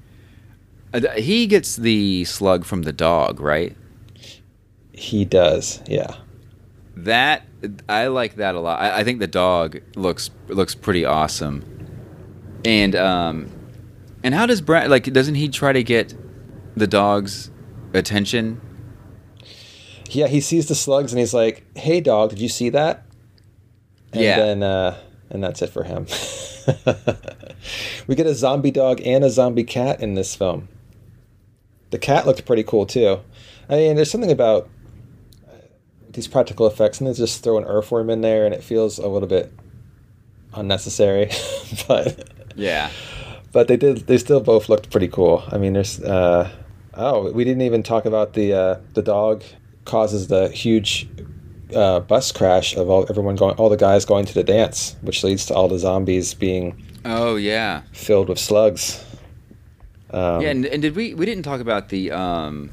[0.93, 3.75] uh, he gets the slug from the dog, right?
[4.91, 6.15] He does, yeah.
[6.95, 7.43] That
[7.87, 8.79] I like that a lot.
[8.79, 11.63] I, I think the dog looks looks pretty awesome.
[12.65, 13.49] And um,
[14.23, 15.05] and how does Brad like?
[15.11, 16.13] Doesn't he try to get
[16.75, 17.51] the dog's
[17.93, 18.59] attention?
[20.09, 23.05] Yeah, he sees the slugs and he's like, "Hey, dog, did you see that?"
[24.13, 24.35] And Yeah.
[24.37, 24.97] then, uh,
[25.29, 26.05] and that's it for him.
[28.07, 30.67] we get a zombie dog and a zombie cat in this film.
[31.91, 33.19] The cat looked pretty cool too.
[33.69, 34.69] I mean, there's something about
[36.13, 39.07] these practical effects, and then just throw an earthworm in there, and it feels a
[39.07, 39.51] little bit
[40.53, 41.29] unnecessary.
[41.87, 42.89] but Yeah.
[43.51, 44.07] but they did.
[44.07, 45.43] They still both looked pretty cool.
[45.51, 46.01] I mean, there's.
[46.01, 46.49] Uh,
[46.93, 49.43] oh, we didn't even talk about the uh, the dog
[49.85, 51.07] causes the huge
[51.75, 55.23] uh, bus crash of all everyone going, all the guys going to the dance, which
[55.23, 57.81] leads to all the zombies being Oh yeah.
[57.93, 59.03] filled with slugs.
[60.11, 62.69] Um, yeah, and, and did we we didn't talk about the um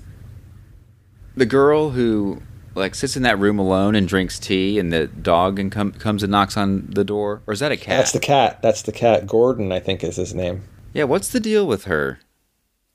[1.37, 2.43] the girl who
[2.79, 6.23] like sits in that room alone and drinks tea, and the dog and com- comes
[6.23, 7.99] and knocks on the door, or is that a cat?
[7.99, 8.63] That's the cat.
[8.63, 9.27] That's the cat.
[9.27, 10.63] Gordon, I think, is his name.
[10.93, 12.21] yeah, what's the deal with her?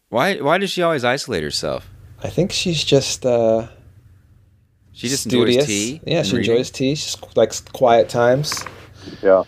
[0.09, 1.89] Why why does she always isolate herself?
[2.23, 3.25] I think she's just.
[3.25, 3.67] Uh,
[4.93, 5.63] She just studious.
[5.63, 6.01] enjoys tea.
[6.05, 6.51] Yeah, she reading?
[6.51, 6.95] enjoys tea.
[6.95, 8.63] She likes quiet times.
[9.23, 9.43] Yeah.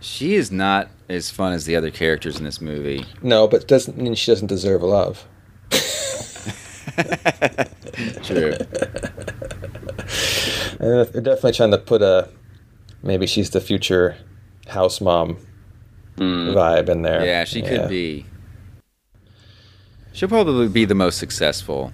[0.00, 3.04] She is not as fun as the other characters in this movie.
[3.22, 5.26] No, but doesn't mean she doesn't deserve love.
[8.24, 8.54] True.
[10.80, 12.28] They're definitely trying to put a
[13.02, 14.16] maybe she's the future
[14.68, 15.38] house mom
[16.16, 17.24] vibe in there.
[17.24, 18.26] Yeah, she could be.
[20.12, 21.92] She'll probably be the most successful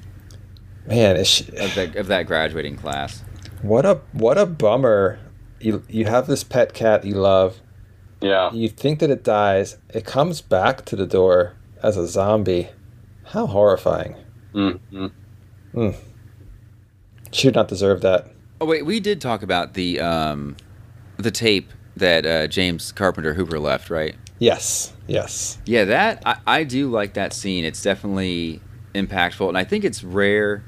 [0.87, 3.23] Man, is she, of that of that graduating class.
[3.63, 5.19] what a what a bummer.
[5.61, 7.61] You you have this pet cat you love.
[8.21, 8.53] Yeah.
[8.53, 9.79] You think that it dies.
[9.93, 12.69] It comes back to the door as a zombie.
[13.25, 14.15] How horrifying.
[14.55, 15.07] Mm-hmm.
[15.75, 15.97] Mm.
[17.33, 18.29] She did not deserve that.
[18.61, 20.57] Oh wait, we did talk about the um,
[21.19, 24.15] the tape that uh, James Carpenter Hooper left, right?
[24.39, 24.93] Yes.
[25.07, 25.59] Yes.
[25.65, 27.65] Yeah, that I, I do like that scene.
[27.65, 28.61] It's definitely
[28.95, 30.65] impactful, and I think it's rare,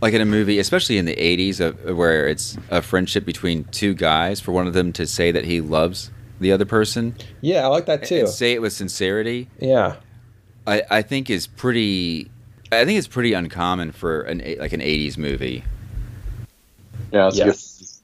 [0.00, 3.94] like in a movie, especially in the '80s, uh, where it's a friendship between two
[3.94, 6.10] guys, for one of them to say that he loves
[6.40, 7.14] the other person.
[7.42, 8.20] Yeah, I like that too.
[8.20, 9.48] And say it with sincerity.
[9.58, 9.96] Yeah.
[10.66, 12.30] I, I think is pretty.
[12.72, 15.64] I think it's pretty uncommon for an like an '80s movie.
[17.12, 18.02] Yeah, that's Yes.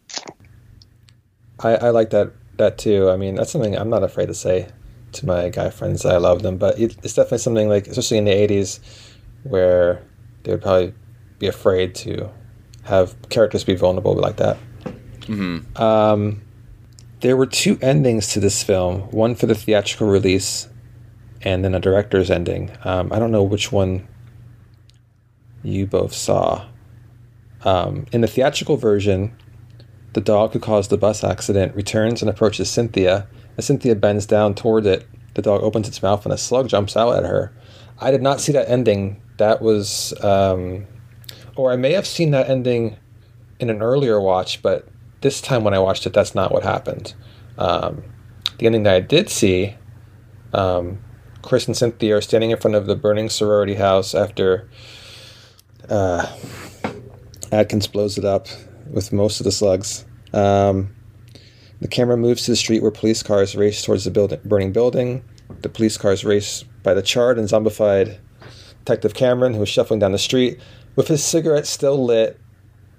[1.61, 3.11] I, I like that that too.
[3.11, 4.69] I mean, that's something I'm not afraid to say
[5.12, 8.19] to my guy friends that I love them, but it, it's definitely something like, especially
[8.19, 8.81] in the '80s,
[9.45, 10.03] where
[10.43, 10.95] they would probably
[11.39, 12.31] be afraid to
[12.85, 14.57] have characters be vulnerable like that.
[15.23, 15.83] Mm-hmm.
[15.83, 16.43] Um,
[17.20, 20.69] there were two endings to this film: one for the theatrical release,
[21.43, 22.77] and then a director's ending.
[22.85, 24.07] Um, I don't know which one
[25.62, 26.66] you both saw.
[27.67, 29.37] Um, in the theatrical version,
[30.13, 33.27] the dog who caused the bus accident returns and approaches Cynthia.
[33.59, 36.97] As Cynthia bends down toward it, the dog opens its mouth and a slug jumps
[36.97, 37.53] out at her.
[37.99, 39.21] I did not see that ending.
[39.39, 40.87] That was, um,
[41.57, 42.97] or I may have seen that ending
[43.59, 44.89] in an earlier watch, but
[45.23, 47.15] this time when I watched it, that's not what happened.
[47.59, 48.05] Um,
[48.59, 49.75] the ending that I did see,
[50.55, 51.01] um,
[51.43, 54.69] Chris and Cynthia are standing in front of the burning sorority house after
[55.89, 56.27] uh,
[57.52, 58.48] Atkins blows it up
[58.90, 60.05] with most of the slugs.
[60.32, 60.94] Um,
[61.81, 65.23] the camera moves to the street where police cars race towards the building, burning building.
[65.60, 68.18] The police cars race by the charred and zombified
[68.85, 70.60] Detective Cameron, who is shuffling down the street
[70.94, 72.40] with his cigarette still lit.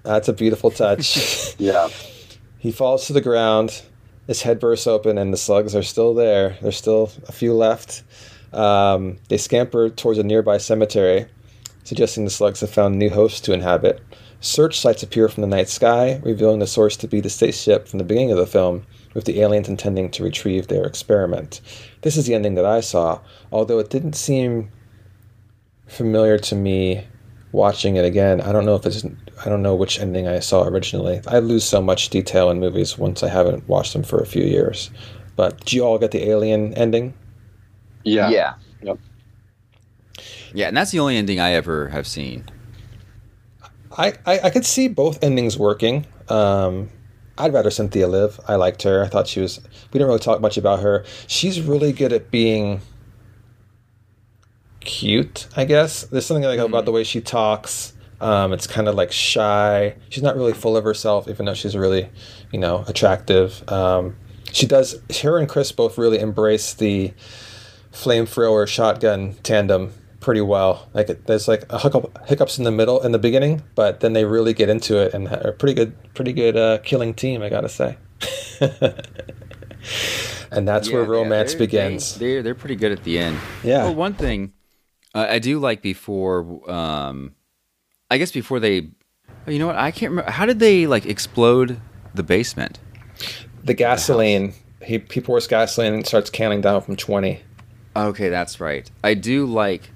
[0.04, 1.54] That's a beautiful touch.
[1.58, 1.88] yeah.
[2.58, 3.82] He falls to the ground.
[4.26, 6.56] His head bursts open, and the slugs are still there.
[6.62, 8.04] There's still a few left.
[8.52, 11.26] Um, they scamper towards a nearby cemetery,
[11.84, 14.00] suggesting the slugs have found new hosts to inhabit.
[14.40, 17.98] Search sites appear from the night sky, revealing the source to be the spaceship from
[17.98, 21.60] the beginning of the film, with the aliens intending to retrieve their experiment.
[22.02, 23.20] This is the ending that I saw,
[23.50, 24.70] although it didn't seem
[25.88, 27.04] familiar to me
[27.50, 28.40] watching it again.
[28.40, 29.04] I don't know if it's
[29.44, 31.20] I don't know which ending I saw originally.
[31.26, 34.44] I lose so much detail in movies once I haven't watched them for a few
[34.44, 34.90] years.
[35.36, 37.14] But did you all get the alien ending?
[38.04, 38.28] Yeah.
[38.28, 38.54] Yeah.
[38.82, 38.98] Yep.
[40.52, 42.44] Yeah, and that's the only ending I ever have seen.
[43.98, 46.06] I, I, I could see both endings working.
[46.28, 46.90] Um,
[47.36, 48.40] I'd rather Cynthia live.
[48.48, 49.04] I liked her.
[49.04, 49.60] I thought she was.
[49.92, 51.04] We didn't really talk much about her.
[51.26, 52.80] She's really good at being
[54.80, 55.48] cute.
[55.56, 57.92] I guess there's something like about the way she talks.
[58.20, 59.94] Um, it's kind of like shy.
[60.08, 62.08] She's not really full of herself, even though she's really,
[62.52, 63.68] you know, attractive.
[63.68, 64.16] Um,
[64.52, 65.00] she does.
[65.22, 67.12] Her and Chris both really embrace the
[67.92, 70.88] flamethrower shotgun tandem pretty well.
[70.94, 74.12] Like it, there's like a hiccup, hiccups in the middle in the beginning, but then
[74.12, 77.42] they really get into it and are a pretty good, pretty good uh, killing team.
[77.42, 77.96] I gotta say.
[80.50, 82.18] and that's Yeah, where yeah, romance they're- begins.
[82.18, 83.38] They, they're they're pretty good at the end.
[83.62, 83.84] Yeah.
[83.84, 84.52] Well, one thing
[85.14, 87.34] uh, I do like before, um,
[88.10, 88.88] I guess before they,
[89.46, 89.76] oh, you know what?
[89.76, 90.30] I can't remember.
[90.30, 91.80] How did they like explode
[92.14, 92.78] the basement?
[93.64, 94.54] the gasoline.
[94.82, 97.42] He he pours gasoline and starts counting down from twenty.
[97.96, 98.88] Okay, that's right.
[99.02, 99.90] I do like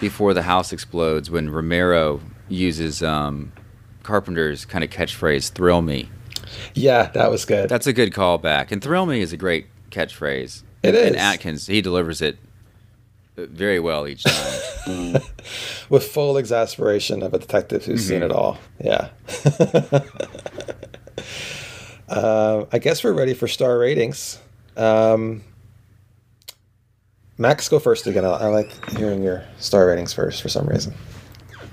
[0.00, 3.52] before the house explodes when Romero uses um,
[4.02, 6.08] Carpenter's kind of catchphrase, "Thrill me."
[6.74, 7.68] Yeah, that was good.
[7.68, 10.62] That's a good callback, and "Thrill me" is a great catchphrase.
[10.82, 11.16] It and, And.
[11.16, 12.38] Atkins, he delivers it
[13.36, 14.60] uh, very well each time.
[15.90, 18.58] with full exasperation of a detective who's seen it all.
[18.82, 19.10] Yeah.
[22.08, 24.38] uh, I guess we're ready for star ratings.
[24.76, 25.42] Um,
[27.40, 28.26] Max, go first again.
[28.26, 30.92] I, I like hearing your star ratings first for some reason.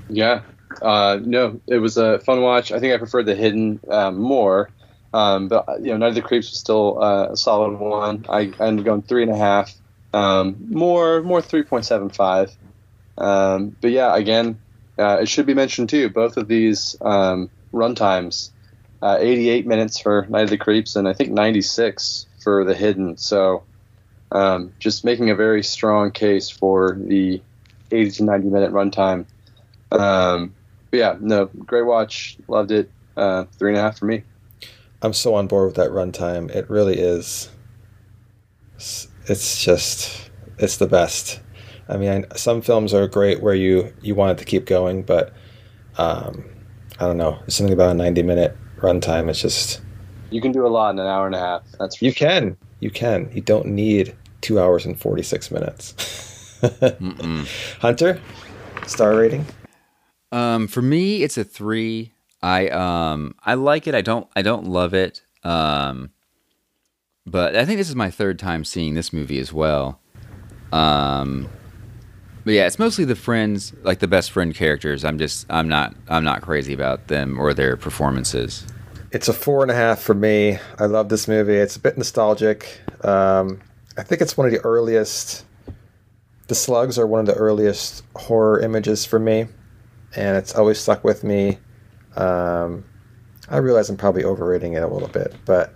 [0.10, 0.44] Yeah.
[0.82, 2.72] Uh, no, it was a fun watch.
[2.72, 4.70] I think I preferred the hidden um, more.
[5.14, 8.26] Um, but you know, Night of the Creeps was still uh, a solid one.
[8.30, 9.74] I, I ended up going three and a half.
[10.14, 12.50] Um, more, more three point seven five.
[13.18, 14.60] Um, but yeah, again,
[14.98, 16.10] uh, it should be mentioned too.
[16.10, 18.54] Both of these um, run times,
[19.02, 22.64] uh, eighty eight minutes for Night of the Creeps, and I think ninety six for
[22.64, 23.18] the Hidden.
[23.18, 23.64] So,
[24.32, 27.42] um, just making a very strong case for the
[27.92, 29.26] eighty to ninety minute runtime.
[29.92, 30.54] Um,
[30.92, 32.38] yeah, no, great watch.
[32.48, 32.90] Loved it.
[33.16, 34.24] Uh, three and a half for me.
[35.02, 36.50] I'm so on board with that runtime.
[36.52, 37.50] It really is.
[38.76, 41.40] It's- just, it's the best.
[41.90, 45.04] I mean, I, some films are great where you you want it to keep going,
[45.04, 45.34] but
[45.98, 46.46] um,
[47.00, 47.38] I don't know.
[47.40, 49.30] There's something about a 90 minute runtime.
[49.30, 49.82] It's just
[50.30, 51.64] You can do a lot in an hour and a half.
[51.80, 53.30] That's for you can, you can.
[53.34, 56.60] You don't need two hours and 46 minutes.
[57.82, 58.22] Hunter,
[58.86, 59.46] star rating.
[60.32, 62.14] Um, for me, it's a three.
[62.42, 63.96] I um I like it.
[63.96, 65.22] I don't I don't love it.
[65.44, 66.12] Um,
[67.26, 70.00] but I think this is my third time seeing this movie as well.
[70.72, 71.50] Um,
[72.44, 75.04] but yeah, it's mostly the friends, like the best friend characters.
[75.04, 78.66] I'm just I'm not I'm not crazy about them or their performances.
[79.10, 80.60] It's a four and a half for me.
[80.78, 81.56] I love this movie.
[81.56, 82.82] It's a bit nostalgic.
[83.06, 83.62] Um,
[83.98, 85.46] I think it's one of the earliest.
[86.48, 89.48] The slugs are one of the earliest horror images for me,
[90.16, 91.58] and it's always stuck with me.
[92.18, 92.84] Um,
[93.50, 95.74] I realize I'm probably overrating it a little bit, but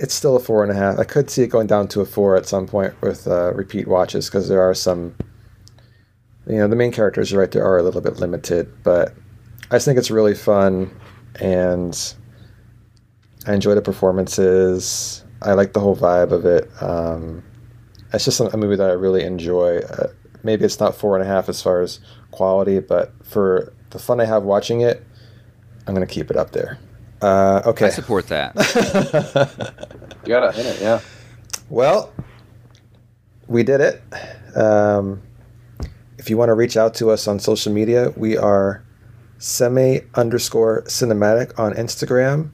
[0.00, 0.98] it's still a four and a half.
[0.98, 3.86] I could see it going down to a four at some point with uh, repeat
[3.86, 5.14] watches because there are some.
[6.48, 9.14] You know, the main characters right there are a little bit limited, but
[9.70, 10.90] I just think it's really fun,
[11.40, 12.14] and
[13.46, 15.24] I enjoy the performances.
[15.42, 16.70] I like the whole vibe of it.
[16.80, 17.42] Um,
[18.12, 19.78] it's just a movie that I really enjoy.
[19.78, 20.08] Uh,
[20.42, 24.20] maybe it's not four and a half as far as quality, but for the fun
[24.20, 25.04] I have watching it,
[25.86, 26.78] I'm gonna keep it up there.
[27.20, 27.86] Uh, okay.
[27.86, 28.54] I support that.
[30.26, 31.00] You got to in it, yeah.
[31.70, 32.12] Well,
[33.46, 34.02] we did it.
[34.56, 35.22] Um,
[36.18, 38.82] if you want to reach out to us on social media, we are
[39.38, 42.50] semi underscore cinematic on Instagram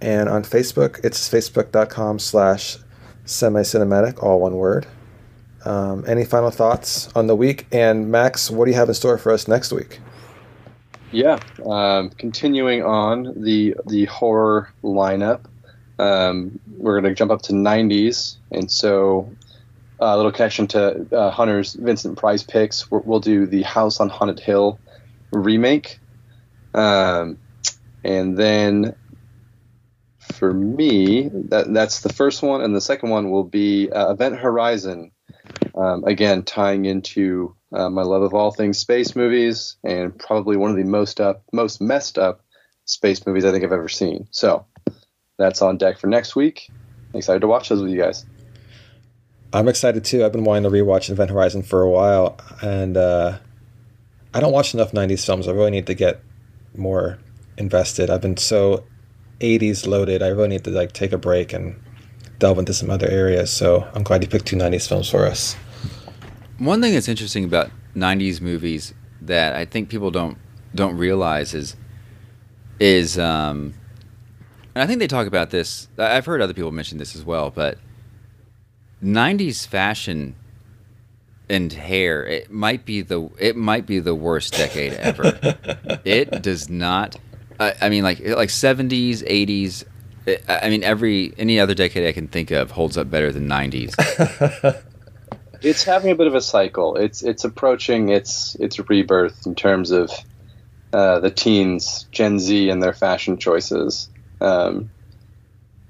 [0.00, 1.04] and on Facebook.
[1.04, 2.78] It's facebook.com slash
[3.24, 4.86] semi cinematic, all one word.
[5.64, 7.66] Um, any final thoughts on the week?
[7.72, 10.00] And Max, what do you have in store for us next week?
[11.10, 15.42] Yeah, um, continuing on the the horror lineup,
[15.98, 19.30] um, we're going to jump up to 90s, and so
[20.00, 22.90] uh, a little connection to uh, Hunter's Vincent Price picks.
[22.90, 24.78] we will do the House on Haunted Hill
[25.38, 25.98] remake,
[26.74, 27.38] um,
[28.02, 28.94] and then
[30.32, 34.36] for me, that that's the first one, and the second one will be uh, Event
[34.36, 35.10] Horizon.
[35.74, 40.70] Um, again, tying into uh, my love of all things space movies, and probably one
[40.70, 42.42] of the most up, most messed up
[42.84, 44.28] space movies I think I've ever seen.
[44.30, 44.66] So
[45.38, 46.70] that's on deck for next week.
[47.12, 48.24] Excited to watch those with you guys.
[49.52, 50.24] I'm excited too.
[50.24, 53.38] I've been wanting to rewatch Event Horizon for a while, and uh,
[54.34, 55.48] I don't watch enough '90s films.
[55.48, 56.20] I really need to get
[56.76, 57.18] more
[57.56, 58.10] invested.
[58.10, 58.84] I've been so
[59.40, 60.22] '80s loaded.
[60.22, 61.80] I really need to like take a break and
[62.38, 63.50] delve into some other areas.
[63.50, 65.54] So I'm glad you picked two '90s films for us.
[66.58, 68.92] One thing that's interesting about '90s movies
[69.22, 70.36] that I think people don't
[70.74, 71.76] don't realize is
[72.80, 73.74] is um,
[74.74, 75.88] and I think they talk about this.
[75.96, 77.78] I've heard other people mention this as well, but
[79.02, 80.34] 90s fashion
[81.48, 85.38] and hair it might be the it might be the worst decade ever.
[86.04, 87.16] It does not
[87.58, 89.84] I, I, mean like like 70s 80s
[90.48, 93.94] i mean every any other decade i can think of holds up better than 90s
[95.64, 96.96] it's having a bit of a cycle.
[96.96, 100.10] It's it's approaching its its rebirth in terms of
[100.92, 104.08] uh, the teens gen z and their fashion choices.
[104.40, 104.90] Um,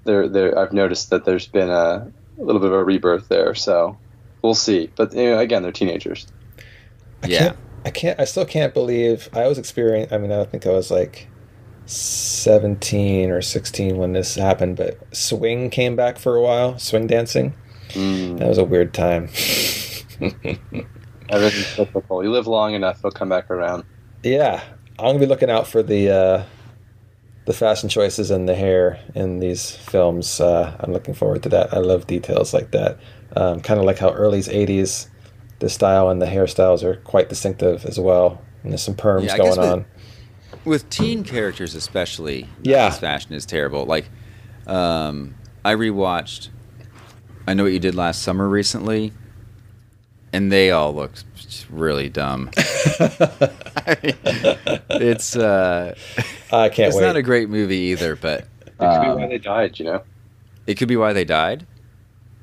[0.05, 3.55] there, there, I've noticed that there's been a, a, little bit of a rebirth there.
[3.55, 3.97] So
[4.45, 4.91] we'll see.
[4.95, 6.27] But you know, again, they're teenagers.
[7.23, 7.39] I yeah.
[7.39, 7.57] Can't,
[7.87, 8.21] I can't.
[8.21, 10.15] I still can't believe I was experiencing.
[10.15, 11.29] I mean, I think I was like
[11.87, 14.77] 17 or 16 when this happened.
[14.77, 16.79] But swing came back for a while.
[16.79, 17.55] Swing dancing.
[17.91, 18.39] Mm.
[18.39, 19.25] That was a weird time.
[21.31, 22.25] Everything's difficult.
[22.25, 23.85] You live long enough, they'll come back around.
[24.23, 24.63] Yeah,
[24.99, 26.45] I'm gonna be looking out for the uh,
[27.47, 30.41] the fashion choices and the hair in these films.
[30.41, 31.73] Uh, I'm looking forward to that.
[31.73, 32.99] I love details like that.
[33.37, 35.09] Um, kind of like how early's 80s,
[35.59, 38.41] the style and the hairstyles are quite distinctive as well.
[38.63, 39.85] And there's some perms yeah, going on.
[40.65, 43.85] With teen characters, especially, yeah, fashion is terrible.
[43.85, 44.09] Like,
[44.67, 45.35] um,
[45.65, 46.49] I rewatched.
[47.47, 49.13] I know what you did last summer recently,
[50.33, 51.13] and they all look
[51.71, 52.51] really dumb.
[52.57, 54.17] I mean,
[54.91, 55.95] it's uh,
[56.51, 56.89] I can't.
[56.89, 57.03] It's wait.
[57.03, 59.79] not a great movie either, but it could um, be why they died.
[59.79, 60.03] You know,
[60.67, 61.67] it could be why they died.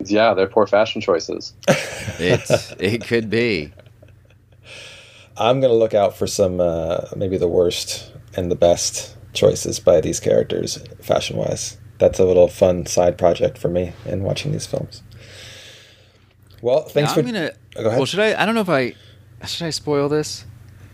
[0.09, 1.53] Yeah, they're poor fashion choices.
[1.67, 3.73] it it could be.
[5.37, 10.01] I'm gonna look out for some uh, maybe the worst and the best choices by
[10.01, 11.77] these characters, fashion wise.
[11.97, 15.03] That's a little fun side project for me in watching these films.
[16.61, 17.19] Well, thanks now, for.
[17.21, 17.51] I'm gonna.
[17.75, 17.99] Oh, go ahead.
[17.99, 18.41] Well, should I?
[18.41, 18.95] I don't know if I
[19.45, 20.45] should I spoil this.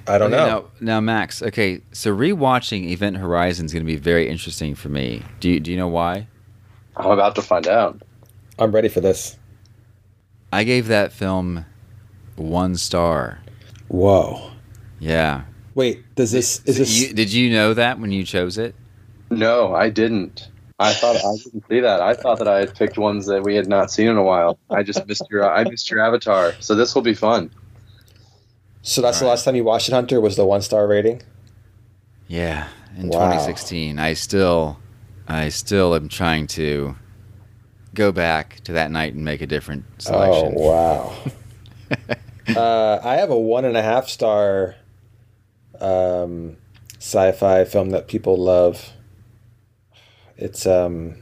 [0.07, 0.61] I don't okay, know.
[0.79, 1.41] Now, now, Max.
[1.43, 5.23] Okay, so rewatching Event Horizon is going to be very interesting for me.
[5.39, 6.27] Do you do you know why?
[6.95, 8.01] I'm about to find out.
[8.59, 9.37] I'm ready for this.
[10.51, 11.65] I gave that film
[12.35, 13.39] one star.
[13.87, 14.51] Whoa.
[14.99, 15.43] Yeah.
[15.75, 16.99] Wait, does this is so this?
[16.99, 18.73] You, did you know that when you chose it?
[19.29, 20.49] No, I didn't.
[20.79, 22.01] I thought I didn't see that.
[22.01, 24.57] I thought that I had picked ones that we had not seen in a while.
[24.69, 26.53] I just missed your I missed your avatar.
[26.59, 27.51] So this will be fun.
[28.81, 30.21] So that's the last time you watched it, Hunter.
[30.21, 31.21] Was the one star rating?
[32.27, 33.31] Yeah, in wow.
[33.31, 33.99] 2016.
[33.99, 34.79] I still,
[35.27, 36.95] I still am trying to
[37.97, 40.53] go back to that night and make a different selection.
[40.55, 41.13] Oh wow!
[42.55, 44.75] uh, I have a one and a half star
[45.81, 46.57] um,
[46.99, 48.93] sci-fi film that people love.
[50.37, 51.15] It's um,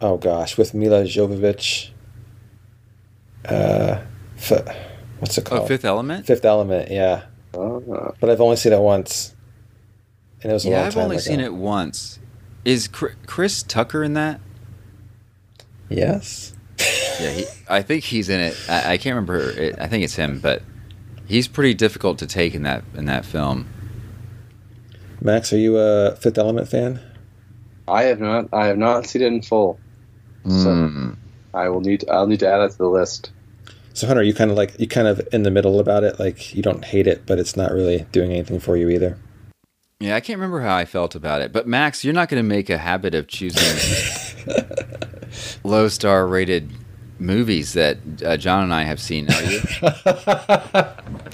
[0.00, 1.90] oh gosh, with Milla Jovovich.
[3.44, 4.02] Uh,
[4.38, 4.76] f-
[5.18, 5.62] what's it called?
[5.62, 6.26] Oh, Fifth Element.
[6.26, 7.24] Fifth Element, yeah.
[7.52, 8.14] Oh.
[8.20, 9.34] But I've only seen it once,
[10.42, 10.76] and it was a yeah.
[10.76, 11.22] long I've time only ago.
[11.22, 12.20] seen it once.
[12.64, 14.40] Is Chris Tucker in that?
[15.96, 16.54] Yes.
[17.20, 18.56] yeah, he, I think he's in it.
[18.68, 19.50] I, I can't remember.
[19.50, 20.62] It, I think it's him, but
[21.26, 23.68] he's pretty difficult to take in that in that film.
[25.20, 27.00] Max, are you a Fifth Element fan?
[27.86, 28.48] I have not.
[28.52, 29.78] I have not seen it in full.
[30.44, 30.62] Mm.
[30.62, 31.16] So
[31.54, 32.04] I will need.
[32.10, 33.30] I'll need to add it to the list.
[33.92, 36.18] So Hunter, you kind of like you kind of in the middle about it.
[36.18, 39.18] Like you don't hate it, but it's not really doing anything for you either.
[40.00, 41.52] Yeah, I can't remember how I felt about it.
[41.52, 43.62] But Max, you're not going to make a habit of choosing
[45.62, 46.70] low star rated
[47.18, 49.60] movies that uh, John and I have seen, are you?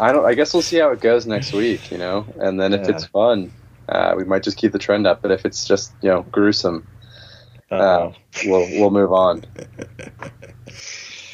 [0.00, 0.24] I don't.
[0.24, 1.90] I guess we'll see how it goes next week.
[1.90, 2.94] You know, and then if Yeah.
[2.94, 3.52] it's fun,
[3.88, 5.22] uh, we might just keep the trend up.
[5.22, 6.86] But if it's just you know gruesome,
[7.70, 8.12] uh,
[8.44, 9.44] we'll we'll move on.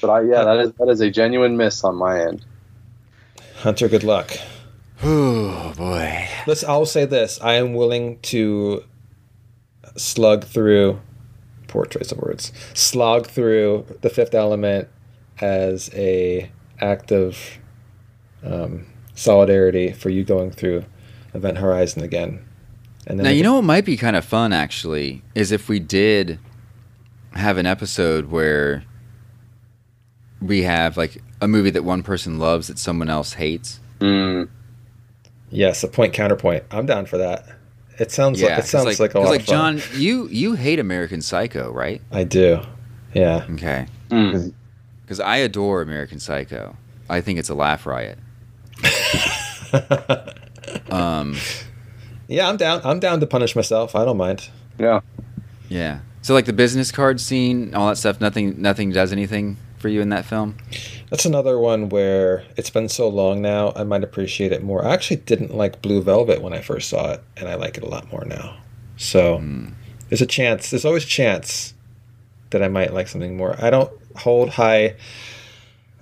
[0.01, 2.45] But I, yeah, that is that is a genuine miss on my end.
[3.57, 4.33] Hunter, good luck.
[5.03, 6.29] Oh boy.
[6.47, 6.65] Let's.
[6.65, 8.85] I'll say this: I am willing to
[9.97, 11.01] slug through.
[11.69, 12.53] Poor choice of words.
[12.75, 14.89] Slog through the Fifth Element
[15.41, 17.59] as a act of
[18.45, 20.85] um, solidarity for you going through
[21.35, 22.45] Event Horizon again.
[23.07, 26.39] And Now you know what might be kind of fun actually is if we did
[27.35, 28.85] have an episode where
[30.41, 33.81] we have like a movie that one person loves that someone else hates.
[34.01, 34.49] Mm.
[35.51, 36.65] Yes, a point counterpoint.
[36.71, 37.47] I'm down for that.
[37.99, 39.79] It sounds like it 'cause sounds like, a 'cause lot like of fun.
[39.79, 42.01] John, you you hate American Psycho, right?
[42.13, 42.61] I do.
[43.15, 43.45] Yeah.
[43.53, 43.87] Okay.
[44.11, 44.53] Mm.
[45.03, 46.77] Because I adore American Psycho.
[47.09, 48.19] I think it's a laugh riot.
[50.91, 51.37] um,
[52.29, 52.81] Yeah, I'm down.
[52.85, 53.95] I'm down to punish myself.
[53.95, 54.49] I don't mind.
[54.79, 55.01] Yeah.
[55.69, 56.01] yeah.
[56.23, 58.21] So like the business card scene, all that stuff.
[58.21, 60.57] Nothing, nothing does anything for you in that film.
[61.11, 63.73] That's another one where it's been so long now.
[63.77, 64.85] I might appreciate it more.
[64.85, 67.83] I actually didn't like Blue Velvet when I first saw it, and I like it
[67.83, 68.57] a lot more now.
[68.97, 69.43] So
[70.09, 70.71] there's a chance.
[70.71, 71.75] There's always a chance
[72.51, 73.57] that I might like something more.
[73.59, 74.97] I don't hold high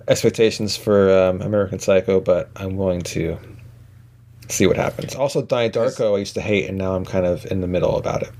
[0.07, 3.37] expectations for um, American Psycho, but I'm willing to
[4.49, 5.15] see what happens.
[5.15, 7.97] Also, Donnie Darko I used to hate, and now I'm kind of in the middle
[7.97, 8.31] about it.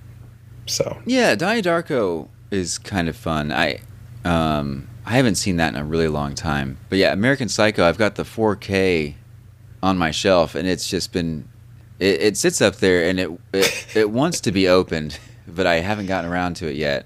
[0.68, 3.52] So Yeah, Donnie Darko is kind of fun.
[3.52, 3.80] I
[4.24, 6.78] um I haven't seen that in a really long time.
[6.90, 9.14] But yeah, American Psycho, I've got the 4K
[9.84, 11.48] on my shelf and it's just been
[12.00, 15.76] it, it sits up there and it, it it wants to be opened, but I
[15.76, 17.06] haven't gotten around to it yet.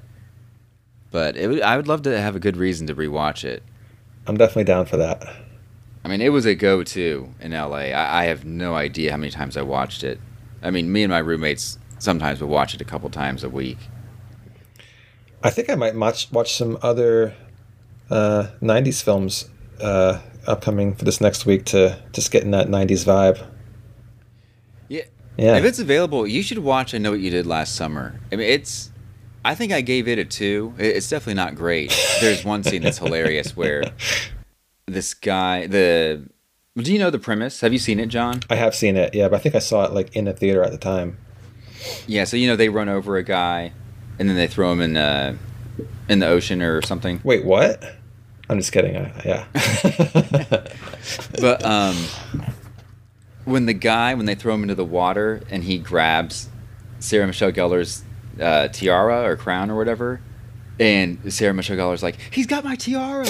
[1.11, 3.63] But it I would love to have a good reason to rewatch it.
[4.27, 5.23] I'm definitely down for that.
[6.03, 7.91] I mean, it was a go-to in LA.
[7.91, 10.19] I, I have no idea how many times I watched it.
[10.61, 13.77] I mean, me and my roommates sometimes would watch it a couple times a week.
[15.43, 17.33] I think I might watch watch some other
[18.09, 19.49] uh, '90s films
[19.81, 23.45] uh, upcoming for this next week to just get in that '90s vibe.
[24.87, 25.03] Yeah.
[25.37, 25.57] Yeah.
[25.57, 28.19] If it's available, you should watch I Know What You Did Last Summer.
[28.31, 28.91] I mean, it's.
[29.45, 30.73] I think I gave it a two.
[30.77, 31.97] It's definitely not great.
[32.19, 33.83] There's one scene that's hilarious where
[34.85, 36.27] this guy, the.
[36.75, 37.61] Do you know the premise?
[37.61, 38.41] Have you seen it, John?
[38.49, 40.63] I have seen it, yeah, but I think I saw it like in a theater
[40.63, 41.17] at the time.
[42.05, 43.71] Yeah, so you know they run over a guy,
[44.17, 45.37] and then they throw him in the
[46.09, 47.21] in the ocean or something.
[47.23, 47.95] Wait, what?
[48.49, 48.97] I'm just kidding.
[48.97, 49.45] I, yeah.
[51.39, 51.95] but um,
[53.45, 56.49] when the guy when they throw him into the water and he grabs
[56.99, 58.03] Sarah Michelle Gellar's
[58.41, 60.21] uh, tiara or crown or whatever,
[60.79, 63.27] and Sarah Michelle Gellar's like, "He's got my tiara,"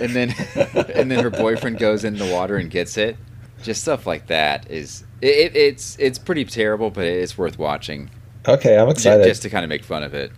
[0.00, 0.34] and then
[0.94, 3.16] and then her boyfriend goes in the water and gets it.
[3.62, 8.10] Just stuff like that is it, it, it's it's pretty terrible, but it's worth watching.
[8.46, 9.24] Okay, I'm excited.
[9.24, 10.32] Just to kind of make fun of it.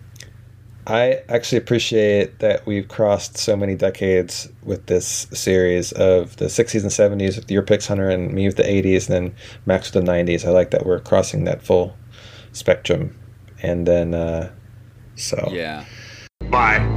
[0.87, 6.81] I actually appreciate that we've crossed so many decades with this series of the 60s
[6.81, 9.35] and 70s with your picks, Hunter, and me with the 80s, and then
[9.65, 10.45] Max with the 90s.
[10.45, 11.95] I like that we're crossing that full
[12.53, 13.15] spectrum.
[13.61, 14.51] And then, uh,
[15.15, 15.49] so.
[15.51, 15.85] Yeah.
[16.49, 16.89] Bye.